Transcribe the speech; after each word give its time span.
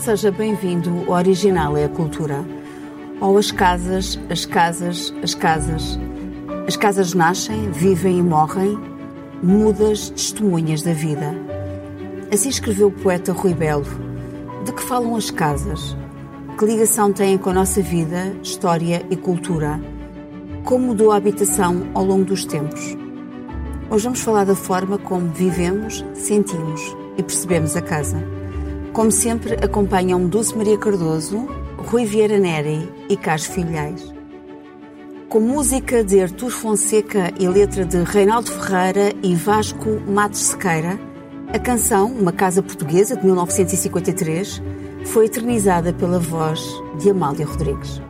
Seja 0.00 0.30
bem-vindo 0.30 1.04
ao 1.06 1.18
Original 1.18 1.76
é 1.76 1.84
a 1.84 1.88
Cultura. 1.90 2.42
Ou 3.20 3.36
as 3.36 3.50
casas, 3.50 4.18
as 4.30 4.46
casas, 4.46 5.12
as 5.22 5.34
casas. 5.34 5.98
As 6.66 6.74
casas 6.74 7.12
nascem, 7.12 7.70
vivem 7.70 8.18
e 8.18 8.22
morrem, 8.22 8.78
mudas, 9.42 10.08
testemunhas 10.08 10.80
da 10.80 10.94
vida. 10.94 11.34
Assim 12.32 12.48
escreveu 12.48 12.88
o 12.88 12.90
poeta 12.90 13.34
Rui 13.34 13.52
Belo. 13.52 13.84
De 14.64 14.72
que 14.72 14.82
falam 14.82 15.16
as 15.16 15.30
casas? 15.30 15.94
Que 16.58 16.64
ligação 16.64 17.12
têm 17.12 17.36
com 17.36 17.50
a 17.50 17.54
nossa 17.54 17.82
vida, 17.82 18.34
história 18.42 19.04
e 19.10 19.16
cultura? 19.16 19.78
Como 20.64 20.86
mudou 20.86 21.12
a 21.12 21.16
habitação 21.16 21.88
ao 21.92 22.06
longo 22.06 22.24
dos 22.24 22.46
tempos? 22.46 22.96
Hoje 23.90 24.04
vamos 24.04 24.22
falar 24.22 24.44
da 24.44 24.56
forma 24.56 24.96
como 24.96 25.28
vivemos, 25.28 26.02
sentimos 26.14 26.80
e 27.18 27.22
percebemos 27.22 27.76
a 27.76 27.82
casa. 27.82 28.39
Como 28.92 29.12
sempre, 29.12 29.54
acompanham 29.54 30.26
Dulce 30.26 30.56
Maria 30.56 30.76
Cardoso, 30.76 31.46
Rui 31.78 32.04
Vieira 32.04 32.38
Neri 32.38 32.90
e 33.08 33.16
Carlos 33.16 33.46
Filhais. 33.46 34.12
Com 35.28 35.38
música 35.38 36.02
de 36.02 36.20
Artur 36.20 36.50
Fonseca 36.50 37.32
e 37.38 37.46
letra 37.46 37.84
de 37.84 38.02
Reinaldo 38.02 38.50
Ferreira 38.50 39.14
e 39.22 39.32
Vasco 39.36 40.00
Matos 40.08 40.40
Sequeira, 40.40 40.98
a 41.54 41.58
canção 41.58 42.08
Uma 42.12 42.32
Casa 42.32 42.64
Portuguesa, 42.64 43.16
de 43.16 43.24
1953, 43.24 44.60
foi 45.04 45.26
eternizada 45.26 45.92
pela 45.92 46.18
voz 46.18 46.60
de 46.98 47.10
Amália 47.10 47.46
Rodrigues. 47.46 48.02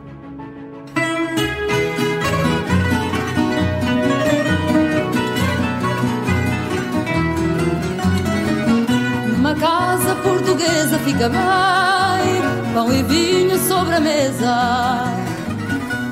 Portuguesa 10.21 10.97
fica 10.99 11.29
bem, 11.29 12.73
pão 12.73 12.91
e 12.91 13.03
vinho 13.03 13.57
sobre 13.67 13.95
a 13.95 13.99
mesa. 13.99 15.05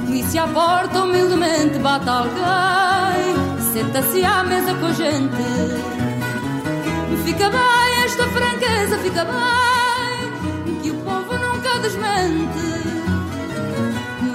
E 0.09 0.23
se 0.23 0.37
à 0.37 0.47
porta 0.47 1.03
humildemente 1.03 1.77
bate 1.79 2.09
alguém, 2.09 3.35
senta-se 3.73 4.23
à 4.23 4.43
mesa 4.43 4.73
com 4.75 4.87
a 4.87 4.93
gente. 4.93 5.89
Fica 7.25 7.49
bem 7.49 8.03
esta 8.03 8.27
franqueza, 8.27 8.97
fica 8.99 9.25
bem, 9.25 10.81
que 10.81 10.91
o 10.91 10.95
povo 10.95 11.33
nunca 11.37 11.79
desmente. 11.79 12.69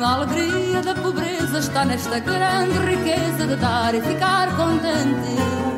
A 0.02 0.14
alegria 0.14 0.82
da 0.82 0.94
pobreza 0.94 1.58
está 1.58 1.84
nesta 1.84 2.18
grande 2.18 2.78
riqueza 2.78 3.46
de 3.46 3.56
dar 3.56 3.94
e 3.94 4.00
ficar 4.02 4.54
contente 4.54 5.74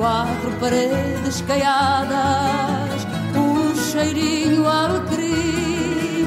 quatro 0.00 0.50
paredes 0.58 1.42
caiadas, 1.42 2.89
cheirinho 3.90 4.68
alecrim, 4.68 6.26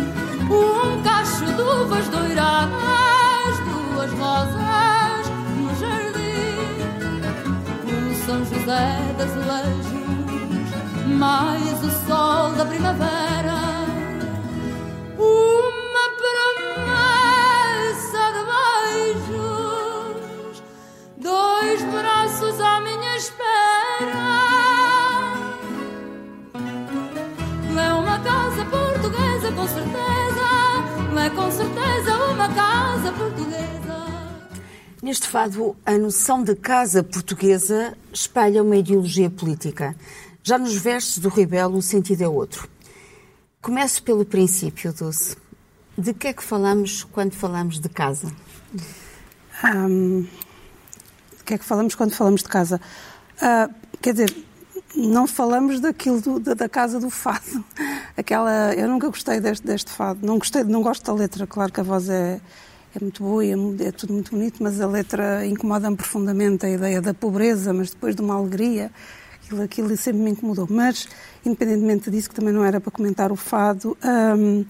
um 0.49 1.01
cacho 1.01 1.45
de 1.45 1.61
uvas 1.61 2.07
doiradas, 2.09 3.57
duas 3.69 4.11
rosas 4.19 5.29
no 5.55 5.73
jardim, 5.79 6.81
o 7.87 8.25
São 8.25 8.39
José 8.45 8.99
das 9.17 9.31
Azulejos, 9.31 9.87
mais 11.07 11.83
o 11.83 11.91
sol 12.05 12.51
da 12.51 12.65
primavera. 12.65 13.23
Portuguesa, 29.43 29.51
com 29.51 29.67
certeza. 29.67 31.23
É 31.25 31.29
com 31.29 31.51
certeza 31.51 32.17
uma 32.31 32.53
casa 32.53 33.11
portuguesa. 33.13 34.53
Neste 35.01 35.27
fado, 35.27 35.75
a 35.85 35.97
noção 35.97 36.43
de 36.43 36.55
casa 36.55 37.03
portuguesa 37.03 37.95
espelha 38.11 38.63
uma 38.63 38.75
ideologia 38.77 39.29
política. 39.29 39.95
Já 40.43 40.57
nos 40.57 40.75
versos 40.75 41.17
do 41.19 41.29
Ribelo, 41.29 41.77
o 41.77 41.81
sentido 41.81 42.21
é 42.23 42.27
outro. 42.27 42.67
Começo 43.61 44.03
pelo 44.03 44.25
princípio, 44.25 44.93
Dulce. 44.93 45.37
De 45.97 46.13
que 46.13 46.27
é 46.27 46.33
que 46.33 46.43
falamos 46.43 47.03
quando 47.03 47.33
falamos 47.33 47.79
de 47.79 47.87
casa? 47.87 48.31
Hum, 49.63 50.25
de 51.37 51.43
que 51.45 51.53
é 51.53 51.57
que 51.57 51.63
falamos 51.65 51.95
quando 51.95 52.13
falamos 52.13 52.41
de 52.41 52.49
casa? 52.49 52.81
Ah, 53.41 53.69
quer 54.01 54.13
dizer, 54.13 54.35
não 54.95 55.27
falamos 55.27 55.79
daquilo 55.79 56.19
do- 56.19 56.39
da, 56.39 56.53
da 56.55 56.67
casa 56.67 56.99
do 56.99 57.09
fado. 57.09 57.63
Aquela, 58.15 58.73
eu 58.75 58.87
nunca 58.87 59.07
gostei 59.07 59.39
deste, 59.39 59.65
deste 59.65 59.89
fado. 59.91 60.19
Não 60.25 60.37
gostei, 60.37 60.63
não 60.63 60.81
gosto 60.83 61.03
da 61.05 61.13
letra. 61.13 61.47
Claro 61.47 61.71
que 61.71 61.79
a 61.79 61.83
voz 61.83 62.07
é, 62.09 62.39
é 62.95 62.99
muito 63.01 63.23
boa 63.23 63.43
e 63.43 63.51
é, 63.51 63.87
é 63.87 63.91
tudo 63.91 64.13
muito 64.13 64.31
bonito, 64.31 64.61
mas 64.61 64.79
a 64.79 64.87
letra 64.87 65.45
incomoda-me 65.45 65.95
profundamente 65.97 66.65
a 66.65 66.69
ideia 66.69 67.01
da 67.01 67.13
pobreza, 67.13 67.73
mas 67.73 67.89
depois 67.89 68.15
de 68.15 68.21
uma 68.21 68.35
alegria. 68.35 68.91
Aquilo, 69.43 69.61
aquilo 69.63 69.97
sempre 69.97 70.21
me 70.21 70.29
incomodou. 70.31 70.67
Mas, 70.69 71.07
independentemente 71.45 72.11
disso, 72.11 72.29
que 72.29 72.35
também 72.35 72.53
não 72.53 72.63
era 72.63 72.79
para 72.79 72.91
comentar 72.91 73.31
o 73.31 73.35
fado, 73.35 73.97
hum, 74.37 74.63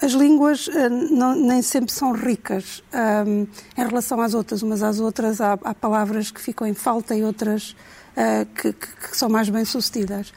as 0.00 0.12
línguas 0.12 0.68
eh, 0.68 0.88
não- 0.88 1.34
nem 1.34 1.60
sempre 1.62 1.90
são 1.92 2.12
ricas 2.12 2.84
hum, 3.26 3.46
em 3.76 3.86
relação 3.86 4.20
às 4.20 4.34
outras. 4.34 4.62
Umas 4.62 4.82
às 4.82 5.00
outras 5.00 5.40
há, 5.40 5.54
há 5.54 5.74
palavras 5.74 6.30
que 6.30 6.40
ficam 6.40 6.66
em 6.66 6.74
falta 6.74 7.16
e 7.16 7.24
outras 7.24 7.74
eh, 8.14 8.46
que, 8.54 8.72
que- 8.74 9.08
que 9.10 9.16
são 9.16 9.28
mais 9.30 9.48
bem 9.48 9.64
sucedidas. 9.64 10.32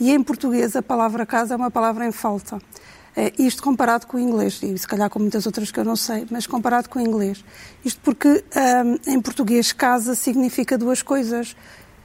E 0.00 0.12
em 0.12 0.22
português 0.22 0.76
a 0.76 0.82
palavra 0.82 1.26
casa 1.26 1.54
é 1.54 1.56
uma 1.56 1.70
palavra 1.70 2.06
em 2.06 2.12
falta. 2.12 2.60
Eh, 3.16 3.32
isto 3.38 3.62
comparado 3.62 4.06
com 4.06 4.16
o 4.16 4.20
inglês, 4.20 4.60
e 4.62 4.78
se 4.78 4.86
calhar 4.86 5.10
com 5.10 5.18
muitas 5.18 5.44
outras 5.44 5.72
que 5.72 5.80
eu 5.80 5.84
não 5.84 5.96
sei, 5.96 6.24
mas 6.30 6.46
comparado 6.46 6.88
com 6.88 7.00
o 7.00 7.02
inglês. 7.02 7.44
Isto 7.84 8.00
porque 8.02 8.28
hum, 8.28 8.98
em 9.06 9.20
português 9.20 9.72
casa 9.72 10.14
significa 10.14 10.78
duas 10.78 11.02
coisas, 11.02 11.56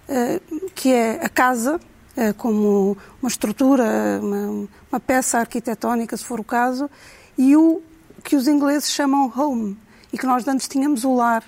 eh, 0.07 0.41
que 0.73 0.91
é 0.91 1.23
a 1.23 1.29
casa, 1.29 1.79
eh, 2.17 2.33
como 2.33 2.97
uma 3.21 3.29
estrutura, 3.29 4.19
uma, 4.21 4.67
uma 4.91 4.99
peça 4.99 5.37
arquitetónica, 5.37 6.17
se 6.17 6.25
for 6.25 6.39
o 6.39 6.43
caso, 6.43 6.89
e 7.37 7.55
o 7.55 7.79
que 8.23 8.35
os 8.35 8.47
ingleses 8.47 8.89
chamam 8.89 9.31
home, 9.35 9.77
e 10.11 10.17
que 10.17 10.25
nós 10.25 10.47
antes 10.47 10.67
tínhamos 10.67 11.03
o 11.03 11.13
lar, 11.13 11.43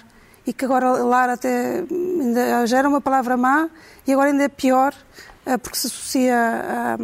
e 0.46 0.54
que 0.54 0.64
agora 0.64 0.92
lar 1.04 1.30
até 1.30 1.84
ainda 1.90 2.68
já 2.68 2.78
era 2.78 2.88
uma 2.88 3.02
palavra 3.02 3.36
má, 3.36 3.68
e 4.06 4.14
agora 4.14 4.30
ainda 4.30 4.44
é 4.44 4.48
pior, 4.48 4.94
porque 5.62 5.78
se 5.78 5.88
associa 5.88 6.36
a, 6.38 6.98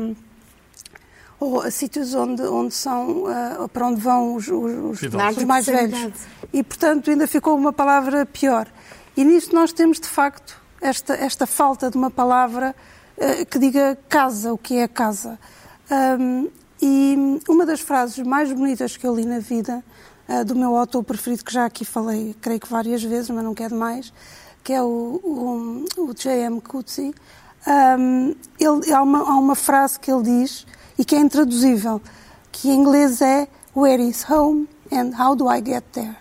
ou 1.40 1.62
a 1.62 1.72
sítios 1.72 2.14
onde, 2.14 2.42
onde 2.44 2.74
são, 2.74 3.26
ah, 3.28 3.68
para 3.72 3.88
onde 3.88 4.00
vão 4.02 4.36
os, 4.36 4.48
os- 4.48 4.52
os- 4.92 5.00
mais 5.46 5.66
velhos. 5.66 6.00
E, 6.54 6.64
portanto, 6.64 7.10
ainda 7.10 7.28
ficou 7.28 7.56
uma 7.58 7.74
palavra 7.74 8.26
pior. 8.26 8.68
E 9.18 9.24
nisso 9.24 9.54
nós 9.54 9.72
temos, 9.74 10.00
de 10.00 10.08
facto, 10.08 10.60
esta, 10.80 11.14
esta 11.16 11.46
falta 11.48 11.90
de 11.90 11.98
uma 11.98 12.12
palavra 12.12 12.76
ah, 13.20 13.46
que 13.46 13.58
diga 13.60 13.98
casa, 14.08 14.54
o 14.54 14.58
que 14.58 14.78
é 14.78 14.88
casa. 14.88 15.40
Ahm, 15.90 16.48
e 16.82 17.40
uma 17.48 17.66
das 17.66 17.80
frases 17.82 18.26
mais 18.26 18.52
bonitas 18.52 18.98
que 18.98 19.06
eu 19.06 19.16
li 19.16 19.26
na 19.26 19.40
vida, 19.40 19.84
ah, 20.28 20.44
do 20.44 20.56
meu 20.56 20.76
autor 20.76 21.04
preferido, 21.04 21.44
que 21.44 21.54
já 21.54 21.66
aqui 21.66 21.84
falei, 21.86 22.36
creio 22.40 22.60
que 22.60 22.68
várias 22.68 23.04
vezes, 23.04 23.30
mas 23.30 23.44
não 23.44 23.54
quero 23.54 23.76
mais, 23.76 24.14
que 24.64 24.74
é 24.74 24.82
o, 24.82 25.20
o, 25.24 25.86
o 25.98 26.14
J.M. 26.14 26.62
Coetzee, 26.62 27.14
Ahm, 27.66 28.34
ele, 28.60 28.92
há, 28.94 29.02
uma, 29.02 29.20
há 29.20 29.36
uma 29.38 29.56
frase 29.56 30.00
que 30.00 30.12
ele 30.12 30.24
diz 30.24 30.66
e 30.98 31.06
que 31.06 31.16
é 31.16 31.20
intraduzível, 31.20 32.02
que 32.52 32.70
em 32.70 32.76
inglês 32.80 33.22
é 33.22 33.48
Where 33.76 34.02
is 34.04 34.28
home 34.30 34.68
and 34.92 35.12
how 35.18 35.36
do 35.36 35.50
I 35.52 35.64
get 35.64 35.84
there? 35.92 36.16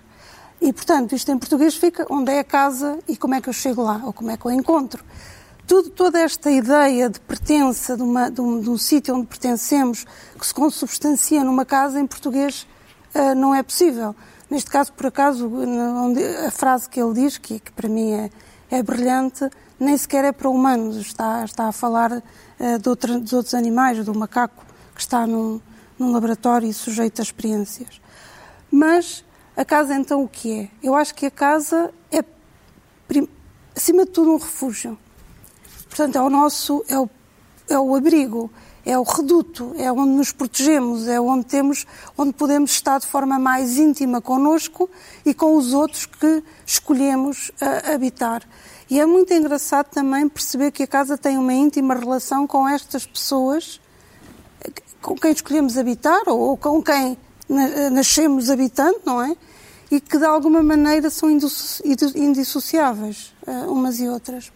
E, 0.60 0.72
portanto, 0.72 1.14
isto 1.14 1.32
em 1.32 1.38
português 1.38 1.74
fica 1.74 2.06
onde 2.10 2.30
é 2.30 2.40
a 2.40 2.44
casa 2.44 2.98
e 3.08 3.16
como 3.16 3.34
é 3.34 3.40
que 3.40 3.48
eu 3.48 3.52
chego 3.52 3.82
lá, 3.82 4.02
ou 4.04 4.12
como 4.12 4.30
é 4.30 4.36
que 4.36 4.44
eu 4.44 4.50
encontro. 4.50 5.02
Tudo, 5.66 5.88
toda 5.90 6.18
esta 6.20 6.50
ideia 6.50 7.08
de 7.08 7.18
pertença, 7.20 7.96
de, 7.96 8.02
uma, 8.02 8.30
de, 8.30 8.40
um, 8.40 8.58
um 8.58 8.76
sítio 8.76 9.14
onde 9.14 9.26
pertencemos, 9.26 10.04
que 10.38 10.46
se 10.46 10.52
consubstancia 10.52 11.42
numa 11.42 11.64
casa, 11.64 11.98
em 11.98 12.06
português 12.06 12.66
ah, 13.14 13.34
não 13.34 13.54
é 13.54 13.62
possível. 13.62 14.14
Neste 14.50 14.70
caso, 14.70 14.92
por 14.92 15.06
acaso, 15.06 15.48
onde- 15.48 16.24
a 16.24 16.50
frase 16.50 16.88
que 16.88 17.00
ele 17.00 17.14
diz, 17.14 17.38
que, 17.38 17.58
que 17.60 17.72
para 17.72 17.88
mim 17.88 18.12
é, 18.12 18.30
é 18.70 18.82
brilhante, 18.82 19.48
nem 19.80 19.96
sequer 19.96 20.26
é 20.26 20.32
para 20.32 20.48
humanos, 20.48 20.96
está, 20.98 21.42
está 21.44 21.68
a 21.68 21.72
falar 21.72 22.22
ah, 22.60 22.76
de, 22.76 22.88
outra, 22.88 23.18
dos 23.18 23.32
outros 23.32 23.54
animais, 23.54 24.04
do 24.04 24.14
macaco 24.14 24.64
que 24.94 25.00
está 25.00 25.26
num, 25.26 25.60
num 25.98 26.12
laboratório 26.12 26.68
e 26.68 26.74
sujeito 26.74 27.20
a 27.20 27.22
experiências. 27.22 28.00
Mas 28.70 29.24
a 29.56 29.64
casa 29.64 29.94
então 29.94 30.22
o 30.22 30.28
que 30.28 30.60
é? 30.60 30.70
Eu 30.82 30.94
acho 30.94 31.14
que 31.14 31.26
a 31.26 31.30
casa 31.30 31.92
é, 32.12 32.22
acima 33.74 34.04
de 34.04 34.10
tudo, 34.10 34.32
um 34.32 34.36
refúgio. 34.36 34.98
Portanto, 35.88 36.16
é 36.16 36.22
o 36.22 36.30
nosso, 36.30 36.84
é 36.88 36.98
o, 36.98 37.08
é 37.68 37.78
o 37.78 37.94
abrigo, 37.96 38.50
é 38.84 38.96
o 38.98 39.02
reduto, 39.02 39.74
é 39.76 39.90
onde 39.92 40.12
nos 40.12 40.32
protegemos, 40.32 41.08
é 41.08 41.20
onde 41.20 41.46
temos, 41.46 41.86
onde 42.16 42.32
podemos 42.32 42.70
estar 42.70 42.98
de 42.98 43.06
forma 43.06 43.38
mais 43.38 43.76
íntima 43.76 44.20
connosco 44.20 44.88
e 45.24 45.34
com 45.34 45.56
os 45.56 45.72
outros 45.72 46.06
que 46.06 46.42
escolhemos 46.64 47.50
ah, 47.60 47.94
habitar. 47.94 48.42
E 48.90 48.98
é 48.98 49.06
muito 49.06 49.32
engraçado 49.32 49.86
também 49.86 50.28
perceber 50.28 50.72
que 50.72 50.82
a 50.82 50.86
casa 50.86 51.16
tem 51.16 51.38
uma 51.38 51.54
íntima 51.54 51.94
relação 51.94 52.46
com 52.46 52.68
estas 52.68 53.06
pessoas 53.06 53.80
com 55.00 55.14
quem 55.14 55.32
escolhemos 55.32 55.78
habitar 55.78 56.28
ou 56.28 56.56
com 56.56 56.82
quem 56.82 57.16
nascemos 57.92 58.50
habitando, 58.50 59.00
não 59.04 59.22
é? 59.22 59.34
E 59.90 60.00
que 60.00 60.18
de 60.18 60.24
alguma 60.24 60.62
maneira 60.62 61.08
são 61.08 61.30
indissociáveis 61.30 63.34
umas 63.66 63.98
e 63.98 64.08
outras. 64.08 64.52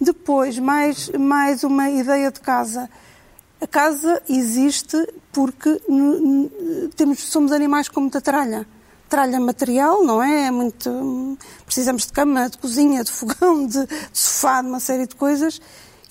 Depois, 0.00 0.58
mais, 0.58 1.10
mais 1.10 1.62
uma 1.62 1.90
ideia 1.90 2.30
de 2.30 2.40
casa. 2.40 2.88
A 3.60 3.66
casa 3.66 4.22
existe 4.28 4.96
porque 5.32 5.80
temos, 6.96 7.20
somos 7.20 7.52
animais 7.52 7.88
com 7.88 8.00
muita 8.00 8.20
tralha. 8.20 8.66
Tralha 9.12 9.38
material, 9.38 10.02
não 10.02 10.22
é? 10.22 10.46
é 10.46 10.50
muito, 10.50 11.38
precisamos 11.66 12.06
de 12.06 12.12
cama, 12.14 12.48
de 12.48 12.56
cozinha, 12.56 13.04
de 13.04 13.12
fogão, 13.12 13.66
de, 13.66 13.84
de 13.84 14.18
sofá, 14.18 14.62
de 14.62 14.68
uma 14.68 14.80
série 14.80 15.06
de 15.06 15.14
coisas. 15.14 15.60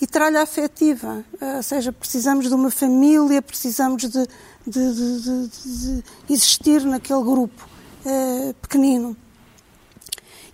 E 0.00 0.06
tralha 0.06 0.40
afetiva, 0.40 1.24
ou 1.56 1.62
seja, 1.64 1.92
precisamos 1.92 2.46
de 2.46 2.54
uma 2.54 2.70
família, 2.70 3.42
precisamos 3.42 4.02
de, 4.02 4.08
de, 4.08 4.94
de, 4.94 5.48
de 5.48 6.04
existir 6.30 6.84
naquele 6.84 7.24
grupo 7.24 7.68
eh, 8.06 8.54
pequenino. 8.62 9.16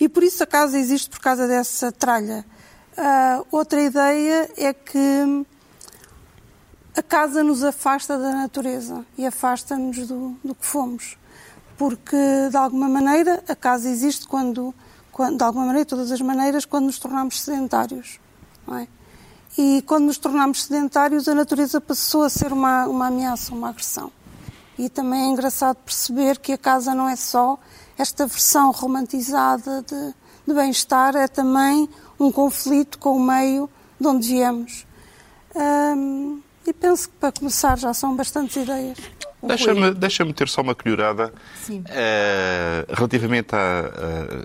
E 0.00 0.08
por 0.08 0.22
isso 0.22 0.42
a 0.42 0.46
casa 0.46 0.78
existe 0.78 1.10
por 1.10 1.20
causa 1.20 1.46
dessa 1.46 1.92
tralha. 1.92 2.46
Uh, 2.96 3.46
outra 3.50 3.82
ideia 3.82 4.50
é 4.56 4.72
que 4.72 5.44
a 6.96 7.02
casa 7.02 7.44
nos 7.44 7.62
afasta 7.62 8.16
da 8.16 8.32
natureza 8.32 9.04
e 9.18 9.26
afasta-nos 9.26 10.08
do, 10.08 10.34
do, 10.42 10.54
que 10.54 10.64
fomos. 10.64 11.17
Porque, 11.78 12.16
de 12.50 12.56
alguma 12.56 12.88
maneira, 12.88 13.42
a 13.48 13.54
casa 13.54 13.88
existe 13.88 14.26
quando, 14.26 14.74
quando 15.12 15.38
de 15.38 15.44
alguma 15.44 15.64
maneira, 15.64 15.84
de 15.84 15.90
todas 15.90 16.10
as 16.10 16.20
maneiras, 16.20 16.64
quando 16.64 16.86
nos 16.86 16.98
tornamos 16.98 17.40
sedentários. 17.40 18.18
É? 18.72 18.86
E 19.56 19.82
quando 19.82 20.06
nos 20.06 20.18
tornamos 20.18 20.64
sedentários, 20.64 21.28
a 21.28 21.34
natureza 21.34 21.80
passou 21.80 22.24
a 22.24 22.28
ser 22.28 22.52
uma, 22.52 22.86
uma 22.86 23.06
ameaça, 23.06 23.54
uma 23.54 23.70
agressão. 23.70 24.10
E 24.76 24.88
também 24.88 25.22
é 25.22 25.26
engraçado 25.26 25.76
perceber 25.76 26.38
que 26.38 26.52
a 26.52 26.58
casa 26.58 26.94
não 26.94 27.08
é 27.08 27.16
só 27.16 27.58
esta 27.96 28.26
versão 28.26 28.70
romantizada 28.70 29.82
de, 29.82 30.14
de 30.46 30.54
bem-estar, 30.54 31.16
é 31.16 31.26
também 31.26 31.88
um 32.18 32.30
conflito 32.30 32.98
com 32.98 33.16
o 33.16 33.20
meio 33.20 33.70
de 34.00 34.06
onde 34.06 34.28
viemos. 34.28 34.86
E 36.66 36.72
penso 36.72 37.08
que, 37.08 37.16
para 37.16 37.32
começar, 37.32 37.78
já 37.78 37.94
são 37.94 38.14
bastantes 38.14 38.56
ideias. 38.56 38.98
Deixa-me 39.42 39.94
deixa 39.94 40.32
ter 40.32 40.48
só 40.48 40.62
uma 40.62 40.74
colherada 40.74 41.32
uh, 41.70 42.94
relativamente 42.94 43.54
a, 43.54 43.90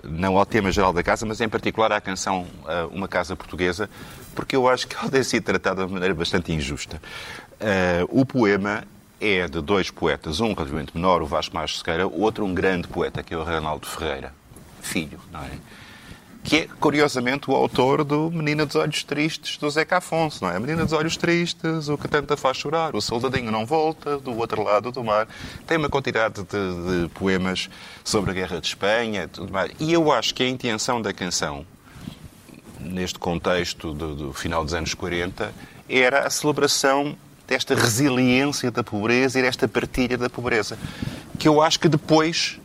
uh, 0.04 0.08
não 0.08 0.38
ao 0.38 0.46
tema 0.46 0.70
geral 0.70 0.92
da 0.92 1.02
casa, 1.02 1.26
mas 1.26 1.40
em 1.40 1.48
particular 1.48 1.90
à 1.90 2.00
canção 2.00 2.46
uh, 2.62 2.94
Uma 2.94 3.08
Casa 3.08 3.34
Portuguesa, 3.34 3.90
porque 4.34 4.54
eu 4.54 4.68
acho 4.68 4.86
que 4.86 4.94
ela 4.96 5.10
tem 5.10 5.22
sido 5.24 5.42
tratada 5.42 5.84
de 5.84 5.92
maneira 5.92 6.14
bastante 6.14 6.52
injusta. 6.52 7.02
o 8.08 8.24
poema 8.24 8.84
é 9.20 9.48
de 9.48 9.60
dois 9.60 9.90
poetas, 9.90 10.40
um 10.40 10.52
relativamente 10.52 10.92
menor, 10.94 11.22
o 11.22 11.26
Vasco 11.26 11.54
Marques 11.54 11.78
Sequeira, 11.78 12.06
o 12.06 12.20
outro 12.20 12.44
um 12.44 12.54
grande 12.54 12.86
poeta, 12.86 13.22
que 13.22 13.34
é 13.34 13.36
o 13.36 13.42
Reinaldo 13.42 13.86
Ferreira, 13.86 14.32
filho, 14.80 15.18
não 15.32 15.40
é? 15.40 15.50
Que 16.44 16.56
é, 16.56 16.68
curiosamente, 16.78 17.50
o 17.50 17.54
autor 17.54 18.04
do 18.04 18.30
Menina 18.30 18.66
dos 18.66 18.76
Olhos 18.76 19.02
Tristes, 19.02 19.56
do 19.56 19.68
Zeca 19.70 19.96
Afonso, 19.96 20.44
não 20.44 20.50
é? 20.50 20.60
Menina 20.60 20.84
dos 20.84 20.92
Olhos 20.92 21.16
Tristes, 21.16 21.88
o 21.88 21.96
que 21.96 22.06
tanta 22.06 22.36
faz 22.36 22.58
chorar, 22.58 22.94
o 22.94 23.00
soldadinho 23.00 23.50
não 23.50 23.64
volta, 23.64 24.18
do 24.18 24.36
outro 24.36 24.62
lado 24.62 24.92
do 24.92 25.02
mar. 25.02 25.26
Tem 25.66 25.78
uma 25.78 25.88
quantidade 25.88 26.42
de, 26.42 27.02
de 27.02 27.08
poemas 27.14 27.70
sobre 28.04 28.30
a 28.30 28.34
Guerra 28.34 28.60
de 28.60 28.66
Espanha 28.66 29.26
tudo 29.26 29.50
mais. 29.50 29.72
E 29.80 29.90
eu 29.90 30.12
acho 30.12 30.34
que 30.34 30.42
a 30.42 30.48
intenção 30.48 31.00
da 31.00 31.14
canção, 31.14 31.64
neste 32.78 33.18
contexto 33.18 33.94
do, 33.94 34.14
do 34.14 34.32
final 34.34 34.62
dos 34.62 34.74
anos 34.74 34.92
40, 34.92 35.50
era 35.88 36.26
a 36.26 36.30
celebração 36.30 37.16
desta 37.48 37.74
resiliência 37.74 38.70
da 38.70 38.84
pobreza 38.84 39.38
e 39.38 39.42
desta 39.42 39.66
partilha 39.66 40.18
da 40.18 40.28
pobreza, 40.28 40.78
que 41.38 41.48
eu 41.48 41.62
acho 41.62 41.80
que 41.80 41.88
depois 41.88 42.60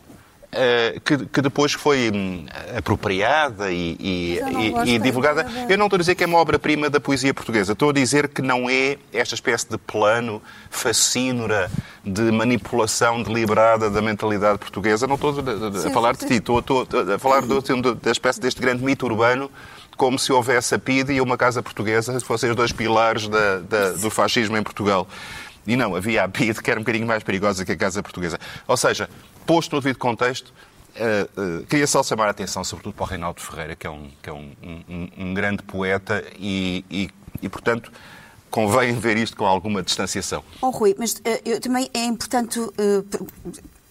Uh, 0.50 1.00
que, 1.02 1.26
que, 1.26 1.40
depois 1.40 1.74
foi 1.74 2.10
hum, 2.12 2.44
apropriada 2.76 3.70
e, 3.70 3.96
e, 4.00 4.40
e, 4.84 4.94
e 4.94 4.98
divulgada. 4.98 5.46
Eu 5.68 5.78
não 5.78 5.86
estou 5.86 5.96
a 5.96 6.00
dizer 6.00 6.16
que 6.16 6.24
é 6.24 6.26
uma 6.26 6.38
obra-prima 6.38 6.90
da 6.90 6.98
poesia 6.98 7.32
portuguesa. 7.32 7.72
Estou 7.72 7.90
a 7.90 7.92
dizer 7.92 8.26
que 8.26 8.42
não 8.42 8.68
é 8.68 8.98
esta 9.12 9.36
espécie 9.36 9.70
de 9.70 9.78
plano 9.78 10.42
fascínora 10.68 11.70
de 12.04 12.32
manipulação 12.32 13.22
deliberada 13.22 13.88
da 13.88 14.02
mentalidade 14.02 14.58
portuguesa. 14.58 15.06
Não 15.06 15.14
estou 15.14 15.30
a, 15.30 15.86
a, 15.86 15.88
a 15.88 15.90
falar 15.92 16.16
de 16.16 16.26
ti, 16.26 16.34
estou, 16.34 16.58
estou, 16.58 16.84
a 17.14 17.18
falar 17.20 17.42
do, 17.42 17.94
da 17.94 18.10
espécie 18.10 18.40
deste 18.40 18.60
grande 18.60 18.82
mito 18.82 19.06
urbano 19.06 19.48
como 19.96 20.18
se 20.18 20.32
houvesse 20.32 20.74
a 20.74 20.78
PIDE 20.78 21.12
e 21.12 21.20
uma 21.20 21.36
casa 21.36 21.62
portuguesa 21.62 22.18
fossem 22.20 22.48
os 22.48 22.56
dois 22.56 22.72
pilares 22.72 23.28
da, 23.28 23.58
da, 23.58 23.92
do 23.92 24.08
fascismo 24.08 24.56
em 24.56 24.62
Portugal. 24.62 25.06
E 25.66 25.76
não, 25.76 25.94
havia 25.94 26.24
a 26.24 26.28
PIDE 26.28 26.62
que 26.62 26.70
era 26.70 26.80
um 26.80 26.82
bocadinho 26.82 27.06
mais 27.06 27.22
perigosa 27.22 27.66
que 27.66 27.72
a 27.72 27.76
casa 27.76 28.02
portuguesa. 28.02 28.40
Ou 28.66 28.78
seja, 28.78 29.10
posto 29.50 29.74
no 29.74 29.82
devido 29.82 29.98
contexto, 29.98 30.54
uh, 30.94 31.60
uh, 31.60 31.66
queria 31.66 31.84
só 31.84 32.04
chamar 32.04 32.28
a 32.28 32.30
atenção, 32.30 32.62
sobretudo 32.62 32.94
para 32.94 33.02
o 33.02 33.06
Reinaldo 33.06 33.40
Ferreira, 33.40 33.74
que 33.74 33.84
é 33.84 33.90
um, 33.90 34.08
que 34.22 34.30
é 34.30 34.32
um, 34.32 34.52
um, 34.62 35.08
um 35.18 35.34
grande 35.34 35.60
poeta 35.64 36.24
e, 36.38 36.84
e, 36.88 37.10
e, 37.42 37.48
portanto, 37.48 37.90
convém 38.48 38.92
ver 38.92 39.16
isto 39.16 39.36
com 39.36 39.44
alguma 39.44 39.82
distanciação. 39.82 40.44
Oh, 40.62 40.70
Rui, 40.70 40.94
mas 40.96 41.14
uh, 41.14 41.22
eu, 41.44 41.60
também 41.60 41.90
é 41.92 42.04
importante 42.04 42.60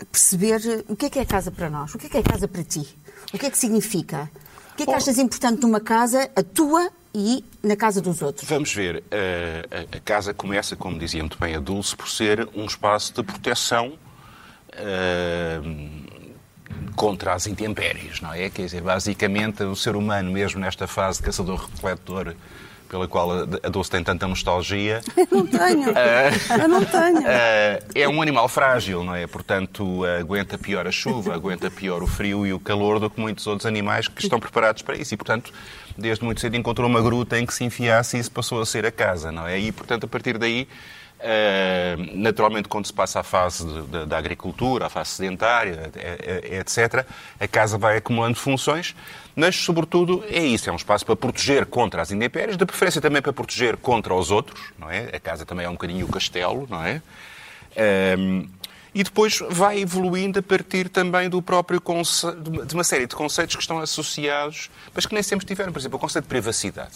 perceber 0.09 0.61
o 0.87 0.95
que 0.95 1.07
é 1.07 1.09
que 1.09 1.19
é 1.19 1.25
casa 1.25 1.51
para 1.51 1.69
nós, 1.69 1.93
o 1.93 1.97
que 1.97 2.07
é 2.07 2.09
que 2.09 2.17
é 2.17 2.23
casa 2.23 2.47
para 2.47 2.63
ti, 2.63 2.87
o 3.33 3.37
que 3.37 3.45
é 3.45 3.49
que 3.49 3.57
significa. 3.57 4.31
O 4.71 4.75
que 4.77 4.83
é 4.83 4.85
que 4.85 4.93
achas 4.93 5.17
importante 5.17 5.61
numa 5.61 5.81
casa, 5.81 6.31
a 6.37 6.41
tua 6.41 6.89
e 7.13 7.43
na 7.61 7.75
casa 7.75 7.99
dos 7.99 8.21
outros? 8.21 8.47
Vamos 8.47 8.73
ver. 8.73 9.03
A, 9.11 9.97
a 9.97 9.99
casa 9.99 10.33
começa, 10.33 10.77
como 10.77 10.97
dizia 10.97 11.21
muito 11.21 11.37
bem 11.37 11.53
a 11.53 11.59
Dulce, 11.59 11.97
por 11.97 12.07
ser 12.07 12.47
um 12.55 12.63
espaço 12.63 13.13
de 13.13 13.21
proteção 13.23 13.99
uh, 14.75 15.89
contra 16.95 17.33
as 17.33 17.47
intempéries, 17.47 18.21
não 18.21 18.33
é? 18.33 18.49
Quer 18.49 18.63
dizer, 18.63 18.81
basicamente, 18.81 19.63
o 19.63 19.75
ser 19.75 19.95
humano, 19.95 20.31
mesmo 20.31 20.59
nesta 20.59 20.87
fase 20.87 21.21
caçador-refletor, 21.21 22.35
pela 22.89 23.07
qual 23.07 23.31
a 23.31 23.69
Dulce 23.69 23.91
tem 23.91 24.03
tanta 24.03 24.27
nostalgia. 24.27 25.01
Eu 25.15 25.27
não 25.31 25.45
tenho. 25.45 25.89
Uh, 25.91 26.61
eu 26.61 26.67
não 26.67 26.83
tenho. 26.83 27.19
Uh, 27.19 27.85
é 27.93 28.09
um 28.09 28.19
animal 28.19 28.49
frágil, 28.49 29.03
não 29.03 29.13
é? 29.13 29.27
Portanto, 29.27 30.03
aguenta 30.19 30.57
pior 30.57 30.87
a 30.87 30.91
chuva, 30.91 31.35
aguenta 31.35 31.69
pior 31.69 32.01
o 32.01 32.07
frio 32.07 32.47
e 32.47 32.51
o 32.51 32.59
calor 32.59 32.99
do 32.99 33.09
que 33.09 33.21
muitos 33.21 33.45
outros 33.45 33.67
animais 33.67 34.07
que 34.07 34.23
estão 34.23 34.39
preparados 34.39 34.81
para 34.81 34.97
isso. 34.97 35.13
E, 35.13 35.17
portanto, 35.17 35.53
desde 35.95 36.25
muito 36.25 36.41
cedo 36.41 36.57
encontrou 36.57 36.89
uma 36.89 37.01
gruta 37.01 37.37
em 37.37 37.45
que 37.45 37.53
se 37.53 37.63
enfiasse 37.63 38.17
e 38.17 38.19
isso 38.19 38.31
passou 38.31 38.59
a 38.59 38.65
ser 38.65 38.85
a 38.85 38.91
casa, 38.91 39.31
não 39.31 39.47
é? 39.47 39.59
E, 39.59 39.71
portanto, 39.71 40.05
a 40.05 40.07
partir 40.07 40.39
daí 40.39 40.67
naturalmente, 42.15 42.69
quando 42.69 42.85
se 42.85 42.93
passa 42.93 43.19
à 43.19 43.23
fase 43.23 43.65
da 44.07 44.17
agricultura, 44.17 44.85
à 44.85 44.89
fase 44.89 45.11
sedentária, 45.11 45.91
etc., 46.43 47.05
a 47.39 47.47
casa 47.47 47.77
vai 47.77 47.97
acumulando 47.97 48.37
funções, 48.37 48.95
mas, 49.35 49.55
sobretudo, 49.55 50.23
é 50.29 50.39
isso: 50.39 50.69
é 50.69 50.73
um 50.73 50.75
espaço 50.75 51.05
para 51.05 51.15
proteger 51.15 51.65
contra 51.65 52.01
as 52.01 52.11
intempéries, 52.11 52.57
de 52.57 52.65
preferência 52.65 53.01
também 53.01 53.21
para 53.21 53.31
proteger 53.31 53.77
contra 53.77 54.13
os 54.13 54.31
outros, 54.31 54.73
não 54.77 54.89
é? 54.89 55.09
A 55.13 55.19
casa 55.19 55.45
também 55.45 55.65
é 55.65 55.69
um 55.69 55.73
bocadinho 55.73 56.05
o 56.05 56.09
castelo, 56.09 56.67
não 56.69 56.83
é? 56.83 57.01
Uh, 57.71 58.49
e 58.93 59.03
depois 59.03 59.39
vai 59.49 59.79
evoluindo 59.79 60.39
a 60.39 60.43
partir 60.43 60.89
também 60.89 61.29
do 61.29 61.41
próprio 61.41 61.79
conce... 61.79 62.25
de 62.65 62.73
uma 62.73 62.83
série 62.83 63.05
de 63.05 63.15
conceitos 63.15 63.55
que 63.55 63.61
estão 63.61 63.79
associados, 63.79 64.69
mas 64.93 65.05
que 65.05 65.13
nem 65.13 65.23
sempre 65.23 65.45
tiveram. 65.45 65.71
Por 65.71 65.79
exemplo, 65.79 65.97
o 65.97 65.99
conceito 65.99 66.25
de 66.25 66.29
privacidade. 66.29 66.95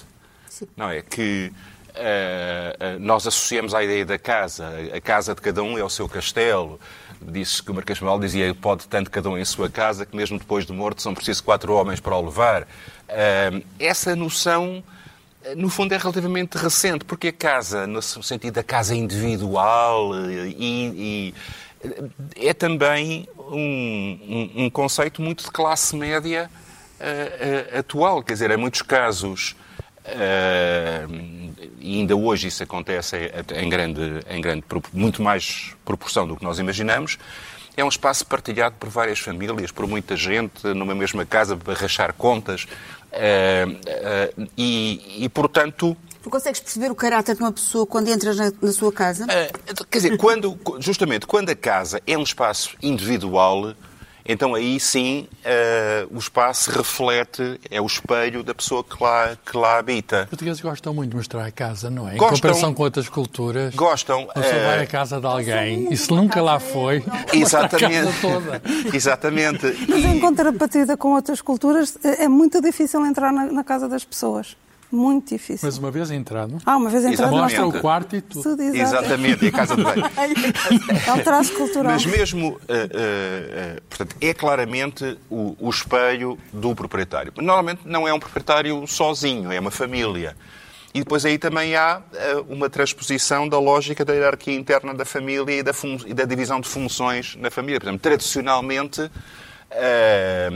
Sim. 0.50 0.68
Não 0.76 0.90
é? 0.90 1.02
Que 1.02 1.52
uh, 1.90 2.73
nós 3.00 3.28
associamos 3.28 3.74
à 3.74 3.84
ideia 3.84 4.06
da 4.06 4.18
casa. 4.18 4.70
A 4.94 5.02
casa 5.02 5.36
de 5.36 5.42
cada 5.42 5.62
um 5.64 5.78
é 5.78 5.84
o 5.84 5.90
seu 5.90 6.08
castelo. 6.08 6.80
Disse 7.22 7.64
que 7.64 7.72
o 7.72 7.74
Marquês 7.74 8.00
de 8.00 8.20
dizia 8.20 8.54
pode 8.56 8.88
tanto 8.88 9.10
cada 9.10 9.30
um 9.30 9.38
em 9.38 9.46
sua 9.46 9.70
casa 9.70 10.06
que 10.06 10.16
mesmo 10.16 10.38
depois 10.38 10.66
de 10.66 10.74
morto 10.74 11.02
são 11.02 11.14
precisos 11.14 11.42
quatro 11.42 11.74
homens 11.74 12.00
para 12.00 12.16
o 12.16 12.26
levar. 12.26 12.64
Uh, 12.64 13.64
essa 13.80 14.16
noção, 14.16 14.84
no 15.56 15.70
fundo, 15.70 15.94
é 15.94 15.98
relativamente 15.98 16.58
recente, 16.58 17.06
porque 17.06 17.30
a 17.30 17.34
casa, 17.34 17.88
no 17.88 18.02
sentido 18.02 18.54
da 18.54 18.64
casa 18.64 18.96
individual, 18.96 20.12
e, 20.30 21.34
e 22.36 22.48
é 22.48 22.54
também 22.54 23.28
um, 23.38 24.50
um, 24.56 24.66
um, 24.66 24.70
conceito 24.70 25.22
muito 25.22 25.44
de 25.44 25.52
classe 25.52 25.96
média 25.96 26.50
atual. 27.78 28.24
Quer 28.24 28.34
dizer, 28.34 28.52
em 28.52 28.58
muitos 28.58 28.82
casos 28.82 29.56
Uh, 30.06 31.08
e 31.84 32.00
ainda 32.00 32.16
hoje 32.16 32.48
isso 32.48 32.64
acontece 32.64 33.30
em 33.54 33.70
grande, 33.70 34.02
em 34.30 34.40
grande, 34.40 34.64
muito 34.94 35.22
mais 35.22 35.76
proporção 35.84 36.26
do 36.26 36.38
que 36.38 36.44
nós 36.44 36.58
imaginamos. 36.58 37.18
É 37.76 37.84
um 37.84 37.90
espaço 37.90 38.26
partilhado 38.26 38.76
por 38.80 38.88
várias 38.88 39.20
famílias, 39.20 39.70
por 39.70 39.86
muita 39.86 40.16
gente, 40.16 40.66
numa 40.68 40.96
mesma 40.96 41.26
casa, 41.26 41.58
para 41.58 41.74
rachar 41.74 42.14
contas. 42.14 42.64
Uh, 43.12 44.38
uh, 44.40 44.50
e, 44.58 45.24
e, 45.26 45.30
portanto. 45.30 45.98
Tu 46.22 46.30
consegues 46.30 46.62
perceber 46.62 46.90
o 46.90 46.96
caráter 46.96 47.36
de 47.36 47.42
uma 47.42 47.52
pessoa 47.52 47.86
quando 47.86 48.08
entras 48.10 48.38
na, 48.38 48.52
na 48.62 48.72
sua 48.72 48.94
casa? 48.94 49.26
quer 49.90 49.98
dizer, 49.98 50.18
quando, 50.18 50.58
justamente 50.80 51.28
quando 51.28 51.50
a 51.50 51.56
casa 51.56 52.02
é 52.08 52.18
um 52.18 52.24
espaço 52.24 52.78
individual, 52.82 53.74
então 54.26 54.56
aí 54.56 54.80
sim 54.80 55.28
uh, 55.46 56.16
o 56.16 56.18
espaço 56.18 56.72
reflete, 56.72 57.60
é 57.70 57.82
o 57.82 57.86
espelho 57.86 58.44
da 58.44 58.56
pessoa 58.56 58.84
que 58.84 59.02
lá, 59.04 59.38
que 59.46 59.58
lá 59.58 59.78
habita. 59.78 60.24
Os 60.24 60.30
portugueses 60.30 60.62
gostam 60.62 60.94
muito 60.94 61.12
de 61.12 61.18
mostrar 61.18 61.46
a 61.46 61.52
casa, 61.52 61.90
não 61.90 62.08
é? 62.08 62.16
Gostam, 62.16 62.28
em 62.28 62.42
comparação 62.42 62.74
com 62.74 62.84
outras 62.84 63.10
culturas. 63.10 63.76
Gostam. 63.76 64.28
Você 64.36 64.56
uh, 64.56 64.66
vai 64.66 64.84
à 64.84 64.88
casa 64.88 65.20
de 65.20 65.26
alguém 65.26 65.92
e 65.92 65.98
se 65.98 66.12
nunca 66.12 66.42
lá 66.42 66.60
foi, 66.60 67.04
exatamente. 67.34 68.22
toda. 68.22 68.62
exatamente. 68.94 69.86
Mas 69.88 70.06
em 70.06 70.20
contrapartida 70.20 70.96
com 70.96 71.14
outras 71.14 71.42
culturas, 71.42 71.98
é 72.04 72.28
muito 72.28 72.62
difícil 72.62 73.06
entrar 73.06 73.32
na, 73.34 73.46
na 73.46 73.64
casa 73.64 73.90
das 73.90 74.06
pessoas. 74.06 74.56
Muito 74.94 75.30
difícil. 75.30 75.68
Mas 75.68 75.80
uma 75.80 75.90
vez 75.90 76.12
entrado. 76.12 76.60
Ah, 76.64 76.78
uma 76.78 76.88
vez 76.88 77.04
entrado. 77.04 77.32
Mostra 77.32 77.66
o 77.66 77.82
quarto 77.82 78.16
e 78.16 78.22
tudo. 78.22 78.44
tudo 78.44 78.62
Exatamente, 78.62 79.44
e 79.44 79.48
a 79.48 79.52
casa 79.52 79.76
de 79.76 79.84
banho. 79.84 80.06
é 81.08 81.14
um 81.14 81.24
traço 81.24 81.52
cultural. 81.56 81.94
Mas 81.94 82.06
mesmo, 82.06 82.50
uh, 82.50 82.52
uh, 82.52 82.58
uh, 82.58 83.82
portanto, 83.90 84.16
é 84.22 84.34
claramente 84.36 85.18
o, 85.32 85.56
o 85.60 85.68
espelho 85.72 86.38
do 86.54 86.76
proprietário. 86.76 87.34
Normalmente 87.38 87.82
não 87.86 88.08
é 88.08 88.14
um 88.14 88.20
proprietário 88.20 88.86
sozinho, 88.86 89.52
é 89.52 89.60
uma 89.60 89.72
família. 89.72 90.38
E 90.94 91.00
depois 91.00 91.26
aí 91.26 91.40
também 91.40 91.76
há 91.76 92.00
uma 92.48 92.70
transposição 92.70 93.50
da 93.50 93.58
lógica 93.58 94.06
da 94.06 94.14
hierarquia 94.14 94.54
interna 94.54 94.94
da 94.94 95.04
família 95.04 95.58
e 95.58 95.64
da, 95.64 95.72
e 96.06 96.14
da 96.14 96.24
divisão 96.24 96.62
de 96.62 96.70
funções 96.70 97.36
na 97.38 97.50
família. 97.50 97.80
Por 97.80 97.88
exemplo, 97.88 98.00
tradicionalmente, 98.00 99.10
a, 99.72 100.50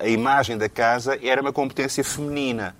a, 0.00 0.08
imagem 0.08 0.56
da 0.56 0.70
casa 0.70 1.18
era 1.22 1.42
uma 1.42 1.52
competência 1.52 2.02
feminina. 2.02 2.74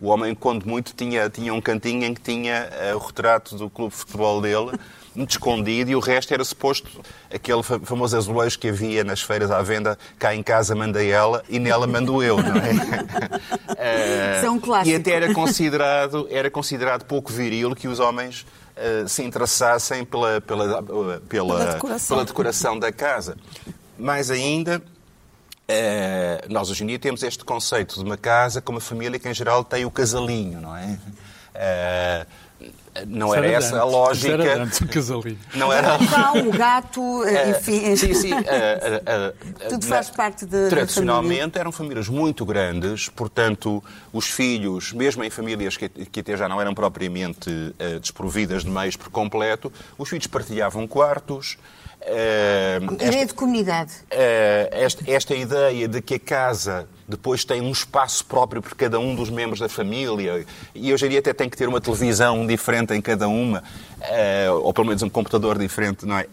O 0.00 0.08
homem, 0.08 0.34
quando 0.34 0.64
muito, 0.64 0.94
tinha, 0.94 1.28
tinha 1.28 1.52
um 1.52 1.60
cantinho 1.60 2.04
em 2.04 2.14
que 2.14 2.20
tinha 2.20 2.68
uh, 2.92 2.96
o 2.96 2.98
retrato 2.98 3.56
do 3.56 3.68
clube 3.68 3.92
de 3.92 3.98
futebol 3.98 4.40
dele, 4.40 4.78
muito 5.14 5.30
escondido, 5.30 5.90
e 5.90 5.96
o 5.96 5.98
resto 5.98 6.32
era 6.32 6.44
suposto 6.44 6.88
aquele 7.34 7.62
famoso 7.62 8.16
azulejo 8.16 8.58
que 8.60 8.68
havia 8.68 9.02
nas 9.02 9.20
feiras 9.20 9.50
à 9.50 9.60
venda, 9.60 9.98
cá 10.16 10.34
em 10.34 10.42
casa 10.42 10.74
manda 10.76 11.04
ela 11.04 11.42
e 11.48 11.58
nela 11.58 11.86
mando 11.88 12.22
eu, 12.22 12.36
não 12.40 12.56
é? 12.56 12.70
uh, 12.70 14.36
Isso 14.36 14.46
é 14.46 14.50
um 14.50 14.60
clássico. 14.60 14.90
E 14.90 14.94
até 14.94 15.10
era 15.10 15.34
considerado, 15.34 16.28
era 16.30 16.48
considerado 16.48 17.04
pouco 17.04 17.32
viril 17.32 17.74
que 17.74 17.88
os 17.88 17.98
homens 17.98 18.46
uh, 18.76 19.08
se 19.08 19.24
interessassem 19.24 20.04
pela, 20.04 20.40
pela, 20.40 20.80
pela, 20.80 21.20
pela, 21.28 21.66
decoração. 21.72 22.16
pela 22.16 22.24
decoração 22.24 22.78
da 22.78 22.92
casa. 22.92 23.36
Mais 23.98 24.30
ainda, 24.30 24.80
Uh, 25.70 26.50
nós 26.50 26.70
hoje 26.70 26.82
em 26.82 26.86
dia 26.86 26.98
temos 26.98 27.22
este 27.22 27.44
conceito 27.44 27.96
de 27.96 28.02
uma 28.02 28.16
casa 28.16 28.62
como 28.62 28.76
uma 28.76 28.80
família 28.80 29.18
que 29.18 29.28
em 29.28 29.34
geral 29.34 29.62
tem 29.62 29.84
o 29.84 29.90
casalinho, 29.90 30.62
não 30.62 30.74
é? 30.74 30.98
Uh, 31.54 32.26
não 33.06 33.34
era 33.34 33.46
essa 33.46 33.78
a 33.78 33.84
lógica. 33.84 34.32
Era 34.32 34.62
antes 34.62 34.80
o 34.80 34.88
casalinho. 34.88 35.38
Não 35.54 35.72
era 35.72 35.94
o 35.96 36.08
cão, 36.08 36.48
o 36.48 36.50
gato, 36.50 37.24
eh, 37.28 37.50
enfim. 37.50 37.94
sim, 37.94 38.14
sim. 38.14 38.30
Tudo 39.68 39.86
faz 39.86 40.10
parte 40.10 40.44
de. 40.44 40.68
Tradicionalmente 40.68 41.38
família. 41.38 41.60
eram 41.60 41.70
famílias 41.70 42.08
muito 42.08 42.44
grandes, 42.44 43.08
portanto, 43.08 43.84
os 44.12 44.26
filhos, 44.26 44.92
mesmo 44.92 45.22
em 45.22 45.30
famílias 45.30 45.76
que, 45.76 45.88
que 45.88 46.20
até 46.20 46.36
já 46.36 46.48
não 46.48 46.60
eram 46.60 46.74
propriamente 46.74 47.50
uh, 47.50 48.00
desprovidas 48.00 48.64
de 48.64 48.70
meios 48.70 48.96
por 48.96 49.10
completo, 49.10 49.72
os 49.96 50.08
filhos 50.08 50.26
partilhavam 50.26 50.86
quartos. 50.86 51.56
Uh, 52.00 52.94
ideia 52.94 53.26
de 53.26 53.34
comunidade. 53.34 53.92
Uh, 54.04 54.68
esta, 54.70 55.10
esta, 55.10 55.34
ideia 55.34 55.88
de 55.88 56.00
que 56.00 56.14
a 56.14 56.18
casa 56.18 56.88
depois 57.08 57.44
tem 57.44 57.60
um 57.60 57.72
espaço 57.72 58.24
próprio 58.24 58.62
por 58.62 58.74
cada 58.74 59.00
um 59.00 59.14
dos 59.14 59.30
membros 59.30 59.58
da 59.58 59.68
família, 59.68 60.46
e 60.74 60.92
hoje 60.92 61.06
em 61.06 61.08
dia 61.08 61.18
até 61.18 61.32
tem 61.32 61.48
que 61.48 61.56
ter 61.56 61.68
uma 61.68 61.80
televisão 61.80 62.46
diferente 62.46 62.94
em 62.94 63.00
cada 63.00 63.28
uma, 63.28 63.62
uh, 63.98 64.52
ou 64.62 64.72
pelo 64.72 64.86
menos 64.86 65.02
um 65.02 65.08
computador 65.08 65.58
diferente, 65.58 66.06
não 66.06 66.18
é? 66.18 66.26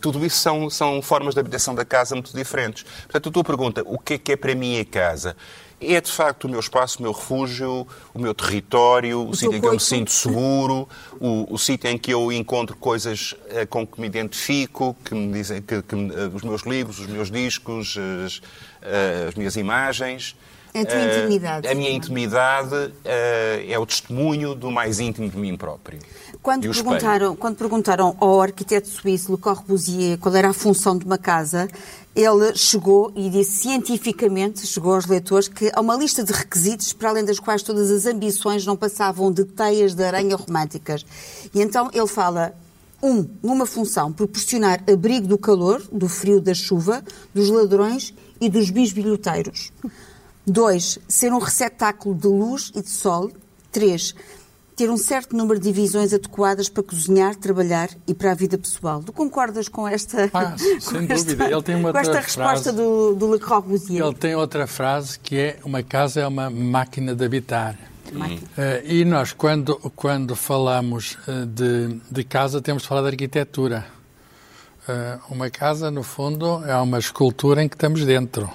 tudo 0.00 0.24
isso 0.24 0.38
são, 0.38 0.70
são 0.70 1.02
formas 1.02 1.34
de 1.34 1.40
habitação 1.40 1.74
da 1.74 1.84
casa 1.84 2.14
muito 2.14 2.34
diferentes. 2.34 2.84
Portanto, 2.84 3.28
a 3.28 3.32
tua 3.32 3.44
pergunta, 3.44 3.82
o 3.84 3.98
que 3.98 4.14
é 4.14 4.18
que 4.18 4.32
é 4.32 4.36
para 4.36 4.54
mim 4.54 4.78
a 4.78 4.84
casa? 4.84 5.36
É 5.82 6.00
de 6.00 6.10
facto 6.10 6.44
o 6.44 6.48
meu 6.48 6.60
espaço, 6.60 6.98
o 6.98 7.02
meu 7.02 7.12
refúgio, 7.12 7.86
o 8.14 8.18
meu 8.18 8.34
território, 8.34 9.20
o, 9.20 9.30
o 9.30 9.36
sítio 9.36 9.56
em 9.56 9.60
que 9.60 9.66
eu 9.66 9.72
me 9.72 9.80
sinto 9.80 10.10
seguro, 10.10 10.88
o, 11.20 11.52
o 11.52 11.58
sítio 11.58 11.90
em 11.90 11.98
que 11.98 12.12
eu 12.12 12.30
encontro 12.32 12.76
coisas 12.76 13.32
uh, 13.32 13.66
com 13.68 13.86
que 13.86 14.00
me 14.00 14.06
identifico, 14.06 14.96
que 15.04 15.14
me 15.14 15.32
dizem 15.32 15.62
que, 15.62 15.82
que 15.82 15.94
uh, 15.94 16.34
os 16.34 16.42
meus 16.42 16.62
livros, 16.62 16.98
os 16.98 17.06
meus 17.06 17.30
discos, 17.30 17.96
as, 18.24 18.36
uh, 18.38 19.28
as 19.28 19.34
minhas 19.34 19.56
imagens. 19.56 20.36
A 20.74 20.86
tua 20.86 21.04
intimidade. 21.04 21.68
A 21.68 21.74
minha 21.74 21.90
intimidade 21.90 22.94
é 23.68 23.78
o 23.78 23.84
testemunho 23.84 24.54
do 24.54 24.70
mais 24.70 25.00
íntimo 25.00 25.28
de 25.28 25.36
mim 25.36 25.54
próprio. 25.54 25.98
Quando 26.42 26.62
perguntaram, 26.62 27.36
quando 27.36 27.56
perguntaram 27.56 28.16
ao 28.18 28.40
arquiteto 28.40 28.88
suíço 28.88 29.30
Le 29.32 29.38
Corbusier 29.38 30.16
qual 30.18 30.34
era 30.34 30.48
a 30.48 30.52
função 30.54 30.96
de 30.96 31.04
uma 31.04 31.18
casa, 31.18 31.68
ele 32.14 32.54
chegou 32.54 33.10
e 33.16 33.30
disse 33.30 33.62
cientificamente, 33.62 34.66
chegou 34.66 34.94
aos 34.94 35.06
leitores, 35.06 35.48
que 35.48 35.70
há 35.74 35.80
uma 35.80 35.96
lista 35.96 36.22
de 36.22 36.32
requisitos 36.32 36.92
para 36.92 37.08
além 37.08 37.24
das 37.24 37.38
quais 37.38 37.62
todas 37.62 37.90
as 37.90 38.04
ambições 38.04 38.66
não 38.66 38.76
passavam 38.76 39.32
de 39.32 39.44
teias 39.44 39.94
de 39.94 40.04
aranha 40.04 40.36
românticas. 40.36 41.06
E 41.54 41.62
então 41.62 41.90
ele 41.92 42.06
fala 42.06 42.54
um, 43.02 43.26
numa 43.42 43.66
função, 43.66 44.12
proporcionar 44.12 44.84
abrigo 44.90 45.26
do 45.26 45.38
calor, 45.38 45.82
do 45.90 46.08
frio, 46.08 46.40
da 46.40 46.54
chuva, 46.54 47.02
dos 47.34 47.48
ladrões 47.48 48.14
e 48.40 48.48
dos 48.48 48.70
bisbilhoteiros. 48.70 49.72
Dois, 50.46 50.98
ser 51.08 51.32
um 51.32 51.38
receptáculo 51.38 52.14
de 52.14 52.28
luz 52.28 52.70
e 52.74 52.82
de 52.82 52.90
sol. 52.90 53.30
Três, 53.70 54.14
ter 54.76 54.90
um 54.90 54.96
certo 54.96 55.36
número 55.36 55.58
de 55.58 55.72
divisões 55.72 56.12
adequadas 56.12 56.68
para 56.68 56.82
cozinhar, 56.82 57.36
trabalhar 57.36 57.90
e 58.06 58.14
para 58.14 58.32
a 58.32 58.34
vida 58.34 58.56
pessoal. 58.56 59.02
Tu 59.02 59.12
concordas 59.12 59.68
com 59.68 59.86
esta, 59.86 60.30
ah, 60.32 60.56
sem 60.58 61.06
com 61.06 61.14
dúvida. 61.14 61.50
Ele 61.50 61.62
tem 61.62 61.74
uma 61.74 61.92
com 61.92 61.98
esta 61.98 62.20
resposta 62.20 62.72
do, 62.72 63.14
do 63.14 63.32
Le 63.32 63.40
Corbusier? 63.40 64.04
Ele 64.04 64.14
tem 64.14 64.34
outra 64.34 64.66
frase 64.66 65.18
que 65.18 65.36
é 65.36 65.58
uma 65.64 65.82
casa 65.82 66.20
é 66.20 66.26
uma 66.26 66.50
máquina 66.50 67.14
de 67.14 67.24
habitar. 67.24 67.76
Uh, 68.12 68.84
e 68.84 69.04
nós, 69.04 69.32
quando, 69.32 69.76
quando 69.96 70.36
falamos 70.36 71.16
uh, 71.26 71.46
de, 71.46 71.98
de 72.10 72.24
casa, 72.24 72.60
temos 72.60 72.82
de 72.82 72.88
falar 72.88 73.02
de 73.02 73.08
arquitetura. 73.08 73.86
Uh, 74.86 75.32
uma 75.32 75.48
casa, 75.48 75.90
no 75.90 76.02
fundo, 76.02 76.62
é 76.66 76.76
uma 76.76 76.98
escultura 76.98 77.62
em 77.62 77.68
que 77.68 77.76
estamos 77.76 78.04
dentro 78.04 78.50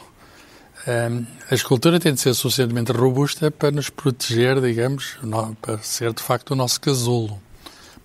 a 1.52 1.54
escultura 1.54 2.00
tem 2.00 2.14
de 2.14 2.22
ser 2.22 2.34
suficientemente 2.34 2.94
robusta 2.94 3.52
para 3.52 3.72
nos 3.72 3.90
proteger, 3.90 4.62
digamos, 4.62 5.18
para 5.62 5.78
ser 5.80 6.14
de 6.14 6.24
facto 6.24 6.52
o 6.52 6.56
nosso 6.56 6.80
casulo, 6.80 7.42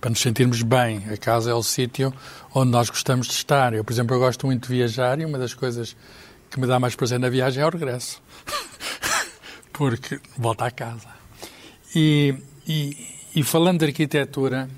para 0.01 0.09
nos 0.09 0.19
sentirmos 0.19 0.61
bem. 0.61 1.01
A 1.09 1.15
casa 1.15 1.51
é 1.51 1.53
o 1.53 1.63
sítio 1.63 2.13
onde 2.53 2.71
nós 2.71 2.89
gostamos 2.89 3.27
de 3.27 3.33
estar. 3.33 3.73
Eu, 3.73 3.85
por 3.85 3.93
exemplo, 3.93 4.15
eu 4.15 4.19
gosto 4.19 4.45
muito 4.45 4.67
de 4.67 4.75
viajar 4.75 5.17
e 5.17 5.25
uma 5.25 5.37
das 5.37 5.53
coisas 5.53 5.95
que 6.51 6.59
me 6.59 6.67
dá 6.67 6.77
mais 6.77 6.93
prazer 6.93 7.19
na 7.19 7.29
viagem 7.29 7.63
é 7.63 7.65
o 7.65 7.69
regresso, 7.69 8.21
porque 9.71 10.19
volta 10.37 10.65
à 10.65 10.71
casa. 10.71 11.07
E, 11.95 12.35
e, 12.67 12.97
e 13.33 13.43
falando 13.43 13.79
de 13.79 13.85
arquitetura, 13.85 14.69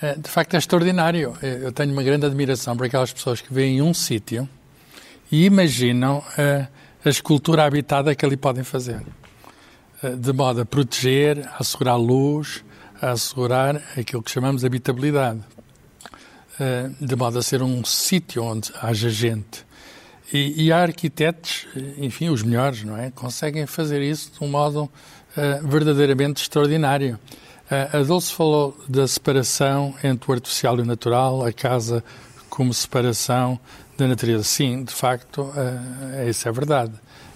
eh, 0.00 0.16
de 0.16 0.30
facto 0.30 0.54
é 0.54 0.56
extraordinário. 0.56 1.36
Eu 1.42 1.70
tenho 1.70 1.92
uma 1.92 2.02
grande 2.02 2.24
admiração 2.24 2.74
por 2.76 2.86
aquelas 2.86 3.12
pessoas 3.12 3.42
que 3.42 3.52
veem 3.52 3.82
um 3.82 3.92
sítio 3.92 4.48
e 5.30 5.44
imaginam 5.44 6.18
uh, 6.18 6.83
a 7.04 7.08
escultura 7.08 7.64
habitada 7.64 8.14
que 8.14 8.24
ali 8.24 8.36
podem 8.36 8.64
fazer, 8.64 9.02
eh, 10.02 10.16
de 10.16 10.32
modo 10.32 10.62
a 10.62 10.64
proteger, 10.64 11.46
a 11.48 11.56
assegurar 11.60 11.98
luz, 11.98 12.64
a 13.00 13.10
assegurar 13.10 13.76
aquilo 13.96 14.22
que 14.22 14.30
chamamos 14.30 14.64
habitabilidade, 14.64 15.40
eh, 16.58 16.90
de 16.98 17.14
modo 17.14 17.38
a 17.38 17.42
ser 17.42 17.62
um 17.62 17.84
sítio 17.84 18.42
onde 18.42 18.72
haja 18.80 19.10
gente. 19.10 19.66
E, 20.32 20.64
e, 20.64 20.72
há 20.72 20.80
arquitetos, 20.82 21.66
enfim, 21.98 22.30
os 22.30 22.42
melhores, 22.42 22.82
não 22.82 22.96
é? 22.96 23.10
Conseguem 23.10 23.66
fazer 23.66 24.00
isso 24.02 24.32
de 24.32 24.42
um 24.42 24.48
modo 24.48 24.84
uh, 24.84 25.68
verdadeiramente 25.68 26.42
extraordinário. 26.42 27.20
Uh, 27.70 27.98
a 27.98 28.02
Dulce 28.02 28.32
falou 28.32 28.76
da 28.88 29.06
separação 29.06 29.94
entre 30.02 30.28
o 30.28 30.34
artificial 30.34 30.78
e 30.78 30.80
o 30.80 30.84
natural, 30.84 31.44
a 31.44 31.52
casa 31.52 32.02
como 32.48 32.72
separação 32.72 33.60
da 33.96 34.08
natureza. 34.08 34.44
Sim, 34.44 34.84
de 34.84 34.92
facto, 34.92 35.42
uh, 35.42 36.28
isso 36.28 36.48
é 36.48 36.52
verdade. 36.52 36.92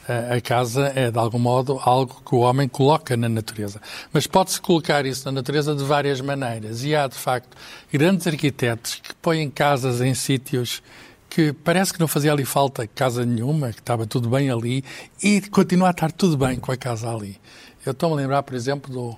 Uh, 0.09 0.37
a 0.37 0.41
casa 0.41 0.93
é, 0.95 1.11
de 1.11 1.19
algum 1.19 1.39
modo, 1.39 1.79
algo 1.83 2.23
que 2.25 2.35
o 2.35 2.39
homem 2.39 2.69
coloca 2.69 3.17
na 3.17 3.29
natureza. 3.29 3.81
Mas 4.13 4.27
pode-se 4.27 4.61
colocar 4.61 5.05
isso 5.07 5.25
na 5.27 5.33
natureza 5.33 5.75
de 5.75 5.85
várias 5.85 6.21
maneiras. 6.21 6.85
E 6.85 6.95
há, 6.95 7.07
de 7.07 7.17
facto, 7.17 7.57
grandes 7.93 8.27
arquitetos 8.27 8.97
que 8.97 9.15
põem 9.17 9.51
casas 9.51 10.01
em 10.01 10.15
sítios 10.15 10.83
que 11.29 11.53
parece 11.53 11.93
que 11.93 12.01
não 12.01 12.09
fazia 12.09 12.33
ali 12.33 12.45
falta 12.45 12.87
casa 12.87 13.25
nenhuma, 13.25 13.71
que 13.73 13.81
estava 13.81 14.07
tudo 14.07 14.31
bem 14.31 14.51
ali, 14.51 14.83
e 15.23 15.43
continua 15.43 15.89
a 15.89 15.91
estar 15.91 16.11
tudo 16.11 16.39
bem 16.39 16.59
com 16.59 16.73
a 16.73 16.77
casa 16.77 17.11
ali. 17.15 17.39
Eu 17.85 17.93
estou-me 17.93 18.15
a 18.15 18.19
lembrar, 18.19 18.43
por 18.43 18.55
exemplo, 18.55 18.91
do, 18.93 19.17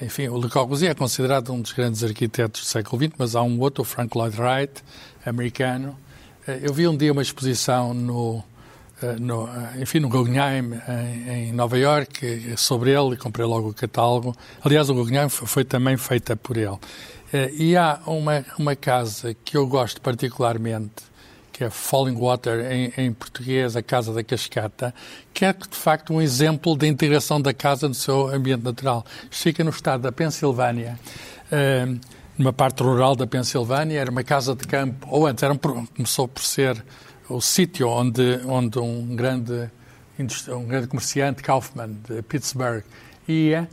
enfim, 0.00 0.28
o 0.28 0.38
Le 0.38 0.48
Corbusier 0.48 0.92
é 0.92 0.94
considerado 0.94 1.52
um 1.52 1.60
dos 1.60 1.72
grandes 1.72 2.04
arquitetos 2.04 2.60
do 2.60 2.66
século 2.66 3.02
XX, 3.02 3.14
mas 3.18 3.34
há 3.34 3.42
um 3.42 3.58
outro, 3.58 3.82
o 3.82 3.84
Frank 3.84 4.16
Lloyd 4.16 4.40
Wright, 4.40 4.84
americano. 5.26 5.96
Eh, 6.48 6.60
eu 6.62 6.72
vi 6.72 6.88
um 6.88 6.96
dia 6.96 7.12
uma 7.12 7.20
exposição 7.20 7.92
no, 7.92 8.42
eh, 9.02 9.16
no 9.20 9.46
eh, 9.46 9.82
enfim, 9.82 10.00
no 10.00 10.08
Guggenheim, 10.08 10.80
em, 11.28 11.52
Nova 11.52 11.78
York, 11.78 12.54
sobre 12.56 12.90
ele, 12.90 13.14
e 13.14 13.16
comprei 13.18 13.46
logo 13.46 13.68
o 13.68 13.74
catálogo. 13.74 14.34
Aliás, 14.64 14.88
o 14.88 14.94
Guggenheim 14.94 15.28
foi 15.28 15.64
também 15.64 15.96
feita 15.98 16.34
por 16.34 16.56
ele. 16.56 16.78
E 17.52 17.76
há 17.76 18.00
uma, 18.06 18.42
uma 18.58 18.74
casa 18.74 19.36
que 19.44 19.54
eu 19.54 19.66
gosto 19.66 20.00
particularmente, 20.00 21.02
que 21.52 21.62
é 21.62 21.68
Falling 21.68 22.16
Water 22.16 22.72
em, 22.72 22.90
em, 22.96 23.12
português, 23.12 23.76
a 23.76 23.82
Casa 23.82 24.14
da 24.14 24.24
Cascata, 24.24 24.94
que 25.34 25.44
é 25.44 25.52
de 25.52 25.76
facto 25.76 26.14
um 26.14 26.22
exemplo 26.22 26.74
da 26.74 26.86
integração 26.86 27.38
da 27.38 27.52
casa 27.52 27.86
no 27.86 27.94
seu 27.94 28.28
ambiente 28.28 28.62
natural. 28.62 29.04
Fica 29.30 29.62
no 29.62 29.68
estado 29.68 30.02
da 30.02 30.12
Pensilvânia, 30.12 30.98
uh, 31.52 32.00
numa 32.38 32.52
parte 32.52 32.82
rural 32.82 33.16
da 33.16 33.26
Pensilvânia, 33.26 33.98
era 34.00 34.10
uma 34.10 34.22
casa 34.22 34.54
de 34.54 34.66
campo, 34.66 35.08
ou 35.10 35.26
antes 35.26 35.42
era 35.42 35.58
começou 35.58 36.28
por 36.28 36.42
ser 36.42 36.82
o 37.28 37.40
sítio 37.40 37.88
onde, 37.88 38.40
onde 38.46 38.78
um, 38.78 39.16
grande, 39.16 39.68
um 40.48 40.64
grande 40.64 40.86
comerciante, 40.86 41.42
Kaufman, 41.42 41.96
de 42.08 42.22
Pittsburgh, 42.22 42.84
ia. 43.26 43.68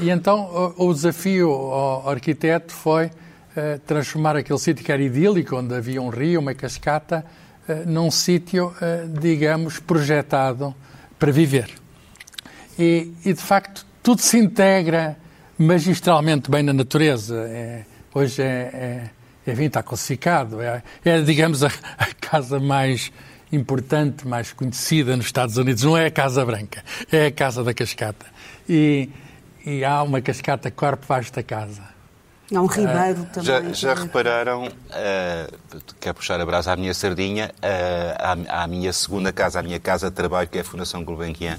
E 0.00 0.10
então 0.10 0.74
o, 0.76 0.90
o 0.90 0.94
desafio 0.94 1.50
ao 1.50 2.08
arquiteto 2.10 2.72
foi 2.72 3.06
uh, 3.06 3.78
transformar 3.86 4.36
aquele 4.36 4.58
sítio 4.58 4.84
que 4.84 4.92
era 4.92 5.02
idílico, 5.02 5.56
onde 5.56 5.74
havia 5.74 6.00
um 6.00 6.10
rio, 6.10 6.40
uma 6.40 6.54
cascata, 6.54 7.24
uh, 7.68 7.90
num 7.90 8.10
sítio, 8.10 8.66
uh, 8.68 9.18
digamos, 9.18 9.80
projetado 9.80 10.74
para 11.18 11.32
viver. 11.32 11.70
E, 12.78 13.12
e, 13.24 13.32
de 13.32 13.40
facto, 13.40 13.84
tudo 14.02 14.20
se 14.20 14.38
integra 14.38 15.16
magistralmente 15.58 16.50
bem 16.50 16.62
na 16.62 16.72
natureza. 16.72 17.36
É, 17.48 17.84
hoje 18.14 18.42
é, 18.42 19.10
é 19.46 19.50
enfim, 19.52 19.64
está 19.64 19.82
classificado. 19.82 20.60
É, 20.60 20.82
é 21.04 21.20
digamos, 21.20 21.62
a, 21.62 21.68
a, 21.98 22.06
casa 22.20 22.58
mais 22.58 23.12
importante, 23.52 24.26
mais 24.26 24.52
conhecida 24.52 25.16
nos 25.16 25.26
Estados 25.26 25.56
Unidos. 25.56 25.82
Não 25.82 25.96
é 25.96 26.06
a 26.06 26.10
Casa 26.10 26.44
Branca, 26.44 26.82
é 27.10 27.26
a 27.26 27.32
Casa 27.32 27.62
da 27.62 27.74
Cascata. 27.74 28.26
E, 28.68 29.08
e 29.64 29.84
há 29.84 30.02
uma 30.02 30.20
cascata 30.20 30.70
corpo 30.70 31.04
vasta 31.06 31.42
casa. 31.42 31.82
Há 32.54 32.60
um 32.60 32.66
ribeiro 32.66 33.22
uh, 33.22 33.26
também. 33.26 33.44
Já, 33.44 33.72
já 33.72 33.94
repararam, 33.94 34.66
uh, 34.66 35.80
quer 35.98 36.12
puxar 36.12 36.38
a 36.40 36.44
brasa 36.44 36.72
à 36.72 36.76
minha 36.76 36.92
sardinha, 36.92 37.50
uh, 37.56 38.48
à, 38.48 38.62
à, 38.62 38.66
minha 38.66 38.92
segunda 38.92 39.32
casa, 39.32 39.60
à 39.60 39.62
minha 39.62 39.80
casa 39.80 40.10
de 40.10 40.16
trabalho, 40.16 40.48
que 40.48 40.58
é 40.58 40.60
a 40.60 40.64
Fundação 40.64 41.02
Gulbenkian, 41.02 41.56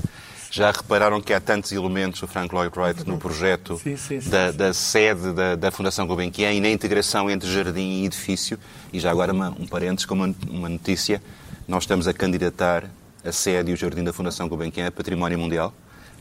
já 0.51 0.71
repararam 0.71 1.21
que 1.21 1.33
há 1.33 1.39
tantos 1.39 1.71
elementos, 1.71 2.21
o 2.23 2.27
Frank 2.27 2.53
Lloyd 2.53 2.77
Wright, 2.77 3.07
no 3.07 3.17
projeto 3.17 3.77
sim, 3.77 3.97
sim, 3.97 4.21
sim, 4.21 4.29
da, 4.29 4.51
da, 4.51 4.73
sede 4.73 5.33
da, 5.33 5.55
da, 5.55 5.71
Fundação 5.71 6.07
Gulbenkian 6.07 6.51
e 6.53 6.59
na 6.59 6.69
integração 6.69 7.29
entre 7.29 7.51
jardim 7.51 8.01
e 8.01 8.05
edifício. 8.05 8.57
E 8.93 8.99
já 8.99 9.11
agora 9.11 9.33
uma, 9.33 9.49
um 9.49 9.67
parênteses 9.67 10.05
com 10.05 10.15
uma, 10.15 10.33
uma 10.49 10.69
notícia. 10.69 11.21
Nós 11.67 11.83
estamos 11.83 12.07
a 12.07 12.13
candidatar 12.13 12.85
a 13.23 13.31
sede 13.31 13.71
e 13.71 13.73
o 13.73 13.77
jardim 13.77 14.03
da 14.03 14.13
Fundação 14.13 14.47
Gulbenkian 14.47 14.87
a 14.87 14.91
Património 14.91 15.39
Mundial. 15.39 15.73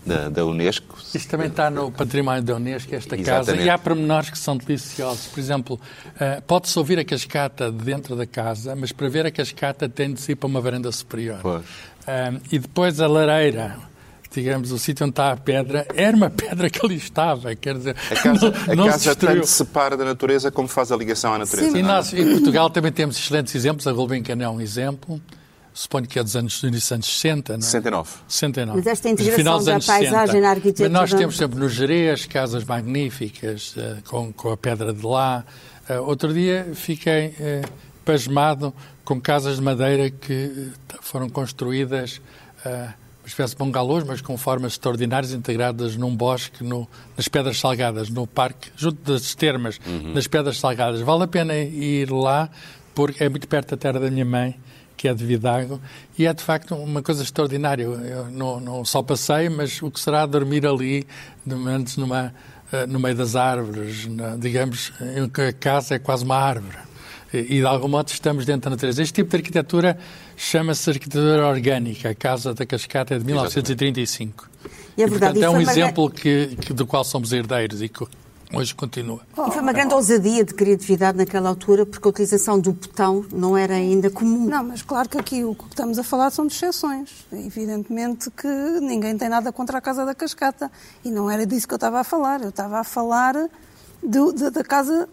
Da, 0.07 0.29
da, 0.29 0.45
Unesco. 0.45 0.99
Isto 1.15 1.31
também 1.31 1.47
está 1.47 1.71
no 1.71 1.91
património 1.91 2.43
da 2.43 2.57
Unesco, 2.57 2.95
esta 2.95 3.17
Exatamente. 3.17 3.47
casa, 3.47 3.57
e 3.57 3.71
há 3.71 3.79
pormenores 3.79 4.29
que 4.29 4.37
são 4.37 4.55
deliciosos. 4.55 5.29
Por 5.29 5.41
exemplo, 5.41 5.81
uh, 6.17 6.43
pode-se 6.43 6.79
ouvir 6.79 6.99
a 6.99 7.05
cascata 7.07 7.73
dentro 7.73 8.15
da 8.15 8.27
casa, 8.27 8.77
mas 8.77 8.93
para 8.93 9.09
ver 9.09 9.25
a 9.25 9.31
cascata 9.31 9.89
tem 9.89 10.13
de 10.13 10.31
ir 10.31 10.35
para 10.35 10.47
uma 10.47 10.61
varanda 10.61 10.93
superior. 10.93 11.41
Uh, 11.43 11.63
e 12.53 12.59
depois 12.59 13.01
a 13.01 13.07
lareira, 13.07 13.79
digamos, 14.35 14.73
o 14.73 14.79
sítio 14.79 15.05
onde 15.05 15.13
está 15.13 15.33
a 15.33 15.37
pedra, 15.37 15.87
era 15.95 16.17
uma 16.17 16.31
pedra 16.31 16.69
que 16.69 16.85
ali 16.85 16.97
estava, 16.97 17.55
quer 17.55 17.77
dizer... 17.77 17.97
A 18.11 18.15
casa, 18.17 18.55
não, 18.75 18.85
a 18.85 18.91
casa 18.91 19.15
tanto 19.15 19.47
separa 19.47 19.97
da 19.97 20.05
natureza 20.05 20.51
como 20.51 20.69
faz 20.69 20.91
a 20.91 20.97
ligação 20.97 21.33
à 21.35 21.39
natureza. 21.39 21.71
Sim, 21.71 21.81
é? 21.81 21.83
nós 21.83 22.13
em 22.13 22.31
Portugal 22.31 22.69
também 22.71 22.93
temos 22.93 23.17
excelentes 23.17 23.55
exemplos, 23.55 23.87
a 23.87 23.93
Gulbenkian 23.93 24.37
é 24.41 24.49
um 24.49 24.61
exemplo, 24.61 25.21
suponho 25.73 26.07
que 26.07 26.19
é 26.19 26.23
dos 26.23 26.37
anos, 26.37 26.61
dos 26.61 26.93
anos 26.93 27.07
60, 27.07 27.53
não 27.55 27.59
é? 27.59 27.63
69. 27.63 28.11
69. 28.29 28.79
Mas 28.79 28.87
esta 28.87 29.09
integração 29.09 29.65
da 29.65 29.73
paisagem 29.73 30.11
60. 30.11 30.41
na 30.41 30.51
arquitetura... 30.51 30.89
Mas 30.89 31.11
nós 31.11 31.19
temos 31.19 31.37
sempre 31.37 31.59
no 31.59 31.69
Jerez 31.69 32.27
casas 32.27 32.65
magníficas, 32.65 33.75
uh, 33.77 34.03
com, 34.09 34.33
com 34.33 34.53
a 34.53 34.57
pedra 34.57 34.93
de 34.93 35.05
lá. 35.05 35.45
Uh, 35.89 36.03
outro 36.03 36.33
dia 36.33 36.71
fiquei 36.75 37.29
uh, 37.29 37.69
pasmado 38.05 38.75
com 39.05 39.21
casas 39.21 39.57
de 39.57 39.63
madeira 39.63 40.11
que 40.11 40.71
foram 41.01 41.29
construídas 41.29 42.21
uma 43.25 43.29
espécie 43.29 43.55
de 43.55 43.59
bungalôs, 43.59 44.05
mas 44.05 44.21
com 44.21 44.37
formas 44.37 44.73
extraordinárias 44.73 45.33
integradas 45.33 45.97
num 45.97 46.15
bosque, 46.15 46.63
no, 46.63 46.87
nas 47.17 47.27
Pedras 47.27 47.59
Salgadas, 47.59 48.11
no 48.11 48.27
parque, 48.27 48.71
junto 48.77 49.11
das 49.11 49.35
termas, 49.35 49.81
uhum. 49.87 50.13
nas 50.13 50.27
Pedras 50.27 50.59
Salgadas. 50.59 51.01
Vale 51.01 51.25
a 51.25 51.27
pena 51.27 51.57
ir 51.57 52.11
lá, 52.11 52.51
porque 52.95 53.25
é 53.25 53.29
muito 53.31 53.49
perto 53.49 53.71
da 53.71 53.77
terra 53.79 53.99
da 53.99 54.11
minha 54.11 54.27
mãe, 54.27 54.55
que 54.95 55.09
é 55.09 55.15
de 55.15 55.25
Vidago, 55.25 55.81
e 56.19 56.27
é 56.27 56.35
de 56.35 56.43
facto 56.43 56.75
uma 56.75 57.03
coisa 57.03 57.23
extraordinária. 57.23 57.85
Eu 57.85 58.31
não, 58.31 58.61
não 58.61 58.85
só 58.85 59.03
passei, 59.03 59.49
mas 59.49 59.81
o 59.81 59.91
que 59.91 59.99
será 59.99 60.27
dormir 60.27 60.67
ali, 60.67 61.07
antes 61.67 61.97
numa, 61.97 62.35
eh, 62.71 62.87
no 62.87 63.01
meio 63.01 63.17
das 63.17 63.37
árvores, 63.37 64.07
digamos, 64.39 64.93
a 65.49 65.53
casa 65.55 65.95
é 65.95 65.99
quase 65.99 66.25
uma 66.25 66.37
árvore 66.37 66.77
e 67.33 67.59
de 67.59 67.67
algum 67.67 67.89
modo 67.89 68.09
estamos 68.09 68.47
dentro 68.47 68.71
da 68.71 68.77
natureza. 68.77 69.03
Este 69.03 69.15
tipo 69.15 69.31
de 69.31 69.37
arquitetura 69.37 69.99
chama-se 70.37 70.91
arquitetura 70.91 71.47
orgânica. 71.47 72.11
A 72.11 72.15
Casa 72.15 72.55
da 72.55 72.67
Cascata 72.67 73.15
é 73.15 73.19
de 73.19 73.25
1935. 73.25 74.49
E 74.97 75.03
é 75.03 75.07
verdade. 75.07 75.39
E, 75.39 75.41
portanto, 75.41 75.43
é 75.43 75.51
um 75.51 75.61
exemplo 75.61 76.11
que, 76.11 76.57
que, 76.57 76.73
do 76.73 76.87
qual 76.87 77.05
somos 77.05 77.33
herdeiros 77.33 77.83
e 77.83 77.89
que 77.89 78.07
hoje 78.53 78.75
continua. 78.75 79.21
e 79.33 79.51
foi 79.51 79.61
uma 79.61 79.73
grande 79.73 79.95
ousadia 79.95 80.45
de 80.45 80.55
criatividade 80.55 81.19
naquela 81.19 81.49
altura, 81.49 81.85
porque 81.85 82.07
a 82.07 82.11
utilização 82.11 82.61
do 82.61 82.73
botão 82.73 83.25
não 83.33 83.57
era 83.57 83.75
ainda 83.75 84.11
comum. 84.11 84.47
Não, 84.47 84.63
mas 84.63 84.83
claro 84.83 85.09
que 85.09 85.19
aqui 85.19 85.45
o 85.45 85.55
que 85.55 85.65
estamos 85.65 85.99
a 85.99 86.05
falar 86.05 86.31
são 86.31 86.47
de 86.47 86.55
exceções. 86.55 87.11
Evidentemente 87.33 88.31
que 88.31 88.49
ninguém 88.81 89.17
tem 89.19 89.29
nada 89.29 89.53
contra 89.53 89.79
a 89.79 89.81
Casa 89.81 90.05
da 90.05 90.15
Cascata. 90.15 90.71
E 91.05 91.11
não 91.11 91.31
era 91.31 91.45
disso 91.47 91.67
que 91.67 91.75
eu 91.75 91.77
estava 91.77 92.01
a 92.01 92.05
falar. 92.05 92.43
Eu 92.43 92.51
estava 92.51 92.79
a 92.79 92.85
falar 92.85 93.35
do, 94.03 94.33
de, 94.33 94.51
da 94.51 94.63
Casa 94.63 95.09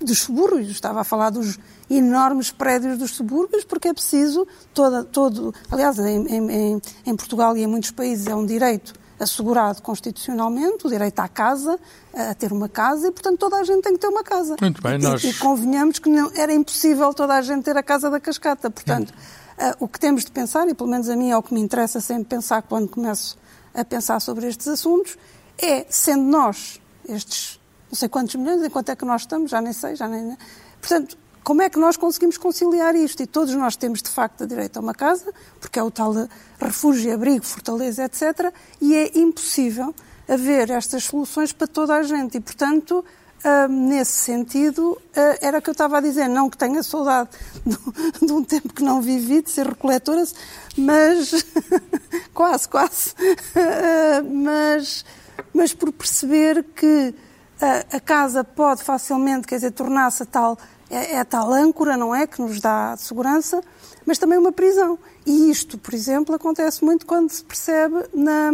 dos 0.00 0.18
subúrbios, 0.20 0.70
estava 0.70 1.00
a 1.00 1.04
falar 1.04 1.30
dos 1.30 1.58
enormes 1.90 2.50
prédios 2.50 2.98
dos 2.98 3.12
subúrbios, 3.12 3.64
porque 3.64 3.88
é 3.88 3.94
preciso 3.94 4.46
toda, 4.72 5.04
todo, 5.04 5.54
aliás, 5.70 5.98
em, 5.98 6.26
em, 6.26 6.82
em, 7.06 7.16
Portugal 7.16 7.56
e 7.56 7.62
em 7.62 7.66
muitos 7.66 7.90
países 7.90 8.26
é 8.26 8.34
um 8.34 8.46
direito 8.46 8.94
assegurado 9.18 9.80
constitucionalmente, 9.80 10.86
o 10.86 10.90
direito 10.90 11.20
à 11.20 11.28
casa, 11.28 11.78
a 12.12 12.34
ter 12.34 12.52
uma 12.52 12.68
casa, 12.68 13.08
e 13.08 13.10
portanto 13.10 13.38
toda 13.38 13.56
a 13.56 13.64
gente 13.64 13.82
tem 13.82 13.92
que 13.92 14.00
ter 14.00 14.08
uma 14.08 14.24
casa. 14.24 14.56
Muito 14.60 14.82
bem, 14.82 14.94
e, 14.94 14.98
nós... 14.98 15.22
e 15.22 15.32
convenhamos 15.34 15.98
que 15.98 16.08
não, 16.08 16.30
era 16.34 16.52
impossível 16.52 17.12
toda 17.14 17.34
a 17.34 17.42
gente 17.42 17.64
ter 17.64 17.76
a 17.76 17.82
casa 17.82 18.10
da 18.10 18.18
cascata, 18.18 18.70
portanto, 18.70 19.10
uh, 19.10 19.76
o 19.78 19.88
que 19.88 20.00
temos 20.00 20.24
de 20.24 20.32
pensar, 20.32 20.68
e 20.68 20.74
pelo 20.74 20.90
menos 20.90 21.08
a 21.08 21.16
mim 21.16 21.30
é 21.30 21.36
o 21.36 21.42
que 21.42 21.54
me 21.54 21.60
interessa 21.60 22.00
sempre 22.00 22.24
pensar 22.24 22.62
quando 22.62 22.88
começo 22.88 23.38
a 23.72 23.84
pensar 23.84 24.20
sobre 24.20 24.48
estes 24.48 24.66
assuntos, 24.66 25.16
é, 25.58 25.86
sendo 25.88 26.24
nós, 26.24 26.80
estes 27.08 27.60
não 27.94 27.96
sei 27.96 28.08
quantos 28.08 28.34
milhões, 28.34 28.60
em 28.60 28.68
quanto 28.68 28.90
é 28.90 28.96
que 28.96 29.04
nós 29.04 29.22
estamos, 29.22 29.48
já 29.48 29.60
nem 29.60 29.72
sei, 29.72 29.94
já 29.94 30.08
nem. 30.08 30.36
Portanto, 30.80 31.16
como 31.44 31.60
é 31.60 31.68
que 31.68 31.78
nós 31.78 31.96
conseguimos 31.98 32.38
conciliar 32.38 32.96
isto? 32.96 33.22
E 33.22 33.26
todos 33.26 33.54
nós 33.54 33.76
temos, 33.76 34.00
de 34.00 34.08
facto, 34.08 34.46
direito 34.46 34.78
a 34.78 34.80
uma 34.80 34.94
casa, 34.94 35.32
porque 35.60 35.78
é 35.78 35.82
o 35.82 35.90
tal 35.90 36.14
refúgio, 36.58 37.12
abrigo, 37.12 37.44
fortaleza, 37.44 38.04
etc. 38.04 38.50
E 38.80 38.94
é 38.96 39.18
impossível 39.18 39.94
haver 40.26 40.70
estas 40.70 41.04
soluções 41.04 41.52
para 41.52 41.66
toda 41.66 41.94
a 41.94 42.02
gente. 42.02 42.38
E, 42.38 42.40
portanto, 42.40 43.04
Uh, 43.46 43.68
nesse 43.70 44.12
sentido, 44.12 44.92
uh, 44.92 45.38
era 45.38 45.58
o 45.58 45.60
que 45.60 45.68
eu 45.68 45.72
estava 45.72 45.98
a 45.98 46.00
dizer, 46.00 46.28
não 46.28 46.48
que 46.48 46.56
tenha 46.56 46.82
saudade 46.82 47.28
de, 48.22 48.32
um 48.32 48.42
tempo 48.42 48.72
que 48.72 48.82
não 48.82 49.02
vivi, 49.02 49.42
de 49.42 49.50
ser 49.50 49.66
recoletora, 49.66 50.24
mas 50.78 51.44
quase, 52.32 52.66
quase, 52.66 53.10
uh, 53.10 54.24
mas, 54.32 55.04
mas 55.52 55.74
por 55.74 55.92
perceber 55.92 56.64
que 56.74 57.14
a, 57.92 58.00
casa 58.00 58.42
pode 58.42 58.82
facilmente, 58.82 59.46
quer 59.46 59.56
dizer, 59.56 59.72
tornar-se 59.72 60.24
tal, 60.24 60.58
é, 60.90 61.14
é 61.14 61.20
a 61.20 61.24
tal 61.24 61.52
âncora, 61.52 61.96
não 61.96 62.14
é, 62.14 62.26
que 62.26 62.40
nos 62.40 62.60
dá 62.60 62.96
segurança, 62.96 63.62
mas 64.06 64.18
também 64.18 64.38
uma 64.38 64.52
prisão. 64.52 64.98
E 65.26 65.50
isto, 65.50 65.78
por 65.78 65.94
exemplo, 65.94 66.34
acontece 66.34 66.84
muito 66.84 67.06
quando 67.06 67.30
se 67.30 67.42
percebe 67.44 68.04
na, 68.12 68.52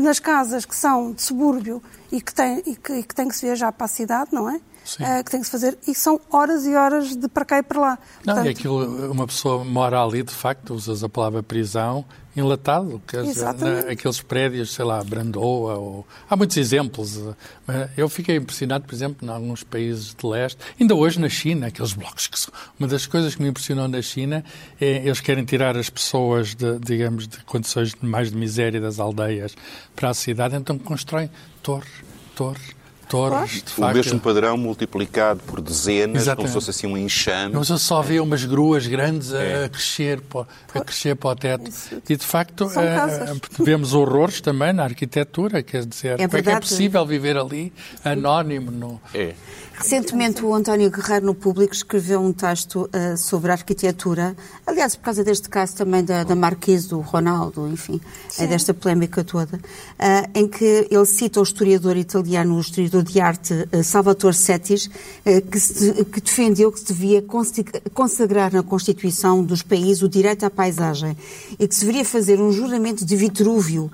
nas 0.00 0.18
casas 0.18 0.64
que 0.64 0.76
são 0.76 1.12
de 1.12 1.22
subúrbio 1.22 1.82
e 2.10 2.20
que, 2.20 2.34
tem, 2.34 2.62
e, 2.66 2.76
que, 2.76 2.92
e 2.92 3.02
que 3.02 3.14
que 3.14 3.36
se 3.36 3.46
viajar 3.46 3.72
para 3.72 3.86
a 3.86 3.88
cidade, 3.88 4.30
não 4.32 4.48
é? 4.48 4.60
Uh, 5.00 5.24
que 5.24 5.30
tem 5.30 5.40
que 5.40 5.46
se 5.46 5.52
fazer, 5.52 5.78
e 5.88 5.94
são 5.94 6.20
horas 6.30 6.66
e 6.66 6.74
horas 6.74 7.16
de 7.16 7.26
para 7.26 7.44
cá 7.44 7.58
e 7.58 7.62
para 7.62 7.80
lá. 7.80 7.98
Não, 8.24 8.34
Portanto, 8.34 8.46
é 8.46 8.50
aquilo, 8.50 9.12
uma 9.12 9.26
pessoa 9.26 9.64
mora 9.64 10.02
ali, 10.02 10.22
de 10.22 10.32
facto, 10.32 10.74
usas 10.74 11.02
a 11.02 11.08
palavra 11.08 11.42
prisão, 11.42 12.04
enlatado, 12.36 13.00
que 13.06 13.16
na, 13.16 13.92
aqueles 13.92 14.20
prédios, 14.20 14.74
sei 14.74 14.84
lá, 14.84 15.02
Brandoa, 15.02 15.76
ou, 15.76 16.06
há 16.28 16.36
muitos 16.36 16.56
exemplos. 16.56 17.20
Eu 17.96 18.08
fiquei 18.08 18.36
impressionado, 18.36 18.84
por 18.84 18.94
exemplo, 18.94 19.26
em 19.26 19.30
alguns 19.30 19.62
países 19.62 20.14
de 20.14 20.26
leste, 20.26 20.58
ainda 20.78 20.94
hoje 20.94 21.20
na 21.20 21.28
China, 21.28 21.68
aqueles 21.68 21.92
blocos 21.92 22.26
que 22.26 22.38
uma 22.78 22.88
das 22.88 23.06
coisas 23.06 23.34
que 23.34 23.42
me 23.42 23.48
impressionou 23.48 23.86
na 23.88 24.02
China 24.02 24.44
é 24.80 25.06
eles 25.06 25.20
querem 25.20 25.44
tirar 25.44 25.76
as 25.76 25.88
pessoas 25.88 26.54
de, 26.54 26.78
digamos, 26.80 27.28
de 27.28 27.38
condições 27.44 27.94
mais 28.00 28.30
de 28.30 28.36
miséria 28.36 28.80
das 28.80 28.98
aldeias 28.98 29.54
para 29.94 30.10
a 30.10 30.14
cidade, 30.14 30.56
então 30.56 30.76
constroem 30.78 31.30
torres, 31.62 31.88
torres, 32.34 32.74
torres, 33.08 33.62
de 33.62 33.72
O 33.72 33.74
facto. 33.76 33.94
mesmo 33.96 34.20
padrão 34.20 34.56
multiplicado 34.56 35.40
por 35.46 35.60
dezenas, 35.60 36.22
Exatamente. 36.22 36.36
como 36.36 36.48
se 36.48 36.54
fosse 36.54 36.70
assim 36.70 36.86
um 36.86 36.96
enxame. 36.96 37.54
Mas 37.54 37.68
eu 37.68 37.78
só 37.78 38.00
vê 38.02 38.20
umas 38.20 38.44
gruas 38.44 38.86
grandes 38.86 39.32
a, 39.32 39.42
É. 39.42 39.64
a 39.64 39.68
crescer, 39.68 40.20
para, 40.20 40.46
a 40.74 40.80
crescer 40.80 41.14
para 41.16 41.30
o 41.30 41.36
teto. 41.36 41.70
E, 42.08 42.16
de 42.16 42.24
facto, 42.26 42.70
eh, 42.76 43.34
vemos 43.62 43.94
horrores 43.94 44.40
também 44.40 44.72
na 44.72 44.84
arquitetura, 44.84 45.62
quer 45.62 45.84
dizer, 45.86 46.16
como 46.16 46.36
é 46.36 46.42
que 46.42 46.50
é 46.50 46.60
possível 46.60 47.04
viver 47.06 47.36
ali 47.36 47.72
anónimo? 48.04 48.70
No... 48.70 49.00
É. 49.14 49.34
Recentemente, 49.76 50.44
o 50.44 50.54
António 50.54 50.88
Guerreiro, 50.88 51.26
no 51.26 51.34
Público, 51.34 51.74
escreveu 51.74 52.20
um 52.20 52.32
texto 52.32 52.88
eh, 52.92 53.16
sobre 53.16 53.50
a 53.50 53.54
arquitetura. 53.54 54.36
Aliás, 54.64 54.94
por 54.94 55.02
causa 55.06 55.24
deste 55.24 55.48
caso 55.48 55.74
também 55.74 56.02
da, 56.04 56.22
da 56.22 56.36
Marquise, 56.36 56.88
do 56.88 57.00
Ronaldo, 57.00 57.66
enfim, 57.68 58.00
é 58.38 58.46
desta 58.46 58.72
polémica 58.72 59.24
toda, 59.24 59.58
eh, 59.98 60.30
em 60.32 60.46
que 60.46 60.86
ele 60.88 61.04
cita 61.04 61.40
o 61.40 61.42
historiador 61.42 61.96
italiano, 61.96 62.56
o 62.56 62.60
historiador 62.60 63.02
de 63.02 63.20
arte 63.20 63.68
eh, 63.72 63.82
Salvatore 63.82 64.34
Settis, 64.34 64.88
que, 65.50 65.58
se- 65.60 66.04
que 66.04 66.20
defendeu 66.20 66.70
que 66.70 66.78
se 66.78 66.86
devia 66.92 67.24
consagrar 67.92 68.52
na 68.52 68.62
Constituição 68.62 69.42
dos 69.42 69.60
países 69.62 70.02
o 70.02 70.08
direito 70.08 70.46
à 70.46 70.50
paisagem 70.50 71.16
e 71.58 71.66
que 71.66 71.74
se 71.74 71.80
deveria 71.80 72.04
fazer 72.04 72.40
um 72.40 72.52
juramento 72.52 73.04
de 73.04 73.16
Vitrúvio, 73.16 73.90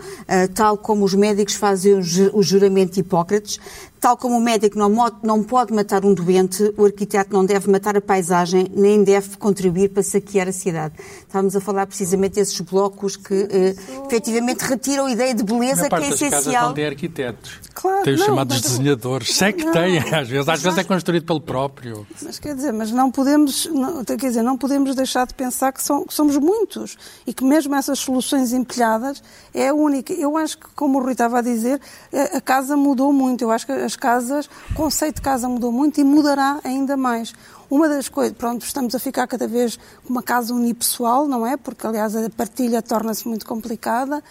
tal 0.55 0.77
como 0.77 1.05
os 1.05 1.15
médicos 1.15 1.55
fazem 1.55 1.95
o 1.95 2.03
ju- 2.03 2.31
o 2.35 2.43
juramento 2.43 2.93
de 2.93 3.01
Hipócrates, 3.01 3.59
Tal 4.01 4.17
como 4.17 4.39
o 4.39 4.41
médico 4.41 4.79
não, 4.79 5.43
pode 5.43 5.75
matar 5.75 6.07
um 6.07 6.15
doente, 6.15 6.73
o 6.79 6.87
arquiteto 6.87 7.33
não 7.35 7.45
deve 7.45 7.71
matar 7.71 7.99
a 7.99 8.01
paisagem, 8.01 8.67
nem 8.75 9.05
deve 9.05 9.37
contribuir 9.37 9.91
para 9.91 10.03
saquear 10.03 10.49
a 10.49 10.53
cidade. 10.53 10.95
Estávamos 11.21 11.55
a 11.55 11.61
falar 11.61 11.87
precisamente 11.87 12.37
desses 12.37 12.59
blocos 12.61 13.17
que 13.17 13.35
eh, 13.51 13.75
efetivamente 14.07 14.61
retiram 14.63 15.05
a 15.05 15.13
ideia 15.13 15.35
de 15.35 15.43
beleza 15.43 15.87
que 15.89 15.95
é 15.95 16.09
essencial. 16.09 16.69
não 16.69 16.75
tem 16.75 16.87
arquitetos. 16.87 17.59
Claro, 17.75 18.03
tem 18.03 18.15
os 18.15 18.21
não, 18.21 18.27
chamados 18.27 18.57
mas- 18.57 18.71
desenhadores. 18.71 19.35
Sei 19.37 19.53
que 19.53 19.65
Não. 19.65 19.73
tem, 19.73 19.99
às 19.99 20.29
vezes. 20.29 20.49
Às 20.49 20.63
vezes 20.63 20.79
é 20.79 20.85
construído 20.85 21.25
pelo 21.27 21.41
próprio. 21.41 22.07
Mas 22.23 22.39
quer 22.39 22.55
dizer, 22.55 22.73
mas 22.73 22.91
não 22.91 23.11
podemos, 23.11 23.67
não, 23.67 24.03
quer 24.03 24.17
dizer, 24.17 24.43
não 24.43 24.57
podemos 24.57 24.95
deixar 24.97 25.27
de 25.27 25.35
pensar 25.35 25.73
que, 25.73 25.83
são- 25.83 26.05
que 26.07 26.15
somos 26.15 26.39
muitos 26.39 26.97
e 27.27 27.35
que 27.35 27.45
mesmo 27.45 27.75
essas 27.75 27.99
soluções 27.99 28.53
empilhadas 28.55 29.23
é 29.53 29.69
a 29.69 29.75
única. 29.75 30.13
Eu 30.15 30.39
acho 30.39 30.57
que, 30.59 30.67
como 30.75 30.99
o 30.99 31.03
Rui 31.03 31.13
estava 31.13 31.39
a 31.39 31.43
dizer, 31.43 31.79
a, 32.13 32.39
a 32.39 32.41
casa 32.41 32.77
mudou 32.77 33.13
muito. 33.13 33.43
Eu 33.45 33.51
acho 33.51 33.67
que 33.67 33.90
as 33.91 33.97
casas, 33.97 34.49
o 34.71 34.75
conceito 34.75 35.17
de 35.17 35.23
casa 35.23 35.49
mudou 35.49 35.73
muito 35.73 36.01
e 36.01 36.05
mudará 36.05 36.61
ainda 36.63 36.97
mais. 36.97 37.33
Uma 37.69 37.89
das 37.89 38.09
coisas, 38.09 38.37
pronto, 38.37 38.65
estamos 38.65 38.95
a 38.95 38.99
ficar 38.99 39.27
cada 39.27 39.49
vez 39.49 39.77
com 40.05 40.11
uma 40.11 40.23
casa 40.23 40.55
unipessoal, 40.55 41.27
não 41.27 41.45
é? 41.45 41.57
Porque, 41.57 41.87
aliás, 41.87 42.15
a 42.15 42.31
partilha 42.31 42.81
torna-se 42.81 43.27
muito 43.27 43.45
complicada. 43.45 44.23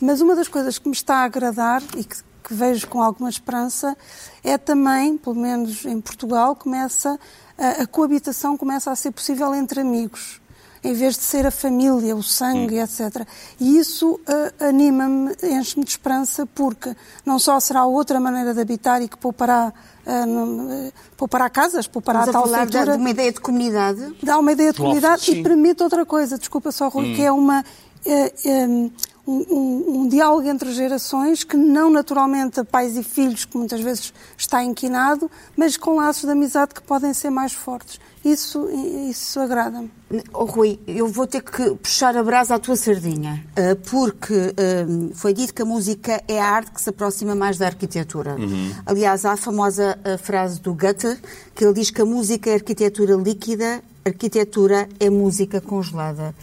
Mas 0.00 0.20
uma 0.20 0.34
das 0.34 0.48
coisas 0.48 0.78
que 0.78 0.88
me 0.88 0.94
está 0.94 1.16
a 1.16 1.24
agradar 1.24 1.82
e 1.96 2.04
que, 2.04 2.16
que 2.42 2.54
vejo 2.54 2.86
com 2.86 3.02
alguma 3.02 3.28
esperança 3.28 3.96
é 4.42 4.56
também, 4.56 5.18
pelo 5.18 5.36
menos 5.36 5.84
em 5.84 6.00
Portugal, 6.00 6.54
começa 6.56 7.18
a, 7.60 7.82
a 7.82 7.86
coabitação 7.86 8.56
começa 8.56 8.90
a 8.90 8.96
ser 8.96 9.10
possível 9.10 9.54
entre 9.54 9.82
amigos, 9.82 10.39
em 10.82 10.94
vez 10.94 11.16
de 11.16 11.22
ser 11.22 11.44
a 11.46 11.50
família, 11.50 12.16
o 12.16 12.22
sangue, 12.22 12.78
etc. 12.78 13.26
E 13.60 13.78
isso 13.78 14.18
ah, 14.26 14.66
anima-me, 14.68 15.34
enche-me 15.42 15.84
de 15.84 15.90
esperança, 15.90 16.46
porque 16.46 16.96
não 17.24 17.38
só 17.38 17.60
será 17.60 17.84
outra 17.84 18.18
maneira 18.18 18.54
de 18.54 18.60
habitar 18.60 19.02
e 19.02 19.08
que 19.08 19.16
poupará, 19.18 19.72
ah, 20.06 20.26
não- 20.26 20.70
eh, 20.70 20.92
poupará 21.16 21.50
casas, 21.50 21.86
poupará 21.86 22.20
Estamos 22.20 22.36
a 22.36 22.40
tal 22.40 22.66
falar 22.68 22.86
de 22.94 23.00
uma 23.00 23.10
ideia 23.10 23.32
de 23.32 23.40
comunidade. 23.40 24.14
dá 24.22 24.38
uma 24.38 24.52
ideia 24.52 24.72
de 24.72 24.78
Loft, 24.80 24.88
comunidade 24.88 25.22
sim. 25.24 25.40
e 25.40 25.42
permite 25.42 25.82
outra 25.82 26.06
coisa, 26.06 26.38
desculpa 26.38 26.72
só, 26.72 26.88
Rui, 26.88 27.14
que 27.14 27.22
é 27.22 27.30
uma, 27.30 27.62
eh, 28.06 28.32
eh, 28.46 28.66
um, 28.66 28.90
um- 29.26 29.84
um 30.00 30.08
diálogo 30.08 30.48
entre 30.48 30.72
gerações 30.72 31.44
que 31.44 31.56
não 31.56 31.90
naturalmente 31.90 32.58
a 32.58 32.64
pais 32.64 32.96
e 32.96 33.02
filhos, 33.02 33.44
que 33.44 33.56
muitas 33.56 33.80
vezes 33.80 34.12
está 34.36 34.64
inquinado, 34.64 35.30
mas 35.56 35.76
com 35.76 35.96
laços 35.96 36.24
de 36.24 36.30
amizade 36.30 36.74
que 36.74 36.82
podem 36.82 37.12
ser 37.12 37.28
mais 37.30 37.52
fortes. 37.52 38.00
Isso, 38.24 38.68
isso 39.08 39.40
agrada-me. 39.40 39.90
Oh, 40.32 40.44
Rui, 40.44 40.78
eu 40.86 41.08
vou 41.08 41.26
ter 41.26 41.42
que 41.42 41.74
puxar 41.76 42.14
a 42.16 42.22
brasa 42.22 42.56
à 42.56 42.58
tua 42.58 42.76
sardinha, 42.76 43.42
eh, 43.56 43.74
porque 43.74 44.52
eh, 44.56 44.84
foi 45.14 45.32
dito 45.32 45.54
que 45.54 45.62
a 45.62 45.64
música 45.64 46.22
é 46.28 46.38
a 46.38 46.44
arte 46.50 46.70
que 46.70 46.82
se 46.82 46.90
aproxima 46.90 47.34
mais 47.34 47.56
da 47.56 47.66
arquitetura. 47.66 48.36
Aliás, 48.84 49.24
há 49.24 49.32
a 49.32 49.36
famosa 49.38 49.98
eh, 50.04 50.18
frase 50.18 50.60
do 50.60 50.74
Goethe, 50.74 51.18
que 51.54 51.64
ele 51.64 51.72
diz 51.72 51.90
que 51.90 52.02
a 52.02 52.04
música 52.04 52.50
é 52.50 52.54
arquitetura 52.54 53.14
líquida, 53.14 53.82
arquitetura 54.04 54.86
é 54.98 55.08
música 55.08 55.60
congelada. 55.60 56.34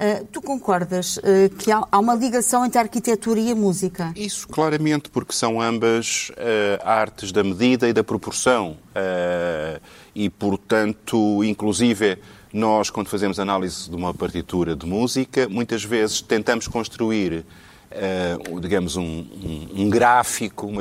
Eh, 0.00 0.24
tu 0.32 0.40
concordas 0.40 1.20
eh, 1.22 1.50
que 1.58 1.70
há, 1.70 1.86
há 1.92 1.98
uma 1.98 2.14
ligação 2.14 2.64
entre 2.64 2.78
a 2.78 2.82
arquitetura 2.82 3.38
e 3.38 3.52
a 3.52 3.54
música? 3.54 4.12
Isso, 4.16 4.48
claramente, 4.48 5.10
porque 5.10 5.34
são 5.34 5.60
ambas 5.60 6.32
eh, 6.38 6.80
artes 6.82 7.30
da 7.30 7.44
medida 7.44 7.86
e 7.86 7.92
da 7.92 8.02
proporção. 8.02 8.78
Eh, 8.94 9.78
e, 10.14 10.28
portanto, 10.30 11.42
inclusive, 11.44 12.18
nós, 12.52 12.90
quando 12.90 13.08
fazemos 13.08 13.38
análise 13.38 13.88
de 13.88 13.94
uma 13.96 14.12
partitura 14.12 14.74
de 14.74 14.86
música, 14.86 15.48
muitas 15.48 15.84
vezes 15.84 16.20
tentamos 16.20 16.66
construir, 16.66 17.44
eh, 17.90 18.36
digamos, 18.60 18.96
um, 18.96 19.02
um- 19.04 19.68
um 19.84 19.90
gráfico, 19.90 20.66
uma, 20.66 20.80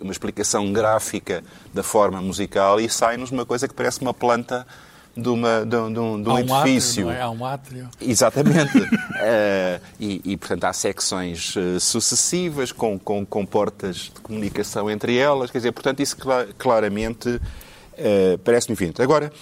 uma 0.00 0.12
explicação 0.12 0.72
gráfica 0.72 1.44
da 1.74 1.82
forma 1.82 2.20
musical 2.22 2.80
e 2.80 2.88
sai-nos 2.88 3.30
uma 3.30 3.44
coisa 3.44 3.68
que 3.68 3.74
parece 3.74 4.00
uma 4.00 4.14
planta 4.14 4.66
de, 5.14 5.28
uma, 5.30 5.64
de, 5.64 5.76
um- 5.76 5.92
de 5.92 5.98
um, 5.98 6.22
de 6.22 6.28
um 6.28 6.32
um 6.34 6.38
edifício. 6.38 7.08
átrio, 7.08 7.18
é? 7.18 7.22
Há 7.22 7.30
um 7.30 7.44
átrio. 7.44 7.88
Exatamente. 8.00 8.72
Eh, 9.18 9.80
e, 9.98 10.20
e, 10.32 10.36
portanto, 10.36 10.64
há 10.64 10.72
secções 10.74 11.54
eh, 11.56 11.78
sucessivas, 11.80 12.70
com, 12.70 12.98
com, 12.98 13.24
com 13.24 13.46
portas 13.46 13.96
de 14.14 14.20
comunicação 14.22 14.90
entre 14.90 15.16
elas. 15.16 15.50
Quer 15.50 15.58
dizer, 15.58 15.72
portanto, 15.72 16.00
isso 16.00 16.16
cla- 16.18 16.46
claramente 16.58 17.40
eh, 17.96 18.38
parece-me 18.44 18.74
evidente. 18.74 19.02
Agora, 19.02 19.32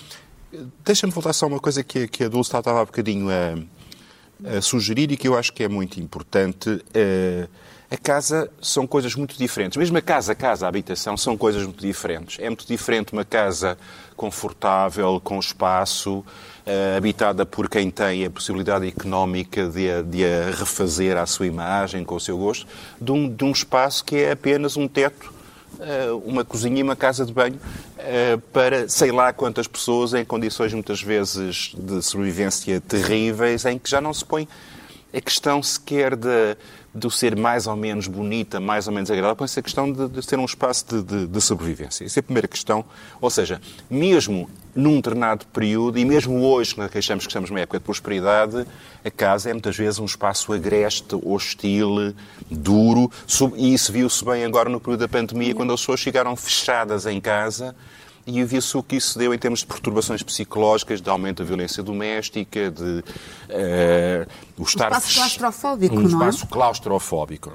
deixa-me 0.85 1.13
voltar 1.13 1.33
só 1.33 1.47
uma 1.47 1.61
coisa 1.61 1.83
que, 1.83 2.07
que 2.09 2.25
a 2.25 2.29
Dulce 2.29 2.49
estava 2.49 2.81
há 2.81 2.85
bocadinho 2.85 3.29
a, 3.31 4.57
a 4.57 4.61
sugerir 4.61 5.11
e 5.13 5.17
que 5.17 5.27
eu 5.27 5.37
acho 5.37 5.53
que 5.53 5.63
é 5.63 5.69
muito 5.69 6.01
importante. 6.01 6.83
Eh, 6.93 7.49
a 7.91 7.97
casa 7.97 8.51
são 8.61 8.87
coisas 8.87 9.15
muito 9.15 9.37
diferentes. 9.37 9.77
Mesmo 9.77 9.97
a 9.97 10.03
casa, 10.03 10.33
a 10.33 10.35
casa, 10.35 10.67
a 10.67 10.69
habitação, 10.69 11.17
são 11.17 11.37
coisas 11.37 11.63
muito 11.63 11.81
diferentes. 11.81 12.39
É 12.41 12.49
muito 12.49 12.67
diferente 12.67 13.13
uma 13.13 13.25
casa 13.25 13.77
confortável, 14.17 15.21
com 15.23 15.39
espaço, 15.39 16.25
eh, 16.65 16.95
habitada 16.97 17.45
por 17.45 17.69
quem 17.69 17.91
tem 17.91 18.25
a 18.25 18.31
possibilidade 18.31 18.87
económica 18.87 19.69
de 19.69 19.91
a, 19.91 20.03
de 20.03 20.25
a 20.25 20.51
refazer 20.51 21.17
à 21.17 21.27
sua 21.27 21.47
imagem, 21.47 22.05
com 22.05 22.15
o 22.15 22.21
seu 22.21 22.39
gosto, 22.39 22.67
de 23.01 23.13
um, 23.13 23.29
de 23.29 23.45
um 23.45 23.51
espaço 23.51 24.05
que 24.05 24.17
é 24.17 24.33
apenas 24.33 24.77
um 24.77 24.89
teto 24.89 25.34
uma 26.25 26.45
cozinha 26.45 26.79
e 26.79 26.83
uma 26.83 26.97
casa 26.97 27.25
de 27.25 27.33
banho 27.33 27.59
eh, 27.99 28.39
para 28.53 28.89
sei 28.89 29.11
lá 29.11 29.33
quantas 29.33 29.67
pessoas 29.67 30.15
em 30.15 30.25
condições 30.25 30.73
muitas 30.73 31.03
vezes 31.03 31.75
de 31.77 32.03
sobrevivência 32.03 32.81
terríveis, 32.81 33.65
em 33.65 33.79
que 33.79 33.91
já 33.91 34.01
não 34.01 34.13
se 34.13 34.25
põe 34.25 34.49
a 35.13 35.21
questão 35.21 35.63
sequer 35.63 36.17
de, 36.17 36.57
de 36.95 37.07
o 37.07 37.11
ser 37.11 37.35
mais 37.37 37.67
ou 37.67 37.75
menos 37.75 38.07
bonita, 38.07 38.61
mais 38.61 38.87
ou 38.87 38.95
menos 38.95 39.11
agradável, 39.11 39.35
põe-se 39.35 39.59
a 39.59 39.63
questão 39.63 39.91
de, 39.91 40.09
de 40.09 40.23
ser 40.23 40.39
um 40.39 40.45
espaço 40.45 40.85
de, 40.87 41.03
de- 41.03 41.27
de 41.27 41.41
sobrevivência. 41.41 42.05
Essa 42.05 42.19
é 42.19 42.21
a 42.21 42.23
primeira 42.23 42.47
questão. 42.47 42.85
Ou 43.21 43.29
seja, 43.31 43.61
mesmo 43.91 44.49
num 44.77 44.97
determinado 44.97 45.45
período, 45.47 45.99
e 45.99 46.05
mesmo 46.05 46.41
hoje, 46.43 46.75
que 46.91 46.99
achamos 46.99 47.25
que 47.25 47.31
estamos 47.31 47.51
numa 47.51 47.61
época 47.61 47.79
de 47.79 47.85
prosperidade, 47.85 48.65
a 49.05 49.11
casa 49.11 49.51
é 49.51 49.53
muitas 49.53 49.77
vezes 49.77 49.99
um 49.99 50.05
espaço 50.05 50.53
agreste, 50.53 51.17
hostil, 51.25 52.15
duro, 52.51 53.11
e 53.57 53.75
isso 53.75 53.93
viu-se 53.93 54.25
bem 54.25 54.45
agora 54.45 54.69
no 54.69 54.79
período 54.81 55.01
da 55.01 55.09
pandemia, 55.09 55.55
quando 55.55 55.73
as 55.73 55.81
pessoas 55.81 56.01
chegaram 56.01 56.35
fechadas 56.37 57.07
em 57.07 57.21
casa 57.21 57.75
e 58.27 58.43
viu-se 58.45 58.77
o 58.77 58.83
que 58.83 58.97
isso 58.97 59.19
deu 59.19 59.35
em 59.35 59.39
termos 59.39 59.61
de 59.61 59.67
perturbações 59.67 60.23
psicológicas, 60.23 61.01
de 61.01 61.11
aumento 61.11 61.43
da 61.43 61.45
violência 61.47 61.83
doméstica, 61.83 62.71
de 62.71 63.05
eh, 63.49 64.27
o 64.59 64.63
estar 64.63 64.87
espaço 64.89 65.07
fech- 65.09 65.17
claustrofóbico, 65.19 65.95
um 65.97 66.01
não 66.03 66.23
é? 66.25 66.29
espaço 66.29 66.47
claustrofóbico. 66.47 67.53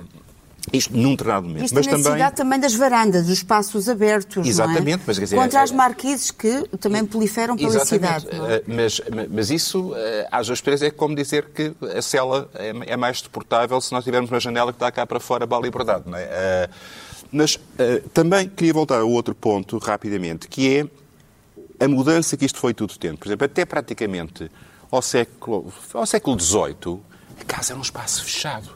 Isto 0.72 0.96
num 0.96 1.12
determinado 1.12 1.48
momento. 1.48 1.66
Isto 1.66 1.74
mas 1.76 1.88
também 1.88 2.04
cidade 2.12 2.36
também 2.36 2.60
das 2.60 2.76
varandas, 2.76 3.24
dos 3.26 3.38
espaços 3.38 3.90
abertos, 3.90 4.46
Exatamente, 4.46 4.98
não 4.98 5.04
é? 5.04 5.08
mas 5.08 5.18
quer 5.18 5.24
dizer, 5.24 5.36
Contra 5.38 5.60
é- 5.60 5.64
as 5.64 5.72
marquises 5.72 6.30
que 6.30 6.68
também 6.80 7.04
proliferam 7.04 7.58
pela 7.58 7.70
Exatamente. 7.70 8.22
cidade. 8.22 8.28
é? 8.52 8.56
Eh, 8.58 8.64
Mas, 8.68 9.02
mas 9.32 9.50
isso, 9.50 9.94
eh, 9.96 10.28
às 10.32 10.48
três, 10.62 10.84
é 10.84 10.92
como 10.92 11.16
dizer 11.16 11.46
que 11.56 11.74
a 11.98 12.02
cela 12.04 12.48
é 12.54 12.72
é 12.94 12.98
mais 12.98 13.18
suportável 13.20 13.82
se 13.82 13.92
nós 13.92 14.04
tivermos 14.04 14.30
uma 14.30 14.40
janela 14.40 14.72
que 14.72 14.76
está 14.76 14.92
cá 14.92 15.08
para 15.08 15.20
fora 15.20 15.48
para 15.48 15.58
a 15.58 15.62
liberdade. 15.62 16.04
Não 16.06 16.18
é? 16.18 16.24
Eh, 16.30 16.70
Mas 17.32 17.60
eh, 17.78 18.02
também 18.14 18.50
queria 18.50 18.74
voltar 18.74 19.00
a 19.00 19.04
outro 19.04 19.36
ponto, 19.36 19.78
rapidamente, 19.78 20.48
que 20.48 20.78
é 20.78 21.84
a 21.84 21.88
mudança 21.88 22.36
que 22.36 22.46
isto 22.46 22.58
foi 22.60 22.74
tudo 22.74 22.98
tendo. 22.98 23.18
Por 23.18 23.28
exemplo, 23.28 23.46
até 23.46 23.66
praticamente 23.66 24.50
ao 24.92 25.02
século, 25.02 25.72
ao 25.94 26.06
século 26.06 26.40
XVIII, 26.40 27.00
a 27.40 27.44
casa 27.46 27.74
era 27.74 27.80
um 27.80 27.84
espaço 27.84 28.24
fechado. 28.24 28.70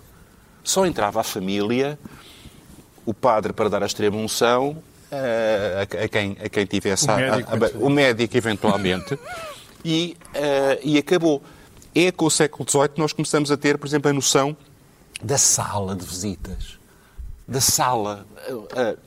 Só 0.63 0.85
entrava 0.85 1.19
a 1.19 1.23
família, 1.23 1.97
o 3.05 3.13
padre 3.13 3.51
para 3.53 3.69
dar 3.69 3.83
a 3.83 3.85
extrema 3.85 4.15
unção, 4.17 4.77
eh, 5.11 5.87
a, 5.99 6.03
a 6.05 6.07
quem, 6.07 6.37
a 6.43 6.47
quem 6.47 6.65
tivesse 6.65 7.05
O 7.07 7.11
a- 7.11 7.13
a- 7.15 7.17
médico, 7.31 7.51
a- 7.65 7.85
o 7.85 7.89
médico 7.89 8.37
eventualmente, 8.37 9.17
e, 9.83 10.15
eh, 10.33 10.79
e 10.83 10.97
acabou. 10.97 11.41
É 11.95 12.11
com 12.11 12.25
o 12.25 12.31
século 12.31 12.67
XVIII 12.69 12.89
que 12.89 12.99
nós 12.99 13.13
começamos 13.13 13.51
a 13.51 13.57
ter, 13.57 13.77
por 13.77 13.85
exemplo, 13.87 14.09
a 14.09 14.13
noção 14.13 14.55
da 15.21 15.37
sala 15.37 15.95
de 15.95 16.05
visitas. 16.05 16.79
Da 17.47 17.61
sala. 17.61 18.25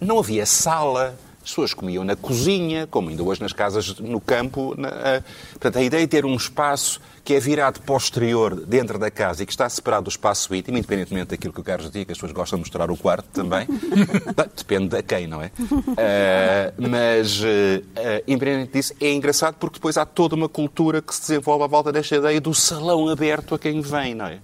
Não 0.01 0.19
havia 0.19 0.47
sala. 0.47 1.17
As 1.43 1.51
pessoas 1.51 1.73
comiam 1.73 2.03
na 2.03 2.17
cozinha, 2.17 2.89
como 2.89 3.09
ainda 3.09 3.23
hoje 3.23 3.41
nas 3.41 3.53
casas 3.53 3.99
no 4.01 4.21
campo. 4.21 4.75
Na, 4.77 5.23
portanto, 5.53 5.79
a 5.79 5.83
ideia 5.83 6.03
de 6.05 6.11
ter 6.11 6.25
um 6.25 6.35
espaço 6.35 7.01
que 7.27 7.35
é 7.35 7.41
virado 7.41 7.81
posterior 7.81 8.55
dentro 8.55 9.01
da 9.01 9.11
casa 9.11 9.43
e 9.43 9.47
que 9.47 9.51
está 9.51 9.69
separado 9.69 10.05
do 10.05 10.11
espaço 10.11 10.55
íntimo, 10.55 10.79
independentemente 10.79 11.31
daquilo 11.31 11.53
que 11.53 11.59
o 11.59 11.65
Carlos 11.65 11.91
diga, 11.91 12.05
que 12.05 12.13
as 12.13 12.19
pessoas 12.19 12.31
gostam 12.31 12.57
de 12.57 12.61
mostrar 12.61 12.89
o 12.89 12.97
quarto 12.97 13.27
também. 13.33 13.67
Depende 14.57 14.91
da 14.91 15.03
quem, 15.03 15.27
não 15.27 15.43
é? 15.43 15.47
Uh, 15.47 16.89
mas, 16.89 17.41
uh, 17.41 17.45
uh, 17.45 18.23
independente 18.29 18.75
disso, 18.75 18.95
é 19.01 19.13
engraçado 19.13 19.57
porque 19.59 19.75
depois 19.75 19.97
há 19.97 20.07
toda 20.07 20.37
uma 20.37 20.49
cultura 20.49 21.03
que 21.03 21.13
se 21.13 21.23
desenvolve 21.23 21.65
à 21.65 21.67
volta 21.67 21.91
desta 21.91 22.15
ideia 22.15 22.41
do 22.41 22.55
salão 22.55 23.09
aberto 23.09 23.57
a 23.57 23.59
quem 23.59 23.81
vem, 23.81 24.15
não 24.15 24.27
é? 24.27 24.39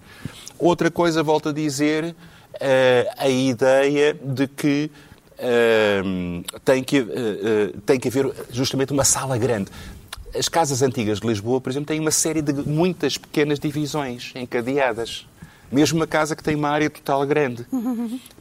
Outra 0.58 0.90
coisa, 0.90 1.22
volto 1.22 1.50
a 1.50 1.52
dizer, 1.52 2.16
a 3.18 3.28
ideia 3.28 4.14
de 4.14 4.46
que 4.46 4.90
Uh, 5.42 6.44
tem, 6.64 6.84
que, 6.84 7.00
uh, 7.00 7.04
uh, 7.04 7.80
tem 7.80 7.98
que 7.98 8.06
haver 8.06 8.32
justamente 8.52 8.92
uma 8.92 9.02
sala 9.02 9.36
grande. 9.36 9.72
As 10.38 10.48
casas 10.48 10.82
antigas 10.82 11.18
de 11.18 11.26
Lisboa, 11.26 11.60
por 11.60 11.68
exemplo, 11.68 11.88
têm 11.88 11.98
uma 11.98 12.12
série 12.12 12.40
de 12.40 12.52
muitas 12.52 13.18
pequenas 13.18 13.58
divisões 13.58 14.32
encadeadas. 14.36 15.26
Mesmo 15.72 15.98
uma 15.98 16.06
casa 16.06 16.36
que 16.36 16.42
tem 16.42 16.54
uma 16.54 16.68
área 16.68 16.90
total 16.90 17.26
grande. 17.26 17.66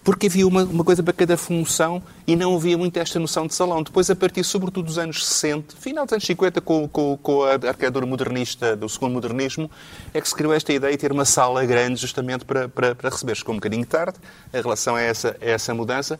Porque 0.03 0.27
havia 0.27 0.45
uma, 0.45 0.63
uma 0.63 0.83
coisa 0.83 1.01
para 1.01 1.13
cada 1.13 1.37
função 1.37 2.03
e 2.27 2.35
não 2.35 2.55
havia 2.55 2.77
muito 2.77 2.97
esta 2.97 3.17
noção 3.19 3.47
de 3.47 3.53
salão. 3.53 3.81
Depois, 3.81 4.09
a 4.09 4.15
partir, 4.15 4.43
sobretudo, 4.43 4.85
dos 4.85 4.97
anos 4.97 5.25
60, 5.25 5.75
final 5.77 6.05
dos 6.05 6.11
anos 6.11 6.25
50, 6.25 6.59
com, 6.59 6.87
com, 6.89 7.17
com 7.17 7.43
a 7.43 7.53
arquitetura 7.53 8.05
modernista, 8.05 8.75
do 8.75 8.89
segundo 8.89 9.13
modernismo, 9.13 9.71
é 10.13 10.19
que 10.19 10.27
se 10.27 10.35
criou 10.35 10.53
esta 10.53 10.73
ideia 10.73 10.91
de 10.91 10.97
ter 10.97 11.11
uma 11.11 11.25
sala 11.25 11.65
grande 11.65 12.01
justamente 12.01 12.43
para, 12.43 12.67
para, 12.67 12.93
para 12.93 13.09
receber. 13.09 13.35
Chegou 13.35 13.53
um 13.53 13.57
bocadinho 13.57 13.85
tarde 13.85 14.17
em 14.53 14.61
relação 14.61 14.95
a 14.95 15.01
essa, 15.01 15.37
a 15.41 15.45
essa 15.45 15.73
mudança. 15.73 16.19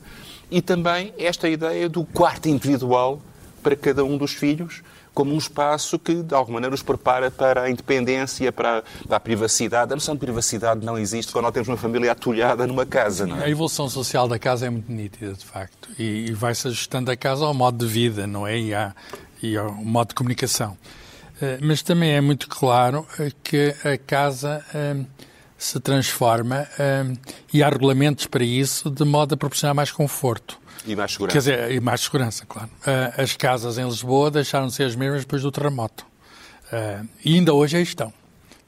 E 0.50 0.62
também 0.62 1.13
esta 1.17 1.50
ideia 1.50 1.89
do 1.89 2.06
quarto 2.06 2.47
individual 2.47 3.21
para 3.62 3.76
cada 3.76 4.04
um 4.04 4.17
dos 4.17 4.32
filhos, 4.32 4.82
como 5.13 5.34
um 5.34 5.38
espaço 5.38 6.00
que, 6.00 6.24
de 6.24 6.34
alguma 6.34 6.56
maneira, 6.56 6.74
os 6.74 6.82
prepara 6.82 7.30
para 7.30 7.63
a 7.63 7.69
independência, 7.69 8.52
para 8.52 8.84
a, 9.10 9.19
privacidade. 9.19 9.91
A 9.91 9.95
noção 9.95 10.15
de 10.15 10.19
privacidade 10.19 10.86
não 10.86 10.97
existe 10.97 11.32
quando 11.32 11.43
nós 11.43 11.54
temos 11.54 11.67
uma 11.67 11.78
família 11.78 12.12
atulhada 12.12 12.65
numa 12.65 12.86
casa, 12.86 13.28
não 13.28 13.38
é? 13.38 13.45
A 13.45 13.50
evolução 13.50 13.89
social 13.89 14.28
da 14.28 14.39
casa 14.39 14.67
é 14.67 14.69
muito 14.69 14.91
nítida, 14.91 15.34
de 15.34 15.45
facto, 15.45 15.89
e, 16.00 16.28
e 16.30 16.34
vai-se 16.34 16.67
ajustando 16.67 17.12
a 17.12 17.17
casa 17.17 17.45
ao 17.45 17.54
modo 17.54 17.86
de 17.86 17.91
vida, 17.91 18.26
não 18.26 18.47
é? 18.47 18.58
E, 18.58 18.71
e 19.43 19.58
ao 19.58 19.74
modo 19.74 20.10
de 20.10 20.15
comunicação. 20.15 20.78
Uh, 21.41 21.58
mas 21.62 21.82
também 21.82 22.12
é 22.12 22.21
muito 22.21 22.47
claro 22.47 23.00
uh, 23.19 23.32
que 23.43 23.76
a 23.84 23.97
casa 23.97 24.63
uh, 24.76 25.06
se 25.58 25.80
transforma 25.80 26.67
e 27.54 27.62
há 27.62 27.69
regulamentos 27.69 28.26
para 28.26 28.43
isso 28.43 28.89
de 28.89 29.06
modo 29.06 29.36
a 29.36 29.38
proporcionar 29.38 29.76
mais 29.76 29.91
conforto. 29.91 30.60
E 30.86 30.96
mais 30.96 31.12
segurança. 31.12 31.34
Quer 31.34 31.39
dizer, 31.39 31.72
e 31.72 31.80
mais 31.80 32.02
segurança, 32.02 32.46
claro. 32.46 32.70
Uh, 32.82 33.22
as 33.22 33.36
casas 33.36 33.78
em 33.78 33.86
Lisboa 33.86 34.32
deixaram 34.32 34.67
de 34.67 34.74
ser 34.74 34.84
as 34.84 34.96
mesmas 34.96 35.22
depois 35.22 35.41
do 35.41 35.52
terremoto. 35.52 36.06
Uh, 36.72 37.08
e 37.24 37.36
ainda 37.36 37.54
hoje 37.54 37.78
aí 37.78 37.84
estão. 37.84 38.12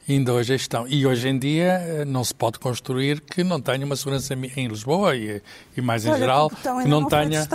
Ainda 0.08 0.34
hoje 0.34 0.52
aí 0.52 0.58
estão. 0.58 0.88
E 0.88 1.08
hoje 1.08 1.28
em 1.28 1.40
dia 1.40 1.82
uh, 2.02 2.06
não 2.06 2.24
se 2.24 2.36
pode 2.36 2.60
construir 2.60 3.20
que 3.22 3.44
não 3.44 3.60
tenha 3.60 3.84
uma 3.86 3.96
segurança 3.96 4.34
em 4.34 4.68
Lisboa 4.68 5.16
e, 5.16 5.42
e 5.76 5.82
mais 5.82 6.06
em 6.06 6.10
Olha, 6.10 6.20
geral, 6.20 6.50
que 6.50 6.68
não, 6.68 6.80
não, 6.80 7.02
não 7.02 7.08
tenha. 7.10 7.48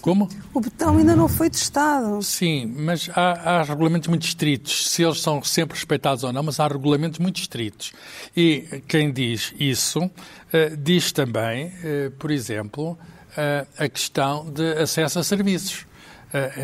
Como? 0.00 0.28
O 0.52 0.60
betão 0.60 0.96
ainda 0.96 1.14
não 1.14 1.28
foi 1.28 1.48
testado. 1.48 2.20
Sim, 2.22 2.66
mas 2.76 3.08
há, 3.14 3.60
há, 3.60 3.62
regulamentos 3.62 4.08
muito 4.08 4.26
estritos, 4.26 4.90
se 4.90 5.04
eles 5.04 5.20
são 5.20 5.44
sempre 5.44 5.76
respeitados 5.76 6.24
ou 6.24 6.32
não, 6.32 6.42
mas 6.42 6.58
há 6.58 6.66
regulamentos 6.66 7.20
muito 7.20 7.40
estritos. 7.40 7.92
E 8.36 8.82
quem 8.88 9.12
diz 9.12 9.54
isso 9.60 10.10
diz 10.76 11.12
também, 11.12 11.72
por 12.18 12.32
exemplo, 12.32 12.98
a 13.78 13.88
questão 13.88 14.50
de 14.50 14.72
acesso 14.74 15.18
a 15.18 15.24
serviços. 15.24 15.86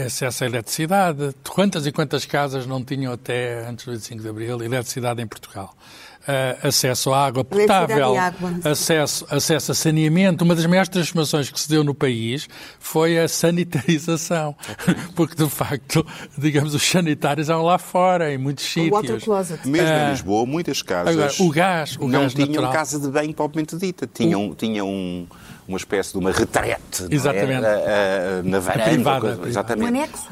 Acesso 0.06 0.44
à 0.44 0.46
eletricidade. 0.46 1.34
Quantas 1.46 1.86
e 1.86 1.92
quantas 1.92 2.24
casas 2.24 2.66
não 2.66 2.82
tinham 2.82 3.12
até 3.12 3.68
antes 3.68 3.84
do 3.84 3.92
25 3.92 4.22
de 4.22 4.28
Abril 4.28 4.62
eletricidade 4.62 5.20
em 5.20 5.26
Portugal? 5.26 5.74
Uh, 6.28 6.66
acesso 6.66 7.10
à 7.10 7.24
água 7.24 7.42
potável, 7.42 8.12
acesso, 8.62 9.26
acesso 9.30 9.72
a 9.72 9.74
saneamento. 9.74 10.44
Uma 10.44 10.54
das 10.54 10.66
maiores 10.66 10.90
transformações 10.90 11.50
que 11.50 11.58
se 11.58 11.66
deu 11.66 11.82
no 11.82 11.94
país 11.94 12.46
foi 12.78 13.18
a 13.18 13.26
sanitarização, 13.26 14.54
porque 15.16 15.42
de 15.42 15.48
facto, 15.48 16.04
digamos, 16.36 16.74
os 16.74 16.82
sanitários 16.82 17.46
estavam 17.46 17.64
lá 17.64 17.78
fora, 17.78 18.30
em 18.30 18.36
muitos 18.36 18.66
sítios. 18.66 19.26
Mesmo 19.64 19.88
uh, 19.88 20.06
em 20.06 20.10
Lisboa, 20.10 20.44
muitas 20.44 20.82
casas 20.82 21.14
agora, 21.14 21.32
o 21.38 21.50
gás, 21.50 21.96
o 21.96 22.06
não 22.06 22.20
gás 22.20 22.34
tinham 22.34 22.48
natural. 22.48 22.72
casa 22.72 23.00
de 23.00 23.08
banho 23.08 23.32
propriamente 23.32 23.78
dita, 23.78 24.06
tinham, 24.06 24.54
tinham 24.54 24.86
um 24.86 25.26
uma 25.68 25.76
espécie 25.76 26.12
de 26.12 26.18
uma 26.18 26.32
retrete 26.32 27.06
Exatamente. 27.10 27.64
É? 27.64 28.40
na 28.42 28.58
varanda. 28.58 28.90
Privada, 28.90 29.20
coisa, 29.36 29.48
exatamente. 29.48 29.84
Um 29.84 29.88
anexo. 29.88 30.28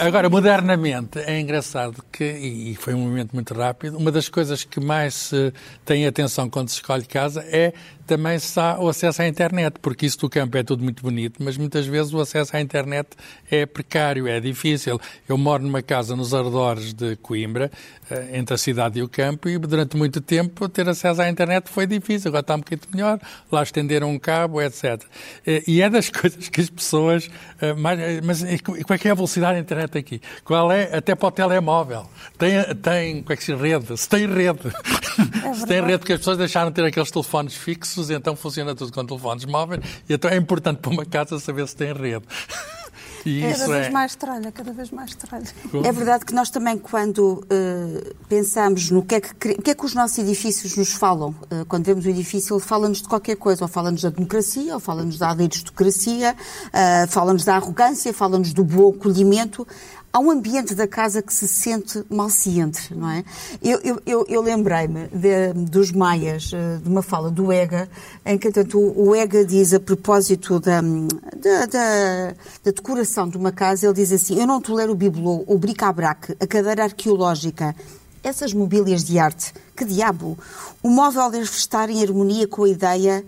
Agora, 0.00 0.30
modernamente, 0.30 1.18
é 1.18 1.40
engraçado 1.40 2.02
que, 2.12 2.24
e 2.24 2.76
foi 2.76 2.94
um 2.94 2.98
movimento 2.98 3.32
muito 3.32 3.52
rápido, 3.52 3.98
uma 3.98 4.12
das 4.12 4.28
coisas 4.28 4.62
que 4.62 4.78
mais 4.78 5.14
se 5.14 5.52
tem 5.84 6.06
atenção 6.06 6.48
quando 6.48 6.68
se 6.68 6.76
escolhe 6.76 7.04
casa 7.04 7.44
é 7.48 7.72
também 8.12 8.38
se 8.38 8.60
há 8.60 8.78
o 8.78 8.90
acesso 8.90 9.22
à 9.22 9.26
internet, 9.26 9.78
porque 9.80 10.04
isso 10.04 10.18
do 10.18 10.28
campo 10.28 10.54
é 10.58 10.62
tudo 10.62 10.84
muito 10.84 11.02
bonito, 11.02 11.42
mas 11.42 11.56
muitas 11.56 11.86
vezes 11.86 12.12
o 12.12 12.20
acesso 12.20 12.54
à 12.54 12.60
internet 12.60 13.08
é 13.50 13.64
precário, 13.64 14.28
é 14.28 14.38
difícil. 14.38 15.00
Eu 15.26 15.38
moro 15.38 15.62
numa 15.62 15.80
casa 15.80 16.14
nos 16.14 16.34
arredores 16.34 16.92
de 16.92 17.16
Coimbra, 17.16 17.70
eh, 18.10 18.32
entre 18.34 18.54
a 18.54 18.58
cidade 18.58 18.98
e 18.98 19.02
o 19.02 19.08
campo, 19.08 19.48
e 19.48 19.56
durante 19.56 19.96
muito 19.96 20.20
tempo 20.20 20.68
ter 20.68 20.86
acesso 20.86 21.22
à 21.22 21.28
internet 21.30 21.70
foi 21.70 21.86
difícil. 21.86 22.28
Agora 22.28 22.42
está 22.42 22.54
um 22.54 22.58
bocadinho 22.58 22.88
melhor, 22.92 23.18
lá 23.50 23.62
estenderam 23.62 24.10
um 24.10 24.18
cabo, 24.18 24.60
etc. 24.60 25.02
Eh, 25.46 25.62
e 25.66 25.80
é 25.80 25.88
das 25.88 26.10
coisas 26.12 26.50
que 26.50 26.60
as 26.60 26.68
pessoas. 26.68 27.30
Eh, 27.62 27.72
mais, 27.72 28.20
mas 28.20 28.44
qual 28.60 28.76
é 28.94 28.98
que 28.98 29.08
é 29.08 29.10
a 29.10 29.14
velocidade 29.14 29.54
da 29.54 29.60
internet 29.60 29.96
aqui? 29.96 30.20
Qual 30.44 30.70
é? 30.70 30.94
Até 30.94 31.14
para 31.14 31.28
o 31.28 31.30
telemóvel. 31.30 32.10
Tem, 32.36 32.62
tem 32.82 33.22
como 33.22 33.32
é 33.32 33.36
que 33.36 33.44
se 33.44 33.54
rede? 33.54 33.96
Se 33.96 34.06
tem 34.06 34.26
rede. 34.26 34.70
É 35.44 35.54
se 35.54 35.66
tem 35.66 35.82
rede, 35.82 35.98
porque 35.98 36.14
as 36.14 36.20
pessoas 36.20 36.38
deixaram 36.38 36.70
de 36.70 36.76
ter 36.76 36.84
aqueles 36.86 37.10
telefones 37.10 37.54
fixos, 37.54 38.01
então 38.10 38.36
funciona 38.36 38.74
tudo 38.74 38.92
com 38.92 39.04
telefones 39.04 39.44
móveis, 39.44 39.80
e 40.08 40.14
então 40.14 40.30
é 40.30 40.36
importante 40.36 40.78
para 40.78 40.90
uma 40.90 41.04
casa 41.04 41.38
saber 41.38 41.66
se 41.68 41.76
tem 41.76 41.92
rede. 41.92 42.24
E 43.24 43.40
cada 43.40 43.66
vez 43.68 43.86
é... 43.86 43.90
mais 43.90 44.14
tralha, 44.16 44.52
cada 44.52 44.72
vez 44.72 44.90
mais 44.90 45.14
tralha. 45.14 45.46
É 45.84 45.92
verdade 45.92 46.24
que 46.24 46.34
nós 46.34 46.50
também, 46.50 46.76
quando 46.76 47.44
uh, 47.44 48.14
pensamos 48.28 48.90
no 48.90 49.02
que 49.02 49.14
é 49.14 49.20
que, 49.20 49.54
que, 49.54 49.70
é 49.70 49.74
que 49.74 49.84
os 49.84 49.94
nossos 49.94 50.18
edifícios 50.18 50.76
nos 50.76 50.92
falam, 50.92 51.30
uh, 51.30 51.64
quando 51.68 51.84
vemos 51.84 52.04
o 52.04 52.08
edifício, 52.08 52.56
ele 52.56 52.62
fala-nos 52.62 53.00
de 53.00 53.08
qualquer 53.08 53.36
coisa, 53.36 53.64
ou 53.64 53.68
fala-nos 53.68 54.02
da 54.02 54.10
democracia, 54.10 54.74
ou 54.74 54.80
fala-nos 54.80 55.18
da 55.18 55.30
aristocracia, 55.30 56.34
uh, 56.34 57.08
fala-nos 57.08 57.44
da 57.44 57.56
arrogância, 57.56 58.12
fala-nos 58.12 58.52
do 58.52 58.64
bom 58.64 58.90
acolhimento 58.90 59.66
há 60.12 60.18
um 60.18 60.30
ambiente 60.30 60.74
da 60.74 60.86
casa 60.86 61.22
que 61.22 61.32
se 61.32 61.48
sente 61.48 62.04
mal 62.10 62.28
se 62.28 62.60
entre, 62.60 62.94
não 62.94 63.08
é? 63.08 63.24
Eu, 63.62 63.80
eu, 63.82 64.02
eu, 64.04 64.26
eu 64.28 64.42
lembrei-me 64.42 65.08
dos 65.54 65.90
Maias, 65.90 66.50
eh, 66.52 66.78
de 66.82 66.88
uma 66.88 67.02
fala 67.02 67.30
do 67.30 67.50
Ega, 67.50 67.88
em 68.24 68.36
que, 68.36 68.50
tanto 68.50 68.78
o 68.78 69.16
Ega 69.16 69.44
diz 69.44 69.72
a 69.72 69.80
propósito 69.80 70.60
da, 70.60 70.80
da, 70.80 71.66
da, 71.66 72.34
da 72.64 72.70
decoração 72.70 73.28
de 73.28 73.38
uma 73.38 73.50
casa, 73.52 73.86
ele 73.86 73.94
diz 73.94 74.12
assim, 74.12 74.38
eu 74.38 74.46
não 74.46 74.60
tolero 74.60 74.92
o 74.92 74.94
bibelô, 74.94 75.44
o 75.46 75.56
bric-a-brac, 75.56 76.36
a 76.38 76.46
cadeira 76.46 76.84
arqueológica, 76.84 77.74
essas 78.22 78.52
mobílias 78.52 79.02
de 79.02 79.18
arte, 79.18 79.52
que 79.74 79.84
diabo? 79.84 80.38
O 80.82 80.88
móvel 80.88 81.30
deve 81.30 81.44
estar 81.44 81.88
em 81.88 82.02
harmonia 82.02 82.46
com 82.46 82.64
a 82.64 82.68
ideia 82.68 83.24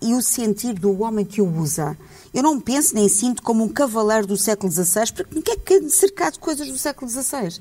e 0.00 0.14
o 0.14 0.22
sentir 0.22 0.74
do 0.74 1.02
homem 1.02 1.24
que 1.24 1.42
o 1.42 1.58
usa. 1.58 1.96
Eu 2.32 2.42
não 2.42 2.60
penso 2.60 2.94
nem 2.94 3.08
sinto 3.08 3.42
como 3.42 3.64
um 3.64 3.68
cavaleiro 3.68 4.26
do 4.26 4.36
século 4.36 4.70
XVI, 4.70 5.12
porque 5.14 5.34
não 5.34 5.42
quer 5.42 5.56
que 5.56 5.88
cercado 5.90 6.34
de 6.34 6.38
coisas 6.38 6.68
do 6.68 6.78
século 6.78 7.10
XVI. 7.10 7.60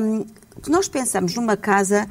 Um, 0.00 0.24
nós 0.68 0.88
pensamos 0.88 1.34
numa 1.34 1.56
casa, 1.56 2.08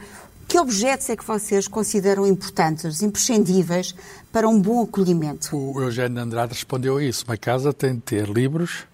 que 0.48 0.58
objetos 0.58 1.10
é 1.10 1.16
que 1.16 1.26
vocês 1.26 1.68
consideram 1.68 2.26
importantes, 2.26 3.02
imprescindíveis 3.02 3.96
para 4.32 4.48
um 4.48 4.60
bom 4.60 4.82
acolhimento? 4.82 5.56
O 5.58 5.82
Eugênio 5.82 6.22
Andrade 6.22 6.54
respondeu 6.54 6.98
a 6.98 7.04
isso. 7.04 7.26
Uma 7.26 7.38
casa 7.38 7.74
tem 7.74 7.96
de 7.96 8.02
ter 8.02 8.30
livros, 8.30 8.86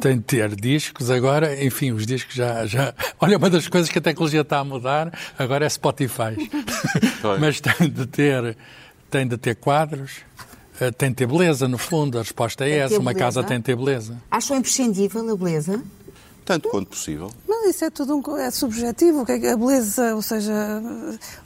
tem 0.00 0.18
de 0.18 0.24
ter 0.24 0.54
discos, 0.54 1.10
agora, 1.10 1.62
enfim, 1.64 1.92
os 1.92 2.06
discos 2.06 2.34
já, 2.34 2.66
já. 2.66 2.94
Olha, 3.20 3.36
uma 3.38 3.50
das 3.50 3.68
coisas 3.68 3.90
que 3.90 3.98
a 3.98 4.02
tecnologia 4.02 4.42
está 4.42 4.58
a 4.58 4.64
mudar 4.64 5.12
agora 5.38 5.64
é 5.64 5.68
Spotify. 5.68 6.36
Mas 7.40 7.60
tem 7.60 7.90
de 7.90 8.06
ter, 8.06 8.56
tem 9.10 9.26
de 9.26 9.36
ter 9.36 9.56
quadros, 9.56 10.18
tem 10.96 11.10
de 11.10 11.16
ter 11.16 11.26
beleza, 11.26 11.68
no 11.68 11.78
fundo. 11.78 12.18
A 12.18 12.22
resposta 12.22 12.64
é 12.64 12.68
tem 12.68 12.78
essa. 12.78 12.94
Uma 12.98 13.12
beleza. 13.12 13.18
casa 13.18 13.44
tem 13.44 13.58
de 13.58 13.64
ter 13.64 13.76
beleza. 13.76 14.20
Acham 14.30 14.56
imprescindível 14.56 15.30
a 15.30 15.36
beleza? 15.36 15.82
Tanto 16.44 16.68
quanto 16.68 16.88
possível. 16.88 17.30
Mas 17.48 17.70
isso 17.70 17.84
é 17.86 17.90
tudo 17.90 18.16
um, 18.16 18.36
é 18.36 18.50
subjetivo. 18.50 19.24
É 19.26 19.52
a 19.52 19.56
beleza, 19.56 20.14
ou 20.14 20.20
seja, 20.20 20.52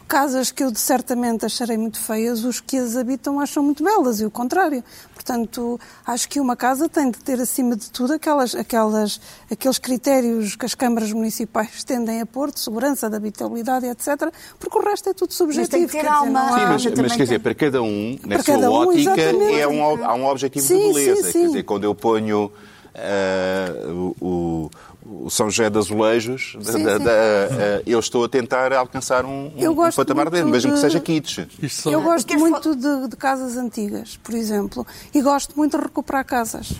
casas 0.08 0.50
que 0.50 0.64
eu 0.64 0.74
certamente 0.74 1.46
acharei 1.46 1.76
muito 1.76 2.00
feias, 2.00 2.42
os 2.42 2.60
que 2.60 2.76
as 2.76 2.96
habitam 2.96 3.38
acham 3.38 3.62
muito 3.62 3.84
belas 3.84 4.20
e 4.20 4.24
o 4.24 4.30
contrário. 4.30 4.82
Portanto, 5.28 5.78
acho 6.06 6.26
que 6.26 6.40
uma 6.40 6.56
casa 6.56 6.88
tem 6.88 7.10
de 7.10 7.18
ter, 7.18 7.38
acima 7.38 7.76
de 7.76 7.90
tudo, 7.90 8.14
aquelas, 8.14 8.54
aquelas, 8.54 9.20
aqueles 9.50 9.78
critérios 9.78 10.56
que 10.56 10.64
as 10.64 10.74
câmaras 10.74 11.12
municipais 11.12 11.84
tendem 11.84 12.22
a 12.22 12.26
pôr, 12.26 12.50
de 12.50 12.58
segurança, 12.58 13.10
de 13.10 13.16
habitabilidade, 13.16 13.84
etc., 13.84 14.32
porque 14.58 14.78
o 14.78 14.80
resto 14.80 15.10
é 15.10 15.12
tudo 15.12 15.34
subjetivo. 15.34 15.82
Mas 15.82 15.90
tem 15.92 16.00
que 16.00 16.06
ter 16.06 16.10
alma. 16.10 16.48
Sim, 16.48 16.88
mas, 16.88 16.98
mas 16.98 17.16
quer 17.16 17.24
dizer, 17.24 17.40
para 17.40 17.54
cada 17.54 17.82
um, 17.82 18.18
na 18.26 18.36
sua 18.36 18.54
cada 18.54 18.70
um, 18.70 18.74
ótica, 18.74 19.20
é 19.20 19.68
um, 19.68 20.02
há 20.02 20.14
um 20.14 20.24
objetivo 20.24 20.64
sim, 20.64 20.78
de 20.78 20.94
beleza. 20.94 21.22
Sim, 21.24 21.32
sim. 21.32 21.40
Quer 21.40 21.46
dizer, 21.48 21.62
quando 21.64 21.84
eu 21.84 21.94
ponho 21.94 22.50
uh, 22.98 24.14
o, 24.20 24.70
o 25.04 25.30
São 25.30 25.50
José 25.50 25.70
de 25.70 25.78
Azulejos, 25.78 26.56
sim, 26.60 26.82
da, 26.84 26.98
sim. 26.98 27.04
Da, 27.04 27.10
uh, 27.10 27.82
eu 27.86 27.98
estou 27.98 28.24
a 28.24 28.28
tentar 28.28 28.72
alcançar 28.72 29.24
um, 29.24 29.52
um 29.56 29.90
patamar 29.94 30.30
dele, 30.30 30.50
mesmo 30.50 30.70
de... 30.70 30.76
que 30.76 30.80
seja 30.80 31.00
kitsch. 31.00 31.38
Eu 31.86 32.02
gosto 32.02 32.38
muito 32.38 32.74
de, 32.74 33.08
de, 33.08 33.16
casas 33.16 33.56
antigas, 33.56 34.18
por 34.22 34.34
exemplo, 34.34 34.86
e 35.14 35.22
gosto 35.22 35.56
muito 35.56 35.76
de 35.76 35.82
recuperar 35.82 36.24
casas. 36.24 36.72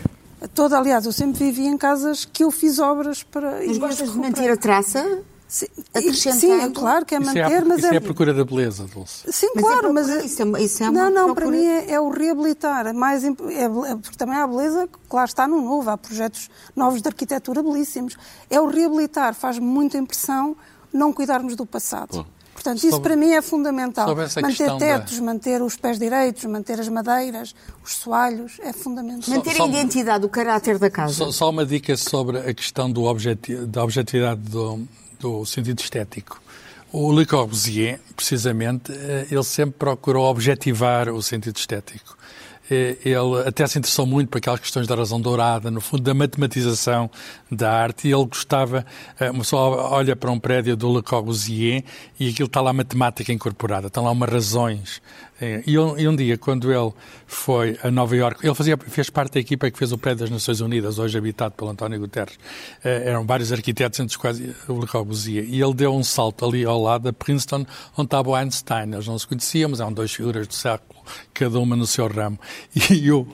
Toda, 0.54 0.78
aliás, 0.78 1.04
eu 1.04 1.12
sempre 1.12 1.38
vivi 1.38 1.66
em 1.66 1.76
casas 1.76 2.24
que 2.24 2.44
eu 2.44 2.50
fiz 2.50 2.78
obras 2.78 3.22
para. 3.22 3.60
Mas 3.66 3.78
gostas 3.78 4.12
de 4.12 4.18
manter 4.18 4.50
a 4.50 4.56
traça? 4.56 5.22
Sim, 5.48 5.66
sim, 6.12 6.52
é 6.52 6.68
claro 6.68 7.06
que 7.06 7.14
é 7.14 7.18
manter, 7.18 7.42
isso 7.46 7.54
é 7.54 7.56
a, 7.56 7.64
mas 7.64 7.78
isso 7.78 7.86
é... 7.86 7.94
é 7.94 7.96
a 7.96 8.00
procura 8.02 8.34
da 8.34 8.44
beleza, 8.44 8.84
Dulce. 8.84 9.32
Sim, 9.32 9.48
mas 9.54 9.64
claro, 9.64 9.88
é 9.88 9.92
mas... 9.92 10.08
Isso 10.24 10.42
é, 10.42 10.62
isso 10.62 10.84
é 10.84 10.90
não, 10.90 11.10
não, 11.10 11.34
procura... 11.34 11.34
para 11.34 11.50
mim 11.50 11.64
é, 11.64 11.92
é, 11.92 12.00
o 12.00 12.10
reabilitar. 12.10 12.86
É 12.86 12.92
mais, 12.92 13.24
é, 13.24 13.30
porque 13.32 14.16
também 14.18 14.36
há 14.36 14.46
beleza 14.46 14.86
que 14.86 15.16
lá 15.16 15.24
está 15.24 15.48
no 15.48 15.62
novo, 15.62 15.88
há 15.88 15.96
projetos 15.96 16.50
novos 16.76 17.00
de 17.00 17.08
arquitetura 17.08 17.62
belíssimos. 17.62 18.14
É 18.50 18.60
o 18.60 18.66
reabilitar, 18.66 19.34
faz 19.34 19.58
muita 19.58 19.96
impressão 19.96 20.54
não 20.92 21.14
cuidarmos 21.14 21.56
do 21.56 21.64
passado. 21.64 22.10
Bom. 22.12 22.26
Portanto, 22.52 22.78
isso 22.78 22.90
sobre, 22.90 23.08
para 23.08 23.16
mim 23.16 23.30
é 23.30 23.40
fundamental. 23.40 24.14
Manter 24.14 24.76
tetos, 24.78 25.18
da... 25.18 25.24
manter 25.24 25.62
os 25.62 25.76
pés 25.76 25.98
direitos, 25.98 26.44
manter 26.44 26.78
as 26.80 26.88
madeiras, 26.88 27.54
os 27.82 27.94
soalhos, 27.94 28.58
é 28.60 28.72
fundamental. 28.72 29.34
Manter 29.34 29.54
só, 29.54 29.64
a 29.64 29.68
identidade, 29.68 30.26
o 30.26 30.28
caráter 30.28 30.78
da 30.78 30.90
casa. 30.90 31.14
Só, 31.14 31.32
só, 31.32 31.50
uma 31.50 31.64
dica 31.64 31.96
sobre 31.96 32.38
a 32.38 32.52
questão 32.52 32.90
do 32.90 33.04
objeti 33.04 33.54
da 33.54 33.84
objetividade 33.84 34.40
do, 34.40 34.86
do 35.18 35.44
sentido 35.44 35.80
estético. 35.80 36.40
O 36.90 37.12
Le 37.12 37.26
Corbusier, 37.26 38.00
precisamente, 38.16 38.92
eh, 38.92 39.26
ele 39.30 39.42
sempre 39.42 39.76
procurou 39.78 40.24
objetivar 40.24 41.10
o 41.10 41.22
sentido 41.22 41.56
estético. 41.56 42.16
Eh, 42.70 42.96
ele 43.04 43.46
até 43.46 43.66
se 43.66 43.78
interessou 43.78 44.06
muito 44.06 44.28
por 44.28 44.38
aquelas 44.38 44.60
questões 44.60 44.86
da 44.86 44.94
razão 44.94 45.20
dourada, 45.20 45.70
no 45.70 45.80
fundo, 45.80 46.02
da 46.02 46.14
matematização 46.14 47.10
da 47.50 47.72
arte, 47.72 48.08
e 48.08 48.12
ele 48.12 48.24
gostava, 48.26 48.84
eh, 49.18 49.30
uma 49.30 49.40
pessoa 49.40 49.90
olha 49.90 50.14
para 50.14 50.30
um 50.30 50.38
prédio 50.38 50.76
do 50.76 50.94
Le 50.94 51.02
Corbusier 51.02 51.84
e 52.18 52.30
aquilo 52.30 52.46
está 52.46 52.60
lá 52.60 52.72
matemática 52.72 53.32
incorporada, 53.32 53.88
estão 53.88 54.04
lá 54.04 54.10
umas 54.10 54.30
razões. 54.30 55.02
Eh, 55.40 55.62
e 55.66 55.78
um, 55.78 55.98
e 55.98 56.08
um 56.08 56.16
dia, 56.16 56.36
quando 56.36 56.72
ele 56.72 56.92
foi 57.26 57.78
a 57.82 57.90
Nova 57.90 58.16
Iorque, 58.16 58.46
ele 58.46 58.54
fazia, 58.54 58.76
fez 58.76 59.08
parte 59.10 59.34
da 59.34 59.40
equipa 59.40 59.70
que 59.70 59.78
fez 59.78 59.92
o 59.92 59.98
prédio 59.98 60.20
das 60.20 60.30
Nações 60.30 60.60
Unidas, 60.60 60.98
hoje 60.98 61.16
habitado 61.16 61.54
pelo 61.54 61.70
António 61.70 62.00
Guterres. 62.00 62.38
Eram 62.82 63.24
vários 63.24 63.52
arquitetos, 63.52 64.00
entre 64.00 64.10
os 64.10 64.16
quais 64.16 64.40
o 64.68 64.80
Le 64.80 64.86
Corbusier. 64.86 65.44
E 65.44 65.60
ele 65.60 65.74
deu 65.74 65.94
um 65.94 66.02
salto 66.02 66.44
ali 66.44 66.64
ao 66.64 66.80
lado 66.80 67.04
da 67.04 67.12
Princeton, 67.12 67.66
onde 67.96 68.06
estava 68.06 68.30
o 68.30 68.34
Einstein. 68.34 68.92
Eles 68.92 69.06
não 69.06 69.18
se 69.18 69.26
conheciam, 69.26 69.70
mas 69.70 69.80
eram 69.80 69.92
dois 69.92 70.12
figuras 70.12 70.46
do 70.46 70.54
século 70.54 70.98
cada 71.32 71.58
uma 71.58 71.76
no 71.76 71.86
seu 71.86 72.06
ramo. 72.08 72.38
E 72.90 73.10
o, 73.12 73.26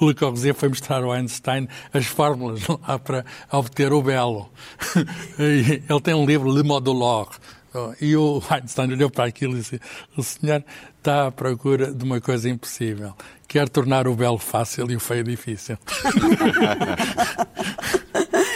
o 0.00 0.08
Le 0.08 0.14
Corbusier 0.14 0.54
foi 0.54 0.68
mostrar 0.68 1.02
ao 1.02 1.12
Einstein 1.12 1.68
as 1.92 2.06
fórmulas 2.06 2.62
lá 2.66 2.98
para 2.98 3.24
obter 3.50 3.92
o 3.92 4.02
belo. 4.02 4.50
ele 5.38 6.00
tem 6.02 6.14
um 6.14 6.26
livro, 6.26 6.50
Le 6.50 6.62
Modulor, 6.62 7.28
e 8.00 8.16
o 8.16 8.42
Einstein 8.48 8.92
olhou 8.92 9.10
para 9.10 9.24
aquilo 9.24 9.54
e 9.54 9.58
disse: 9.58 9.80
O 10.16 10.22
senhor 10.22 10.64
está 10.98 11.26
à 11.26 11.32
procura 11.32 11.92
de 11.92 12.04
uma 12.04 12.20
coisa 12.20 12.48
impossível. 12.48 13.14
Quer 13.46 13.68
tornar 13.68 14.08
o 14.08 14.14
belo 14.14 14.38
fácil 14.38 14.90
e 14.90 14.96
o 14.96 15.00
feio 15.00 15.24
difícil. 15.24 15.76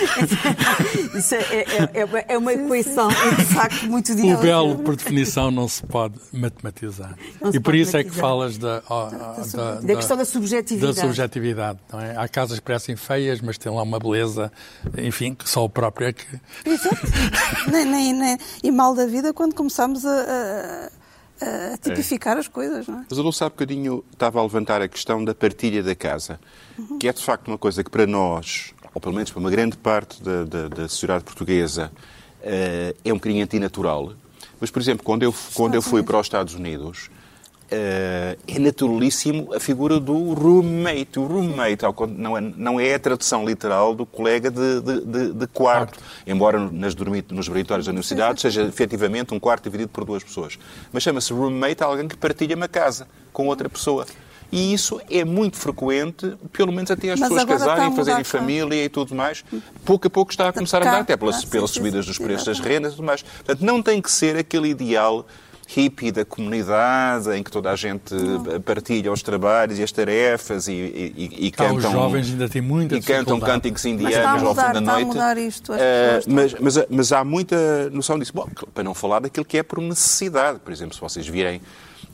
Isso 1.19 1.35
é, 1.35 1.39
é, 1.39 1.65
é, 1.95 2.25
é, 2.29 2.39
uma 2.39 2.53
equação, 2.53 3.09
de 3.09 3.45
facto, 3.47 3.87
muito 3.87 4.15
difícil. 4.15 4.37
O 4.37 4.41
belo, 4.41 4.79
por 4.79 4.97
definição, 4.97 5.51
não 5.51 5.69
se 5.69 5.83
pode 5.83 6.15
matematizar. 6.33 7.15
Se 7.51 7.57
e 7.57 7.61
por 7.61 7.75
isso 7.75 7.97
é 7.97 8.05
que 8.05 8.11
falas 8.11 8.59
da, 8.59 8.81
da, 8.81 9.09
da, 9.55 9.75
da, 9.81 9.95
questão 9.97 10.17
da 10.17 10.25
subjetividade. 10.25 10.95
Da 10.95 11.01
subjetividade 11.01 11.79
não 11.93 12.01
é? 12.01 12.17
Há 12.17 12.29
casas 12.29 12.59
que 12.59 12.65
parecem 12.65 12.97
feias, 12.97 13.41
mas 13.41 13.59
têm 13.59 13.73
lá 13.73 13.83
uma 13.83 13.99
beleza, 13.99 14.53
enfim, 14.97 15.35
que 15.35 15.49
só 15.49 15.65
o 15.65 15.69
próprio 15.69 16.09
é 16.09 16.13
que. 16.13 16.27
Exato. 16.65 16.97
nem, 17.71 17.85
nem, 17.85 18.13
nem, 18.13 18.39
e 18.63 18.71
mal 18.71 18.95
da 18.95 19.07
vida 19.07 19.33
quando 19.33 19.55
começamos 19.55 20.05
a, 20.05 20.91
a, 21.41 21.75
a 21.75 21.79
tipificar 21.79 22.37
é. 22.37 22.41
as 22.41 22.49
coisas, 22.49 22.87
não 22.87 23.01
é? 23.01 23.05
Mas 23.09 23.19
a 23.19 23.23
Dulce 23.23 23.45
há 23.45 23.49
bocadinho 23.49 24.05
estava 24.13 24.41
a 24.41 24.43
levantar 24.43 24.83
a 24.83 24.89
questão 24.89 25.25
da 25.25 25.35
partilha 25.35 25.83
da 25.83 25.95
casa, 25.95 26.39
uhum. 26.79 26.99
que 26.99 27.09
é 27.09 27.13
de 27.13 27.23
facto 27.23 27.49
uma 27.49 27.59
coisa 27.59 27.83
que 27.83 27.91
para 27.91 28.07
nós 28.07 28.75
ou 28.99 29.01
pelo 29.01 29.15
menos 29.15 29.31
para 29.31 29.39
uma 29.39 29.51
grande 29.51 29.77
parte 29.77 30.21
da, 30.21 30.43
da, 30.43 30.69
da 30.69 30.89
sociedade 30.89 31.23
portuguesa, 31.23 31.91
uh, 32.43 32.97
é 33.05 33.13
um 33.13 33.17
bocadinho 33.17 33.45
antinatural. 33.45 34.13
Mas, 34.61 34.73
por 34.73 34.83
exemplo, 34.83 35.05
quando 35.05 35.23
eu, 35.23 35.33
quando 35.55 35.77
eu 35.77 35.83
fui 35.83 36.03
para 36.03 36.19
os 36.19 36.27
Estados 36.27 36.55
Unidos, 36.55 37.09
Uh, 37.71 38.33
é 38.47 38.59
naturalíssimo 38.59 39.53
a 39.53 39.61
figura 39.61 40.01
do 40.01 40.33
roommate. 40.33 41.19
O 41.19 41.27
roommate 41.27 41.85
não 42.17 42.35
é, 42.35 42.41
não 42.41 42.81
é 42.81 42.95
a 42.95 42.99
tradução 42.99 43.45
literal 43.45 43.95
do 43.95 44.07
colega 44.07 44.51
de, 44.51 44.81
de, 44.81 45.01
de, 45.03 45.33
de 45.35 45.47
quarto, 45.49 46.01
embora 46.27 46.59
nas 46.59 46.95
dormit, 46.95 47.31
nos 47.31 47.47
dormitórios 47.47 47.85
da 47.85 47.91
universidade 47.91 48.41
seja 48.41 48.63
efetivamente 48.63 49.35
um 49.35 49.39
quarto 49.39 49.65
dividido 49.65 49.91
por 49.91 50.07
duas 50.07 50.25
pessoas. 50.25 50.59
Mas 50.91 51.03
chama-se 51.03 51.31
roommate 51.31 51.83
alguém 51.83 52.09
que 52.09 52.17
partilha 52.17 52.57
uma 52.57 52.69
casa 52.69 53.07
com 53.35 53.49
outra 53.49 53.69
pessoa. 53.69 54.07
E 54.51 54.73
isso 54.73 55.01
é 55.11 55.25
muito 55.25 55.57
frequente, 55.57 56.35
pelo 56.53 56.73
menos 56.73 56.91
até 56.91 57.13
as 57.13 57.21
Mas 57.21 57.29
pessoas 57.29 57.49
casarem, 57.49 57.95
fazerem 57.95 58.25
família 58.25 58.85
e 58.85 58.89
tudo 58.89 59.15
mais. 59.15 59.45
Pouco 59.85 60.07
a 60.07 60.11
pouco 60.11 60.31
está 60.31 60.49
a 60.49 60.53
começar 60.53 60.83
a 60.83 60.87
mudar, 60.87 61.01
até 61.01 61.17
pelas, 61.17 61.45
ah, 61.45 61.47
pelas 61.51 61.71
subidas 61.71 62.07
dos 62.07 62.19
preços 62.19 62.47
das 62.47 62.59
rendas 62.59 62.93
e 62.93 62.97
tudo 62.97 63.05
mais. 63.05 63.23
Portanto, 63.23 63.61
não 63.61 63.83
tem 63.83 64.01
que 64.01 64.11
ser 64.11 64.37
aquele 64.37 64.69
ideal 64.69 65.27
hippie 65.69 66.11
da 66.11 66.25
comunidade, 66.25 67.31
em 67.37 67.43
que 67.43 67.51
toda 67.51 67.71
a 67.71 67.77
gente 67.77 68.15
não. 68.15 68.59
partilha 68.63 69.13
os 69.13 69.23
trabalhos 69.23 69.79
e 69.79 69.83
as 69.83 69.93
tarefas 69.93 70.67
e, 70.67 70.73
e, 70.73 71.47
e 71.47 71.51
cantam. 71.51 71.77
Os 71.77 71.83
jovens 71.83 72.31
ainda 72.31 72.49
têm 72.49 72.63
muita 72.63 72.97
E 72.97 73.03
cantam 73.03 73.39
cânticos 73.39 73.85
indianos 73.85 74.43
ao 74.43 74.55
fim 74.55 74.73
da 74.73 74.81
noite. 74.81 75.07
Mudar 75.09 75.37
isto, 75.37 75.75
uh, 75.75 75.77
mas, 76.27 76.55
mas, 76.55 76.87
mas, 76.89 77.13
há 77.13 77.23
muita 77.23 77.91
noção 77.91 78.19
disso. 78.19 78.33
Bom, 78.35 78.49
para 78.73 78.83
não 78.83 78.95
falar 78.95 79.21
daquilo 79.21 79.45
que 79.45 79.59
é 79.59 79.63
por 79.63 79.79
necessidade. 79.79 80.59
Por 80.59 80.73
exemplo, 80.73 80.95
se 80.95 81.01
vocês 81.03 81.29
virem 81.29 81.61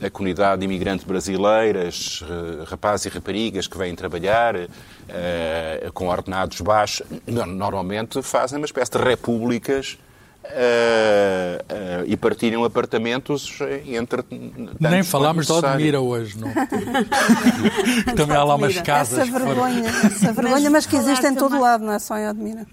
a 0.02 0.10
comunidade 0.10 0.64
imigrante 0.64 1.06
brasileiras, 1.06 2.22
rapazes 2.66 3.06
e 3.06 3.08
raparigas 3.08 3.66
que 3.66 3.78
vêm 3.78 3.94
trabalhar 3.94 4.56
uh, 4.56 4.68
com 5.92 6.08
ordenados 6.08 6.60
baixos, 6.60 7.06
normalmente 7.26 8.22
fazem 8.22 8.58
uma 8.58 8.66
espécie 8.66 8.92
de 8.92 8.98
repúblicas 8.98 9.98
Uh, 10.44 12.02
uh, 12.02 12.04
e 12.06 12.18
partilham 12.18 12.64
apartamentos 12.64 13.58
entre. 13.86 14.22
Nem 14.78 15.02
falámos 15.02 15.46
de 15.46 15.52
Odmira 15.52 16.02
hoje, 16.02 16.38
não? 16.38 16.52
Também 18.14 18.36
há 18.36 18.44
lá 18.44 18.54
umas 18.56 18.78
casas. 18.82 19.20
Essa 19.20 19.38
vergonha, 19.38 19.88
essa 19.88 20.32
vergonha, 20.34 20.70
mas 20.70 20.84
que 20.84 20.96
existe 20.96 21.26
em 21.26 21.34
todo 21.34 21.58
lado, 21.58 21.82
não 21.82 21.94
é 21.94 21.98
só 21.98 22.18
em 22.18 22.28
Odmira 22.28 22.66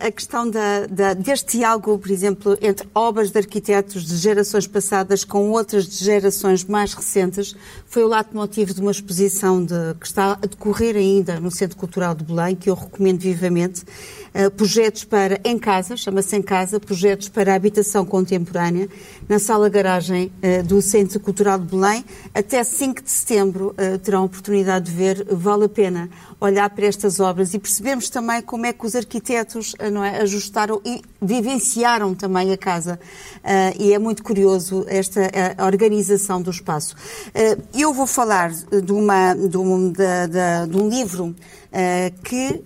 a 0.00 0.10
questão 0.10 0.48
da, 0.48 0.86
da, 0.86 1.14
deste 1.14 1.58
diálogo, 1.58 1.98
por 1.98 2.10
exemplo, 2.10 2.58
entre 2.60 2.88
obras 2.94 3.30
de 3.30 3.38
arquitetos 3.38 4.04
de 4.04 4.16
gerações 4.16 4.66
passadas 4.66 5.24
com 5.24 5.50
outras 5.50 5.86
de 5.86 6.04
gerações 6.04 6.64
mais 6.64 6.94
recentes, 6.94 7.54
foi 7.86 8.02
o 8.02 8.08
lado 8.08 8.28
motivo 8.32 8.74
de 8.74 8.80
uma 8.80 8.90
exposição 8.90 9.64
de, 9.64 9.94
que 10.00 10.06
está 10.06 10.32
a 10.32 10.46
decorrer 10.46 10.96
ainda 10.96 11.38
no 11.38 11.50
Centro 11.50 11.76
Cultural 11.76 12.14
de 12.14 12.24
Belém, 12.24 12.56
que 12.56 12.68
eu 12.70 12.74
recomendo 12.74 13.20
vivamente. 13.20 13.82
Uh, 14.28 14.50
projetos 14.50 15.04
para 15.04 15.40
em 15.42 15.58
casa, 15.58 15.96
chama-se 15.96 16.36
em 16.36 16.42
casa, 16.42 16.78
projetos 16.78 17.28
para 17.28 17.54
habitação 17.54 18.04
contemporânea, 18.04 18.88
na 19.28 19.38
sala 19.38 19.68
garagem 19.68 20.30
uh, 20.42 20.62
do 20.62 20.82
Centro 20.82 21.18
Cultural 21.18 21.58
de 21.58 21.64
Belém. 21.64 22.04
Até 22.34 22.62
5 22.62 23.02
de 23.02 23.10
setembro 23.10 23.74
uh, 23.74 23.98
terão 23.98 24.22
a 24.22 24.24
oportunidade 24.24 24.90
de 24.90 24.92
ver, 24.92 25.26
vale 25.30 25.64
a 25.64 25.68
pena 25.68 26.10
olhar 26.40 26.68
para 26.70 26.86
estas 26.86 27.18
obras 27.20 27.54
e 27.54 27.58
percebemos 27.58 28.08
também 28.10 28.42
como 28.42 28.66
é 28.66 28.72
que 28.72 28.86
os 28.86 28.94
arquitetos 28.94 29.67
eh, 29.78 29.90
não 29.90 30.04
é, 30.04 30.20
ajustaram 30.20 30.80
e 30.84 31.02
vivenciaram 31.20 32.14
também 32.14 32.52
a 32.52 32.56
casa. 32.56 32.98
Uh, 33.38 33.82
e 33.82 33.92
é 33.92 33.98
muito 33.98 34.22
curioso 34.22 34.84
esta 34.88 35.20
organização 35.64 36.40
do 36.40 36.50
espaço. 36.50 36.94
Uh, 37.28 37.62
eu 37.74 37.92
vou 37.92 38.06
falar 38.06 38.50
de, 38.50 38.92
uma, 38.92 39.34
de, 39.34 39.56
um, 39.56 39.90
de, 39.90 40.68
de, 40.68 40.76
um 40.76 40.88
livro 40.88 41.26
uh, 41.26 42.22
que 42.22 42.62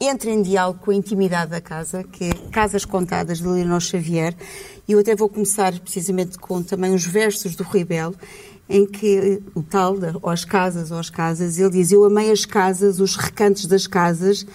entra 0.00 0.30
em 0.30 0.42
diálogo 0.42 0.80
com 0.80 0.90
a 0.90 0.94
intimidade 0.94 1.50
da 1.50 1.60
casa, 1.60 2.04
que 2.04 2.24
é 2.24 2.32
Casas 2.50 2.84
Contadas, 2.84 3.38
de 3.38 3.46
Leonor 3.46 3.80
Xavier. 3.80 4.34
E 4.86 4.92
eu 4.92 4.98
até 4.98 5.16
vou 5.16 5.28
começar 5.28 5.78
precisamente 5.80 6.38
com 6.38 6.62
também 6.62 6.94
os 6.94 7.04
versos 7.04 7.56
do 7.56 7.64
Rui 7.64 7.84
Belo, 7.84 8.14
em 8.68 8.86
que 8.86 9.42
o 9.54 9.62
tal, 9.62 9.96
as 10.24 10.44
casas, 10.44 10.90
ou 10.90 10.98
as 10.98 11.10
casas, 11.10 11.58
ele 11.58 11.70
diz: 11.70 11.92
Eu 11.92 12.04
amei 12.04 12.30
as 12.30 12.44
casas, 12.44 13.00
os 13.00 13.16
recantos 13.16 13.66
das 13.66 13.86
casas, 13.86 14.46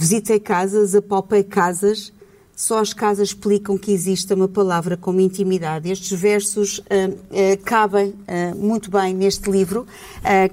visitei 0.00 0.40
casas, 0.40 0.94
apalpei 0.94 1.44
casas, 1.44 2.10
Só 2.56 2.78
as 2.78 2.92
casas 2.92 3.28
explicam 3.28 3.78
que 3.78 3.90
exista 3.90 4.34
uma 4.34 4.46
palavra 4.48 4.94
como 4.94 5.18
intimidade. 5.18 5.90
Estes 5.90 6.18
versos 6.18 6.78
uh, 6.78 6.82
uh, 6.82 7.64
cabem 7.64 8.08
uh, 8.10 8.54
muito 8.54 8.90
bem 8.90 9.14
neste 9.14 9.50
livro, 9.50 9.86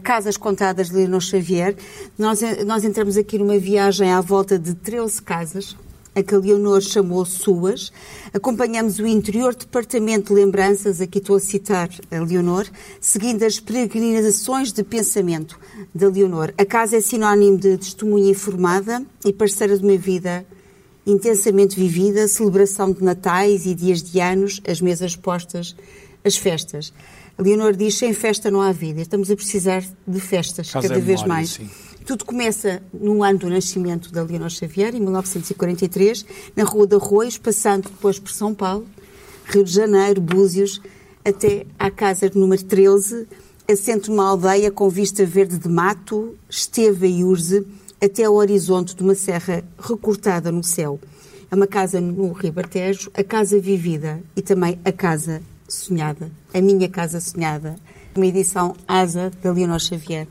Casas 0.04 0.38
Contadas 0.38 0.90
de 0.90 0.96
Leonor 0.96 1.20
Xavier. 1.20 1.76
Nós, 2.18 2.40
nós 2.66 2.86
entramos 2.86 3.18
aqui 3.18 3.38
numa 3.38 3.58
viagem 3.58 4.10
à 4.10 4.22
volta 4.22 4.58
de 4.58 4.74
13 4.74 5.22
casas, 5.22 5.76
a 6.18 6.24
que 6.24 6.34
a 6.34 6.40
Leonor 6.40 6.82
chamou 6.82 7.24
suas. 7.24 7.92
Acompanhamos 8.34 8.98
o 8.98 9.06
interior 9.06 9.54
departamento 9.54 10.34
de 10.34 10.42
lembranças, 10.42 11.00
aqui 11.00 11.20
estou 11.20 11.36
a 11.36 11.40
citar 11.40 11.90
a 12.10 12.20
Leonor, 12.20 12.66
seguindo 13.00 13.44
as 13.44 13.60
peregrinações 13.60 14.72
de 14.72 14.84
pensamento 14.84 15.60
da 15.94 16.10
Leonor. 16.10 16.52
A 16.58 16.66
casa 16.66 16.98
é 16.98 17.02
sinónimo 17.02 17.58
de 17.60 17.78
testemunha 17.78 18.32
informada 18.32 19.06
e 19.24 19.32
parceira 19.32 19.78
de 19.78 19.84
uma 19.84 19.98
vida 19.98 20.44
intensamente 21.06 21.80
vivida, 21.80 22.28
celebração 22.28 22.92
de 22.92 23.04
natais 23.04 23.68
e 23.68 23.76
dias 23.76 24.02
de 24.02 24.20
anos, 24.20 24.60
as 24.68 24.82
mesas 24.82 25.16
postas, 25.16 25.76
as 26.26 26.36
festas. 26.36 26.92
A 27.38 27.44
Leonor 27.44 27.76
diz, 27.76 27.96
sem 27.96 28.12
festa 28.12 28.50
não 28.50 28.62
há 28.62 28.72
vida. 28.72 29.00
Estamos 29.02 29.30
a 29.30 29.36
precisar 29.36 29.84
de 30.08 30.20
festas, 30.20 30.72
cada 30.72 30.96
é 30.96 31.00
vez 31.00 31.24
mais. 31.24 31.52
Sim. 31.52 31.70
Tudo 32.08 32.24
começa 32.24 32.82
no 32.94 33.22
ano 33.22 33.40
do 33.40 33.50
nascimento 33.50 34.14
da 34.14 34.24
Leonor 34.24 34.50
Xavier, 34.50 34.96
em 34.96 35.02
1943, 35.02 36.26
na 36.56 36.64
Rua 36.64 36.88
de 36.88 36.96
Arroios, 36.96 37.38
passando 37.38 37.90
depois 37.90 38.18
por 38.18 38.32
São 38.32 38.56
Paulo, 38.56 38.88
Rio 39.44 39.66
de 39.66 39.74
Janeiro, 39.74 40.22
Búzios, 40.22 40.82
até 41.26 41.66
à 41.78 41.92
casa 41.92 42.32
número 42.34 42.64
13, 42.64 43.28
assento 43.70 44.10
numa 44.10 44.30
aldeia 44.30 44.72
com 44.72 44.88
vista 44.88 45.26
verde 45.26 45.58
de 45.58 45.68
mato, 45.68 46.34
esteva 46.50 47.06
e 47.06 47.26
urze, 47.26 47.68
até 48.02 48.24
ao 48.24 48.36
horizonte 48.36 48.96
de 48.96 49.04
uma 49.04 49.14
serra 49.14 49.62
recortada 49.78 50.50
no 50.50 50.64
céu. 50.64 51.02
É 51.52 51.56
uma 51.56 51.68
casa 51.68 52.00
no 52.00 52.32
Ribatejo, 52.32 53.12
a 53.14 53.22
casa 53.22 53.60
vivida 53.60 54.22
e 54.34 54.42
também 54.42 54.80
a 54.86 54.94
casa 54.94 55.42
sonhada, 55.68 56.32
a 56.54 56.62
minha 56.62 56.88
casa 56.88 57.20
sonhada. 57.20 57.76
Uma 58.16 58.26
edição 58.26 58.74
Asa 58.88 59.30
da 59.44 59.52
Leonor 59.52 59.80
Xavier. 59.80 60.26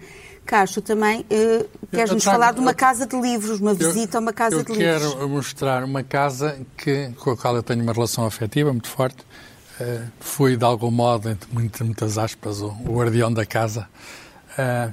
Cacho, 0.47 0.81
também 0.81 1.21
uh, 1.21 1.69
queres-nos 1.91 2.25
falar 2.25 2.53
de 2.53 2.61
uma 2.61 2.73
casa 2.73 3.07
de 3.07 3.21
livros, 3.21 3.61
uma 3.61 3.75
visita 3.75 4.17
eu, 4.17 4.21
a 4.21 4.23
uma 4.23 4.33
casa 4.33 4.63
de 4.63 4.73
livros? 4.73 5.03
Eu 5.03 5.11
quero 5.17 5.29
mostrar 5.29 5.85
uma 5.85 6.03
casa 6.03 6.59
que, 6.77 7.11
com 7.19 7.33
a 7.33 7.37
qual 7.37 7.57
eu 7.57 7.63
tenho 7.63 7.83
uma 7.83 7.93
relação 7.93 8.25
afetiva 8.25 8.73
muito 8.73 8.89
forte. 8.89 9.23
Uh, 9.81 10.07
fui, 10.21 10.57
de 10.57 10.65
algum 10.65 10.91
modo, 10.91 11.29
entre 11.29 11.53
muitas 11.53 12.17
aspas, 12.17 12.63
o, 12.63 12.69
o 12.87 12.97
guardião 12.97 13.33
da 13.33 13.45
casa. 13.45 13.89
Uh, 14.53 14.93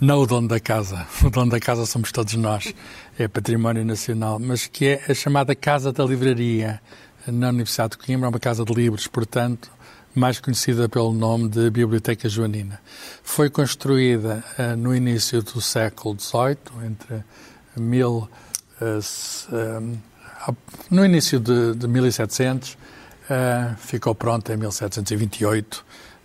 não 0.00 0.20
o 0.20 0.26
dono 0.26 0.48
da 0.48 0.58
casa, 0.58 1.06
o 1.22 1.30
dono 1.30 1.50
da 1.50 1.60
casa 1.60 1.84
somos 1.86 2.10
todos 2.10 2.34
nós, 2.34 2.72
é 3.18 3.28
património 3.28 3.84
nacional, 3.84 4.38
mas 4.38 4.66
que 4.66 4.86
é 4.86 5.02
a 5.08 5.14
chamada 5.14 5.54
Casa 5.54 5.92
da 5.92 6.04
Livraria 6.04 6.80
na 7.26 7.50
Universidade 7.50 7.90
de 7.90 7.98
Coimbra, 7.98 8.28
uma 8.28 8.40
casa 8.40 8.64
de 8.64 8.72
livros, 8.72 9.06
portanto, 9.06 9.70
mais 10.18 10.40
conhecida 10.40 10.88
pelo 10.88 11.12
nome 11.12 11.48
de 11.48 11.70
Biblioteca 11.70 12.28
Joanina. 12.28 12.80
Foi 13.22 13.48
construída 13.48 14.44
uh, 14.58 14.76
no 14.76 14.94
início 14.94 15.42
do 15.42 15.60
século 15.60 16.18
XVIII, 16.18 16.86
entre 16.86 17.24
mil, 17.76 18.28
uh, 18.80 20.52
uh, 20.52 20.56
no 20.90 21.04
início 21.04 21.38
de, 21.38 21.74
de 21.74 21.86
1700, 21.86 22.76
ficou 23.76 24.14
pronta 24.14 24.54
em 24.54 24.56
1728 24.56 25.84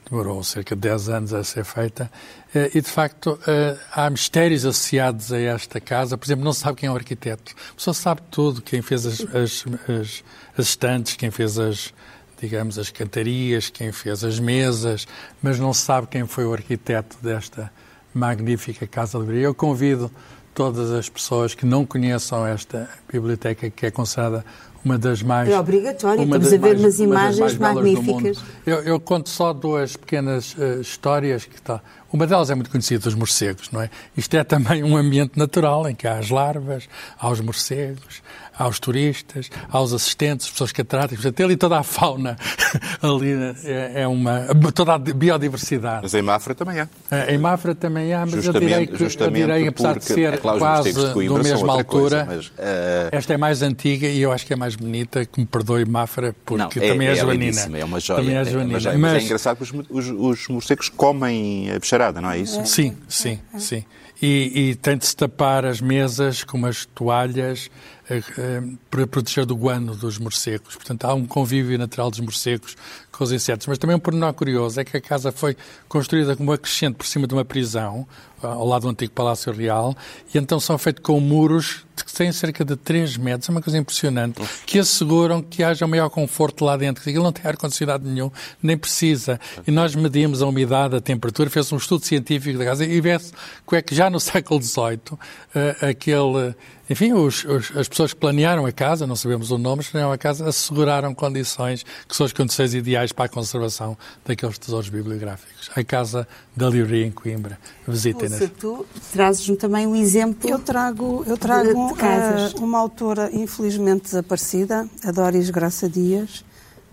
demorou 0.09 0.43
cerca 0.43 0.75
de 0.75 0.81
10 0.81 1.09
anos 1.09 1.33
a 1.33 1.43
ser 1.43 1.63
feita, 1.63 2.11
eh, 2.53 2.71
e 2.75 2.81
de 2.81 2.89
facto 2.89 3.39
eh, 3.47 3.75
há 3.91 4.09
mistérios 4.09 4.65
associados 4.65 5.31
a 5.31 5.39
esta 5.39 5.79
casa. 5.79 6.17
Por 6.17 6.25
exemplo, 6.25 6.43
não 6.43 6.53
se 6.53 6.59
sabe 6.59 6.77
quem 6.77 6.87
é 6.87 6.91
o 6.91 6.95
arquiteto. 6.95 7.53
A 7.71 7.75
pessoa 7.75 7.93
sabe 7.93 8.21
tudo, 8.29 8.61
quem 8.61 8.81
fez 8.81 9.05
as, 9.05 9.21
as, 9.21 9.65
as, 9.89 10.23
as 10.57 10.65
estantes, 10.67 11.15
quem 11.15 11.31
fez 11.31 11.57
as, 11.57 11.93
digamos, 12.39 12.77
as 12.77 12.89
cantarias, 12.89 13.69
quem 13.69 13.91
fez 13.91 14.23
as 14.23 14.39
mesas, 14.39 15.07
mas 15.41 15.59
não 15.59 15.73
se 15.73 15.81
sabe 15.81 16.07
quem 16.07 16.25
foi 16.27 16.45
o 16.45 16.53
arquiteto 16.53 17.17
desta 17.21 17.71
magnífica 18.13 18.85
Casa 18.85 19.17
Livraria. 19.17 19.43
Eu 19.43 19.55
convido 19.55 20.11
todas 20.53 20.91
as 20.91 21.09
pessoas 21.09 21.55
que 21.55 21.65
não 21.65 21.85
conheçam 21.85 22.45
esta 22.45 22.89
biblioteca, 23.11 23.69
que 23.69 23.85
é 23.85 23.91
considerada 23.91 24.45
uma 24.83 24.97
das 24.97 25.23
mais. 25.23 25.49
É 25.49 25.59
obrigatório, 25.59 26.23
estamos 26.23 26.53
a 26.53 26.57
ver 26.57 26.77
umas 26.77 26.99
imagens 26.99 27.57
magníficas. 27.57 28.43
Eu, 28.65 28.81
eu, 28.81 28.99
conto 28.99 29.29
só 29.29 29.53
duas 29.53 29.95
pequenas 29.95 30.53
uh, 30.53 30.81
histórias 30.81 31.45
que 31.45 31.55
está. 31.55 31.81
Uma 32.13 32.27
delas 32.27 32.51
é 32.51 32.55
muito 32.55 32.69
conhecida 32.69 32.99
dos 32.99 33.15
morcegos, 33.15 33.71
não 33.71 33.81
é? 33.81 33.89
Isto 34.15 34.37
é 34.37 34.43
também 34.43 34.83
um 34.83 34.95
ambiente 34.95 35.35
natural 35.35 35.89
em 35.89 35.95
que 35.95 36.07
há 36.07 36.19
as 36.19 36.29
larvas, 36.29 36.87
há 37.19 37.27
os 37.27 37.41
morcegos, 37.41 38.21
aos 38.57 38.79
turistas, 38.79 39.49
aos 39.69 39.93
assistentes, 39.93 40.49
pessoas 40.49 40.71
catedráticas, 40.71 41.25
até 41.25 41.43
ali 41.43 41.57
toda 41.57 41.79
a 41.79 41.83
fauna 41.83 42.37
ali 43.01 43.33
é, 43.65 44.01
é, 44.01 44.07
uma 44.07 44.47
toda 44.73 44.93
a 44.93 44.97
biodiversidade. 44.97 46.01
Mas 46.03 46.13
em 46.13 46.21
Mafra 46.21 46.53
também 46.53 46.79
há. 46.79 46.87
É, 47.09 47.33
em 47.33 47.37
Mafra 47.37 47.73
também 47.73 48.13
há, 48.13 48.19
mas 48.19 48.43
justamente, 48.43 48.63
eu 48.63 48.69
direi 48.69 48.87
que 48.87 49.23
eu 49.23 49.31
direi, 49.31 49.67
apesar 49.67 49.97
de 49.97 50.05
ser 50.05 50.33
é 50.33 50.37
claro, 50.37 50.59
quase 50.59 50.93
da 50.93 51.43
mesma 51.43 51.73
altura, 51.73 51.85
coisa, 51.85 52.25
mas, 52.25 52.47
uh... 52.47 53.09
esta 53.11 53.33
é 53.33 53.37
mais 53.37 53.61
antiga 53.61 54.07
e 54.07 54.21
eu 54.21 54.31
acho 54.31 54.45
que 54.45 54.53
é 54.53 54.55
mais 54.55 54.75
bonita, 54.75 55.25
que 55.25 55.39
me 55.39 55.45
perdoe 55.45 55.85
Mafra, 55.85 56.35
porque 56.45 56.79
Não, 56.79 56.85
é, 56.85 56.91
também 56.91 57.07
é, 57.07 57.11
é 57.11 57.15
joanina. 57.15 57.77
É 57.77 57.83
uma 57.85 57.99
joia. 57.99 58.19
Também 58.21 58.35
é 58.35 58.45
joanina. 58.45 58.73
Mas, 58.73 58.97
mas, 58.97 59.13
é 59.13 59.25
engraçado 59.25 59.57
que 59.57 59.63
os, 59.63 59.71
os, 59.89 60.09
os 60.09 60.47
morcegos 60.47 60.89
comem 60.89 61.71
a 61.71 61.79
bicharada, 61.79 62.02
não 62.11 62.31
é 62.31 62.37
isso? 62.39 62.65
Sim, 62.65 62.97
sim, 63.07 63.39
sim. 63.57 63.85
E, 64.25 64.69
e 64.69 64.75
tem 64.75 64.97
de 64.97 65.05
se 65.05 65.13
tapar 65.13 65.65
as 65.65 65.81
mesas 65.81 66.45
com 66.45 66.57
umas 66.57 66.85
toalhas 66.85 67.69
eh, 68.09 68.21
eh, 68.37 68.61
para 68.89 69.05
proteger 69.05 69.45
do 69.45 69.55
guano 69.55 69.95
dos 69.95 70.17
morcegos. 70.17 70.75
Portanto, 70.75 71.05
há 71.05 71.13
um 71.13 71.25
convívio 71.25 71.77
natural 71.77 72.09
dos 72.09 72.21
morcegos 72.21 72.77
com 73.11 73.23
os 73.23 73.31
insetos. 73.31 73.67
Mas 73.67 73.77
também 73.77 73.95
um 73.95 73.99
pormenor 73.99 74.33
curioso 74.33 74.79
é 74.79 74.83
que 74.83 74.97
a 74.97 75.01
casa 75.01 75.31
foi 75.31 75.55
construída 75.87 76.35
como 76.35 76.51
acrescente 76.51 76.95
por 76.95 77.05
cima 77.05 77.27
de 77.27 77.33
uma 77.33 77.45
prisão, 77.45 78.07
ao 78.41 78.67
lado 78.67 78.81
do 78.81 78.89
antigo 78.89 79.13
Palácio 79.13 79.53
Real, 79.53 79.95
e 80.33 80.37
então 80.37 80.59
são 80.59 80.77
feitos 80.77 81.01
com 81.01 81.17
muros 81.19 81.85
que 81.95 82.11
têm 82.11 82.31
cerca 82.31 82.65
de 82.65 82.75
3 82.75 83.15
metros, 83.17 83.47
é 83.47 83.51
uma 83.51 83.61
coisa 83.61 83.77
impressionante, 83.77 84.41
que 84.65 84.79
asseguram 84.79 85.41
que 85.41 85.63
haja 85.63 85.87
maior 85.87 86.09
conforto 86.09 86.65
lá 86.65 86.75
dentro. 86.75 87.07
Ele 87.09 87.19
não 87.19 87.31
tem 87.31 87.45
ar-condicionado 87.45 88.05
nenhum, 88.09 88.29
nem 88.61 88.75
precisa. 88.75 89.39
E 89.65 89.71
nós 89.71 89.95
medimos 89.95 90.41
a 90.41 90.47
umidade, 90.47 90.95
a 90.95 91.01
temperatura, 91.01 91.49
fez 91.49 91.71
um 91.71 91.77
estudo 91.77 92.03
científico 92.03 92.57
da 92.57 92.65
casa 92.65 92.83
e 92.83 92.99
vê-se 92.99 93.31
que 93.65 93.75
é 93.75 93.81
que 93.81 93.95
já 93.95 94.09
no 94.13 94.19
século 94.19 94.61
XVIII, 94.61 95.13
uh, 95.13 95.85
aquele 95.89 96.55
enfim, 96.89 97.13
os, 97.13 97.45
os, 97.45 97.75
as 97.77 97.87
pessoas 97.87 98.13
que 98.13 98.19
planearam 98.19 98.65
a 98.65 98.71
casa, 98.71 99.07
não 99.07 99.15
sabemos 99.15 99.51
o 99.51 99.57
nome, 99.57 99.77
mas 99.77 99.87
planearam 99.87 100.13
a 100.13 100.17
casa, 100.17 100.47
asseguraram 100.47 101.15
condições 101.15 101.83
que 102.07 102.15
são 102.15 102.25
as 102.25 102.33
condições 102.33 102.73
ideais 102.73 103.13
para 103.13 103.25
a 103.25 103.29
conservação 103.29 103.97
daqueles 104.25 104.57
tesouros 104.57 104.89
bibliográficos. 104.89 105.71
A 105.75 105.83
Casa 105.83 106.27
da 106.55 106.69
Livraria 106.69 107.05
em 107.05 107.11
Coimbra. 107.11 107.57
Visitem-nas. 107.87 108.49
Tu 108.59 108.85
trazes-me 109.13 109.55
também 109.55 109.87
um 109.87 109.95
exemplo. 109.95 110.49
Eu 110.49 110.59
trago, 110.59 111.23
eu 111.25 111.37
trago 111.37 111.93
de, 111.93 112.53
de 112.53 112.61
uh, 112.61 112.63
uma 112.63 112.79
autora 112.79 113.29
infelizmente 113.33 114.03
desaparecida, 114.03 114.87
a 115.05 115.11
Doris 115.11 115.49
Graça 115.49 115.89
Dias, 115.89 116.43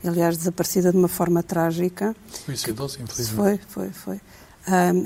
aliás, 0.04 0.36
desaparecida 0.36 0.92
de 0.92 0.96
uma 0.96 1.08
forma 1.08 1.42
trágica. 1.42 2.14
Suicidou-se, 2.46 3.02
infelizmente. 3.02 3.60
Foi, 3.66 3.90
foi, 3.90 3.90
foi. 3.90 4.20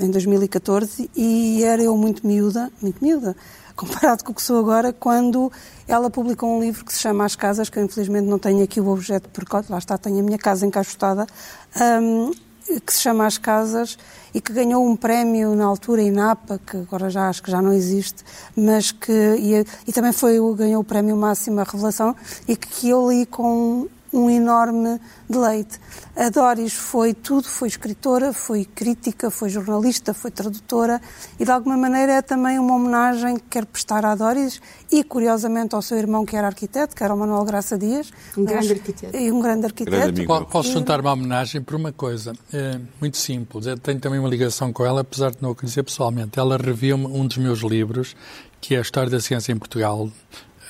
Em 0.01 0.11
2014, 0.11 1.09
e 1.15 1.63
era 1.63 1.81
eu 1.81 1.97
muito 1.97 2.25
miúda, 2.25 2.71
muito 2.81 3.03
miúda, 3.03 3.35
comparado 3.75 4.23
com 4.23 4.31
o 4.31 4.35
que 4.35 4.41
sou 4.41 4.59
agora, 4.59 4.93
quando 4.93 5.51
ela 5.87 6.09
publicou 6.09 6.55
um 6.55 6.61
livro 6.61 6.85
que 6.85 6.93
se 6.93 6.99
chama 6.99 7.25
As 7.25 7.35
Casas, 7.35 7.69
que 7.69 7.79
eu 7.79 7.83
infelizmente 7.83 8.25
não 8.25 8.39
tenho 8.39 8.63
aqui 8.63 8.79
o 8.79 8.87
objeto, 8.87 9.29
porque 9.29 9.55
lá 9.69 9.77
está, 9.77 9.97
tenho 9.97 10.19
a 10.19 10.23
minha 10.23 10.37
casa 10.37 10.65
encaixotada, 10.65 11.27
um, 12.01 12.31
que 12.85 12.93
se 12.93 13.01
chama 13.01 13.25
As 13.25 13.37
Casas 13.37 13.97
e 14.33 14.41
que 14.41 14.51
ganhou 14.51 14.85
um 14.85 14.95
prémio 14.95 15.55
na 15.55 15.65
altura 15.65 16.01
INAPA, 16.01 16.59
que 16.65 16.77
agora 16.77 17.09
já 17.09 17.29
acho 17.29 17.43
que 17.43 17.51
já 17.51 17.61
não 17.61 17.73
existe, 17.73 18.23
mas 18.55 18.91
que 18.91 19.11
e, 19.11 19.65
e 19.87 19.93
também 19.93 20.11
foi 20.11 20.37
ganhou 20.55 20.81
o 20.81 20.83
prémio 20.83 21.15
Máxima 21.15 21.63
Revelação 21.63 22.15
e 22.47 22.55
que, 22.55 22.67
que 22.67 22.89
eu 22.89 23.09
li 23.09 23.25
com 23.25 23.87
um 24.15 24.29
enorme 24.29 24.99
deleite. 25.29 25.79
A 26.15 26.29
Doris 26.29 26.73
foi 26.73 27.13
tudo, 27.13 27.47
foi 27.47 27.67
escritora, 27.67 28.31
foi 28.31 28.63
crítica, 28.63 29.29
foi 29.29 29.49
jornalista, 29.49 30.13
foi 30.13 30.31
tradutora 30.31 31.01
e 31.37 31.43
de 31.43 31.51
alguma 31.51 31.75
maneira 31.75 32.13
é 32.13 32.21
também 32.21 32.57
uma 32.57 32.75
homenagem 32.75 33.35
que 33.35 33.43
quero 33.49 33.65
prestar 33.65 34.05
à 34.05 34.15
Doris 34.15 34.61
e 34.89 35.03
curiosamente 35.03 35.75
ao 35.75 35.81
seu 35.81 35.97
irmão 35.97 36.25
que 36.25 36.35
era 36.35 36.47
arquiteto, 36.47 36.95
que 36.95 37.03
era 37.03 37.13
o 37.13 37.17
Manuel 37.17 37.43
Graça 37.43 37.77
Dias. 37.77 38.11
Um 38.37 38.45
grande 38.45 38.71
arquiteto. 38.71 39.17
E 39.17 39.31
um 39.31 39.41
grande 39.41 39.65
arquiteto. 39.65 39.97
Grande 39.97 40.25
Posso 40.25 40.71
juntar 40.71 41.01
uma 41.01 41.11
homenagem 41.11 41.61
por 41.61 41.75
uma 41.75 41.91
coisa, 41.91 42.33
é 42.53 42.79
muito 43.01 43.17
simples, 43.17 43.65
eu 43.65 43.77
tenho 43.77 43.99
também 43.99 44.19
uma 44.19 44.29
ligação 44.29 44.71
com 44.71 44.85
ela, 44.85 45.01
apesar 45.01 45.31
de 45.31 45.37
não 45.41 45.51
a 45.51 45.55
conhecer 45.55 45.83
pessoalmente. 45.83 46.39
Ela 46.39 46.57
reviu-me 46.57 47.07
um 47.07 47.27
dos 47.27 47.37
meus 47.37 47.59
livros, 47.59 48.15
que 48.61 48.75
é 48.75 48.77
a 48.77 48.81
História 48.81 49.09
da 49.09 49.19
Ciência 49.19 49.51
em 49.51 49.57
Portugal. 49.57 50.09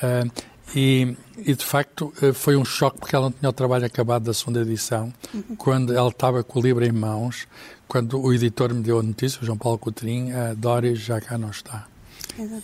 Uh, 0.01 0.54
e, 0.73 1.15
e, 1.37 1.53
de 1.53 1.63
facto 1.63 2.13
eh, 2.21 2.33
foi 2.33 2.55
um 2.55 2.65
choque 2.65 2.99
porque 2.99 3.15
ela 3.15 3.25
não 3.25 3.31
tinha 3.31 3.49
o 3.49 3.53
trabalho 3.53 3.85
acabado 3.85 4.23
da 4.23 4.33
segunda 4.33 4.61
edição, 4.61 5.13
uhum. 5.33 5.55
quando 5.57 5.93
ela 5.93 6.09
estava 6.09 6.43
com 6.43 6.59
o 6.59 6.61
livro 6.61 6.83
em 6.85 6.91
mãos, 6.91 7.47
quando 7.87 8.19
o 8.19 8.33
editor 8.33 8.73
me 8.73 8.81
deu 8.81 8.99
a 8.99 9.03
notícia, 9.03 9.41
o 9.41 9.45
João 9.45 9.57
Paulo 9.57 9.77
Coutrinho, 9.77 10.35
a 10.37 10.53
Doris 10.53 10.99
já 10.99 11.21
cá 11.21 11.37
não 11.37 11.49
está. 11.49 11.87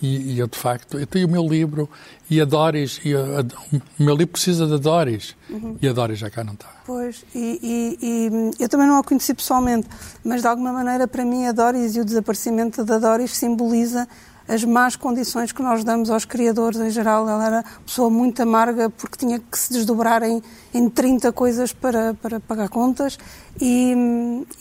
E, 0.01 0.33
e, 0.33 0.39
eu, 0.39 0.47
de 0.47 0.57
facto, 0.57 0.99
eu 0.99 1.07
tenho 1.07 1.27
o 1.27 1.31
meu 1.31 1.47
livro 1.47 1.89
e 2.29 2.41
a 2.41 2.45
Doris, 2.45 2.99
e 3.05 3.15
a, 3.15 3.19
a, 3.19 3.41
o 3.71 4.03
meu 4.03 4.15
livro 4.15 4.33
precisa 4.33 4.67
da 4.67 4.75
Doris, 4.75 5.33
uhum. 5.49 5.77
e 5.81 5.87
a 5.87 5.93
Doris 5.93 6.19
já 6.19 6.29
cá 6.29 6.43
não 6.43 6.53
está. 6.53 6.67
Pois, 6.85 7.23
e, 7.33 7.59
e, 7.61 7.97
e, 8.01 8.63
eu 8.63 8.67
também 8.67 8.87
não 8.87 8.97
a 8.97 9.03
conheci 9.03 9.33
pessoalmente, 9.33 9.87
mas 10.25 10.41
de 10.41 10.47
alguma 10.47 10.73
maneira 10.73 11.07
para 11.07 11.23
mim 11.23 11.45
a 11.45 11.53
Doris 11.53 11.95
e 11.95 12.01
o 12.01 12.05
desaparecimento 12.05 12.83
da 12.83 12.99
Doris 12.99 13.31
simboliza 13.31 14.07
as 14.51 14.65
más 14.65 14.97
condições 14.97 15.53
que 15.53 15.61
nós 15.61 15.81
damos 15.83 16.09
aos 16.09 16.25
criadores 16.25 16.79
em 16.79 16.89
geral. 16.89 17.27
Ela 17.27 17.45
era 17.45 17.65
pessoa 17.85 18.09
muito 18.09 18.41
amarga 18.41 18.89
porque 18.89 19.17
tinha 19.17 19.39
que 19.39 19.57
se 19.57 19.71
desdobrar 19.71 20.21
em, 20.23 20.43
em 20.73 20.89
30 20.89 21.31
coisas 21.31 21.71
para, 21.71 22.13
para 22.15 22.39
pagar 22.41 22.67
contas 22.67 23.17
e, 23.59 23.95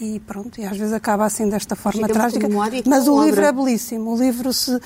e 0.00 0.20
pronto, 0.20 0.60
e 0.60 0.64
às 0.64 0.76
vezes 0.76 0.92
acaba 0.92 1.24
assim 1.24 1.48
desta 1.48 1.74
forma 1.74 2.02
Chega 2.02 2.14
trágica. 2.14 2.48
Mas 2.86 3.08
o 3.08 3.22
livro 3.22 3.44
é 3.44 3.50
belíssimo. 3.50 4.14
O 4.14 4.16
livro 4.16 4.52
se, 4.52 4.70
uh, 4.72 4.80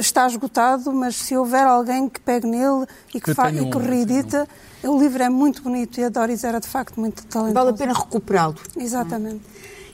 está 0.00 0.26
esgotado, 0.26 0.92
mas 0.92 1.14
se 1.14 1.36
houver 1.36 1.64
alguém 1.64 2.08
que 2.08 2.20
pegue 2.20 2.46
nele 2.48 2.84
e 3.14 3.20
que, 3.20 3.32
fa, 3.32 3.52
e 3.52 3.70
que 3.70 3.78
reedita, 3.78 4.48
o 4.82 4.98
livro 4.98 5.22
é 5.22 5.28
muito 5.28 5.62
bonito 5.62 6.00
e 6.00 6.04
a 6.04 6.08
Doris 6.08 6.42
era 6.42 6.58
de 6.58 6.66
facto 6.66 6.98
muito 6.98 7.24
talentosa. 7.26 7.54
Vale 7.54 7.70
a 7.70 7.74
pena 7.74 7.92
recuperá-lo. 7.92 8.56
Exatamente. 8.76 9.42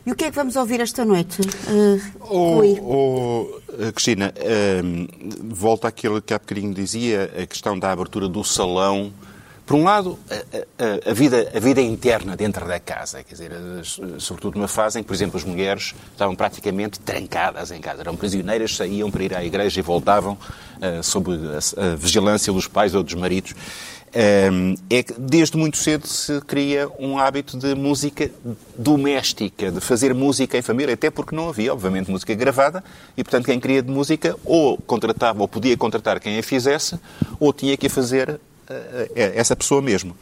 E 0.07 0.13
o 0.13 0.15
que 0.15 0.25
é 0.25 0.31
que 0.31 0.37
vamos 0.37 0.55
ouvir 0.55 0.81
esta 0.81 1.03
noite? 1.03 1.41
Uh, 1.41 2.01
oh, 2.21 3.61
oh, 3.79 3.93
Cristina, 3.93 4.35
uh, 4.37 5.55
volta 5.55 5.89
àquilo 5.89 6.21
que 6.21 6.35
há 6.35 6.39
bocadinho 6.39 6.75
dizia, 6.75 7.33
a 7.43 7.47
questão 7.47 7.79
da 7.79 7.91
abertura 7.91 8.29
do 8.29 8.45
salão. 8.45 9.11
Por 9.65 9.77
um 9.77 9.85
lado, 9.85 10.19
a, 10.31 11.09
a, 11.09 11.11
a, 11.11 11.15
vida, 11.15 11.51
a 11.55 11.59
vida 11.59 11.81
interna 11.81 12.37
dentro 12.37 12.67
da 12.69 12.79
casa, 12.79 13.25
quer 13.25 13.33
dizer, 13.33 13.53
sobretudo 14.19 14.59
numa 14.59 14.69
fase 14.69 14.99
em 14.99 15.03
que, 15.03 15.07
por 15.07 15.15
exemplo, 15.15 15.39
as 15.39 15.45
mulheres 15.45 15.95
estavam 16.13 16.37
praticamente 16.37 17.01
trancadas 17.01 17.71
em 17.71 17.81
casa, 17.81 18.03
eram 18.03 18.15
prisioneiras, 18.15 18.77
saíam 18.77 19.11
para 19.11 19.25
ir 19.25 19.35
à 19.35 19.43
igreja 19.43 19.81
e 19.81 19.83
voltavam 19.83 20.35
uh, 20.35 21.03
sob 21.03 21.31
a, 21.33 21.83
a 21.93 21.97
vigilância 21.97 22.53
dos 22.53 22.69
pais 22.69 22.95
ou 22.95 23.03
dos 23.03 23.15
maridos 23.15 23.55
é 24.89 25.03
que 25.03 25.13
desde 25.19 25.57
muito 25.57 25.77
cedo 25.77 26.07
se 26.07 26.41
cria 26.43 26.89
um 27.01 27.19
hábito 27.19 27.59
de 27.59 27.75
música 27.75 28.31
doméstica, 28.79 29.73
de 29.73 29.81
fazer 29.81 30.15
música 30.15 30.57
em 30.57 30.63
família, 30.63 30.95
até 30.95 31.11
porque 31.11 31.35
não 31.35 31.49
havia, 31.49 31.73
obviamente, 31.73 32.11
música 32.11 32.33
gravada, 32.35 32.85
e 33.17 33.25
portanto 33.25 33.47
quem 33.47 33.59
queria 33.59 33.83
de 33.83 33.91
música 33.91 34.37
ou 34.45 34.79
contratava 34.79 35.41
ou 35.41 35.49
podia 35.49 35.77
contratar 35.77 36.21
quem 36.21 36.39
a 36.39 36.43
fizesse, 36.43 36.99
ou 37.41 37.53
tinha 37.53 37.77
que 37.77 37.89
fazer 37.89 38.31
uh, 38.31 38.41
essa 39.15 39.57
pessoa 39.57 39.83
mesmo. 39.83 40.17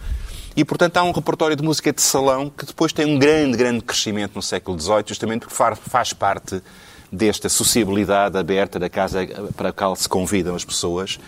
E, 0.54 0.64
portanto, 0.64 0.98
há 0.98 1.02
um 1.02 1.12
repertório 1.12 1.56
de 1.56 1.62
música 1.62 1.92
de 1.92 2.02
salão 2.02 2.50
que 2.50 2.66
depois 2.66 2.92
tem 2.92 3.06
um 3.06 3.18
grande, 3.18 3.56
grande 3.56 3.82
crescimento 3.82 4.32
no 4.34 4.42
século 4.42 4.78
XVIII, 4.78 5.04
justamente 5.06 5.46
porque 5.46 5.54
faz 5.88 6.12
parte 6.12 6.62
desta 7.10 7.48
sociabilidade 7.48 8.38
aberta 8.38 8.78
da 8.78 8.88
casa 8.88 9.26
para 9.56 9.68
a 9.68 9.72
qual 9.72 9.94
se 9.96 10.08
convidam 10.08 10.54
as 10.54 10.64
pessoas. 10.64 11.18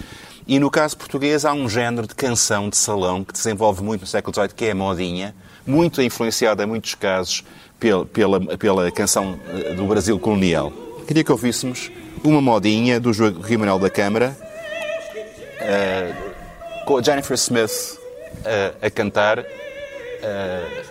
E 0.46 0.58
no 0.58 0.70
caso 0.70 0.96
português 0.96 1.44
há 1.44 1.54
um 1.54 1.68
género 1.68 2.06
de 2.06 2.14
canção 2.14 2.68
de 2.68 2.76
salão 2.76 3.24
que 3.24 3.32
desenvolve 3.32 3.82
muito 3.82 4.02
no 4.02 4.06
século 4.06 4.34
XVIII, 4.34 4.48
que 4.54 4.66
é 4.66 4.72
a 4.72 4.74
modinha, 4.74 5.34
muito 5.66 6.02
influenciada 6.02 6.62
em 6.62 6.66
muitos 6.66 6.94
casos 6.94 7.42
pela, 7.80 8.04
pela, 8.04 8.56
pela 8.58 8.90
canção 8.90 9.38
eh, 9.48 9.72
do 9.72 9.86
Brasil 9.86 10.18
colonial. 10.18 10.70
Queria 11.06 11.24
que 11.24 11.32
ouvíssemos 11.32 11.90
uma 12.22 12.42
modinha 12.42 13.00
do 13.00 13.12
Joaquim 13.12 13.56
Manuel 13.56 13.78
da 13.78 13.88
Câmara, 13.88 14.36
uh, 15.60 16.84
com 16.84 16.98
a 16.98 17.02
Jennifer 17.02 17.34
Smith 17.34 17.98
uh, 18.40 18.86
a 18.86 18.90
cantar, 18.90 19.38
uh, 19.38 19.44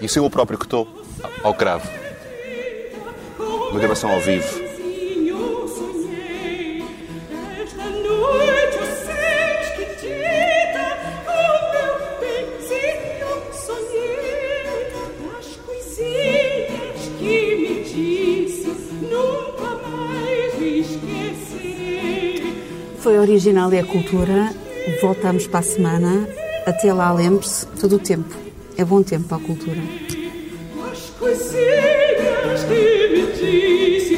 e 0.01 0.07
sou 0.07 0.23
eu 0.23 0.29
próprio 0.29 0.57
que 0.57 0.65
estou 0.65 0.87
ao 1.43 1.53
cravo. 1.53 1.87
Uma 3.71 3.79
gravação 3.79 4.11
ao 4.11 4.19
vivo. 4.19 4.62
Foi 23.03 23.19
original 23.19 23.73
e 23.73 23.79
a 23.79 23.85
cultura. 23.85 24.55
Voltamos 25.01 25.45
para 25.45 25.59
a 25.59 25.63
semana. 25.63 26.25
Até 26.65 26.93
lá, 26.93 27.11
lembre-se, 27.11 27.67
todo 27.67 27.97
o 27.97 27.99
tempo. 27.99 28.33
É 28.77 28.85
bom 28.85 29.03
tempo 29.03 29.27
para 29.27 29.35
a 29.35 29.39
cultura. 29.41 29.81
As 30.89 31.09
coisinhas 31.19 32.63
que 32.63 33.07
me 33.11 33.27
disse, 33.33 34.15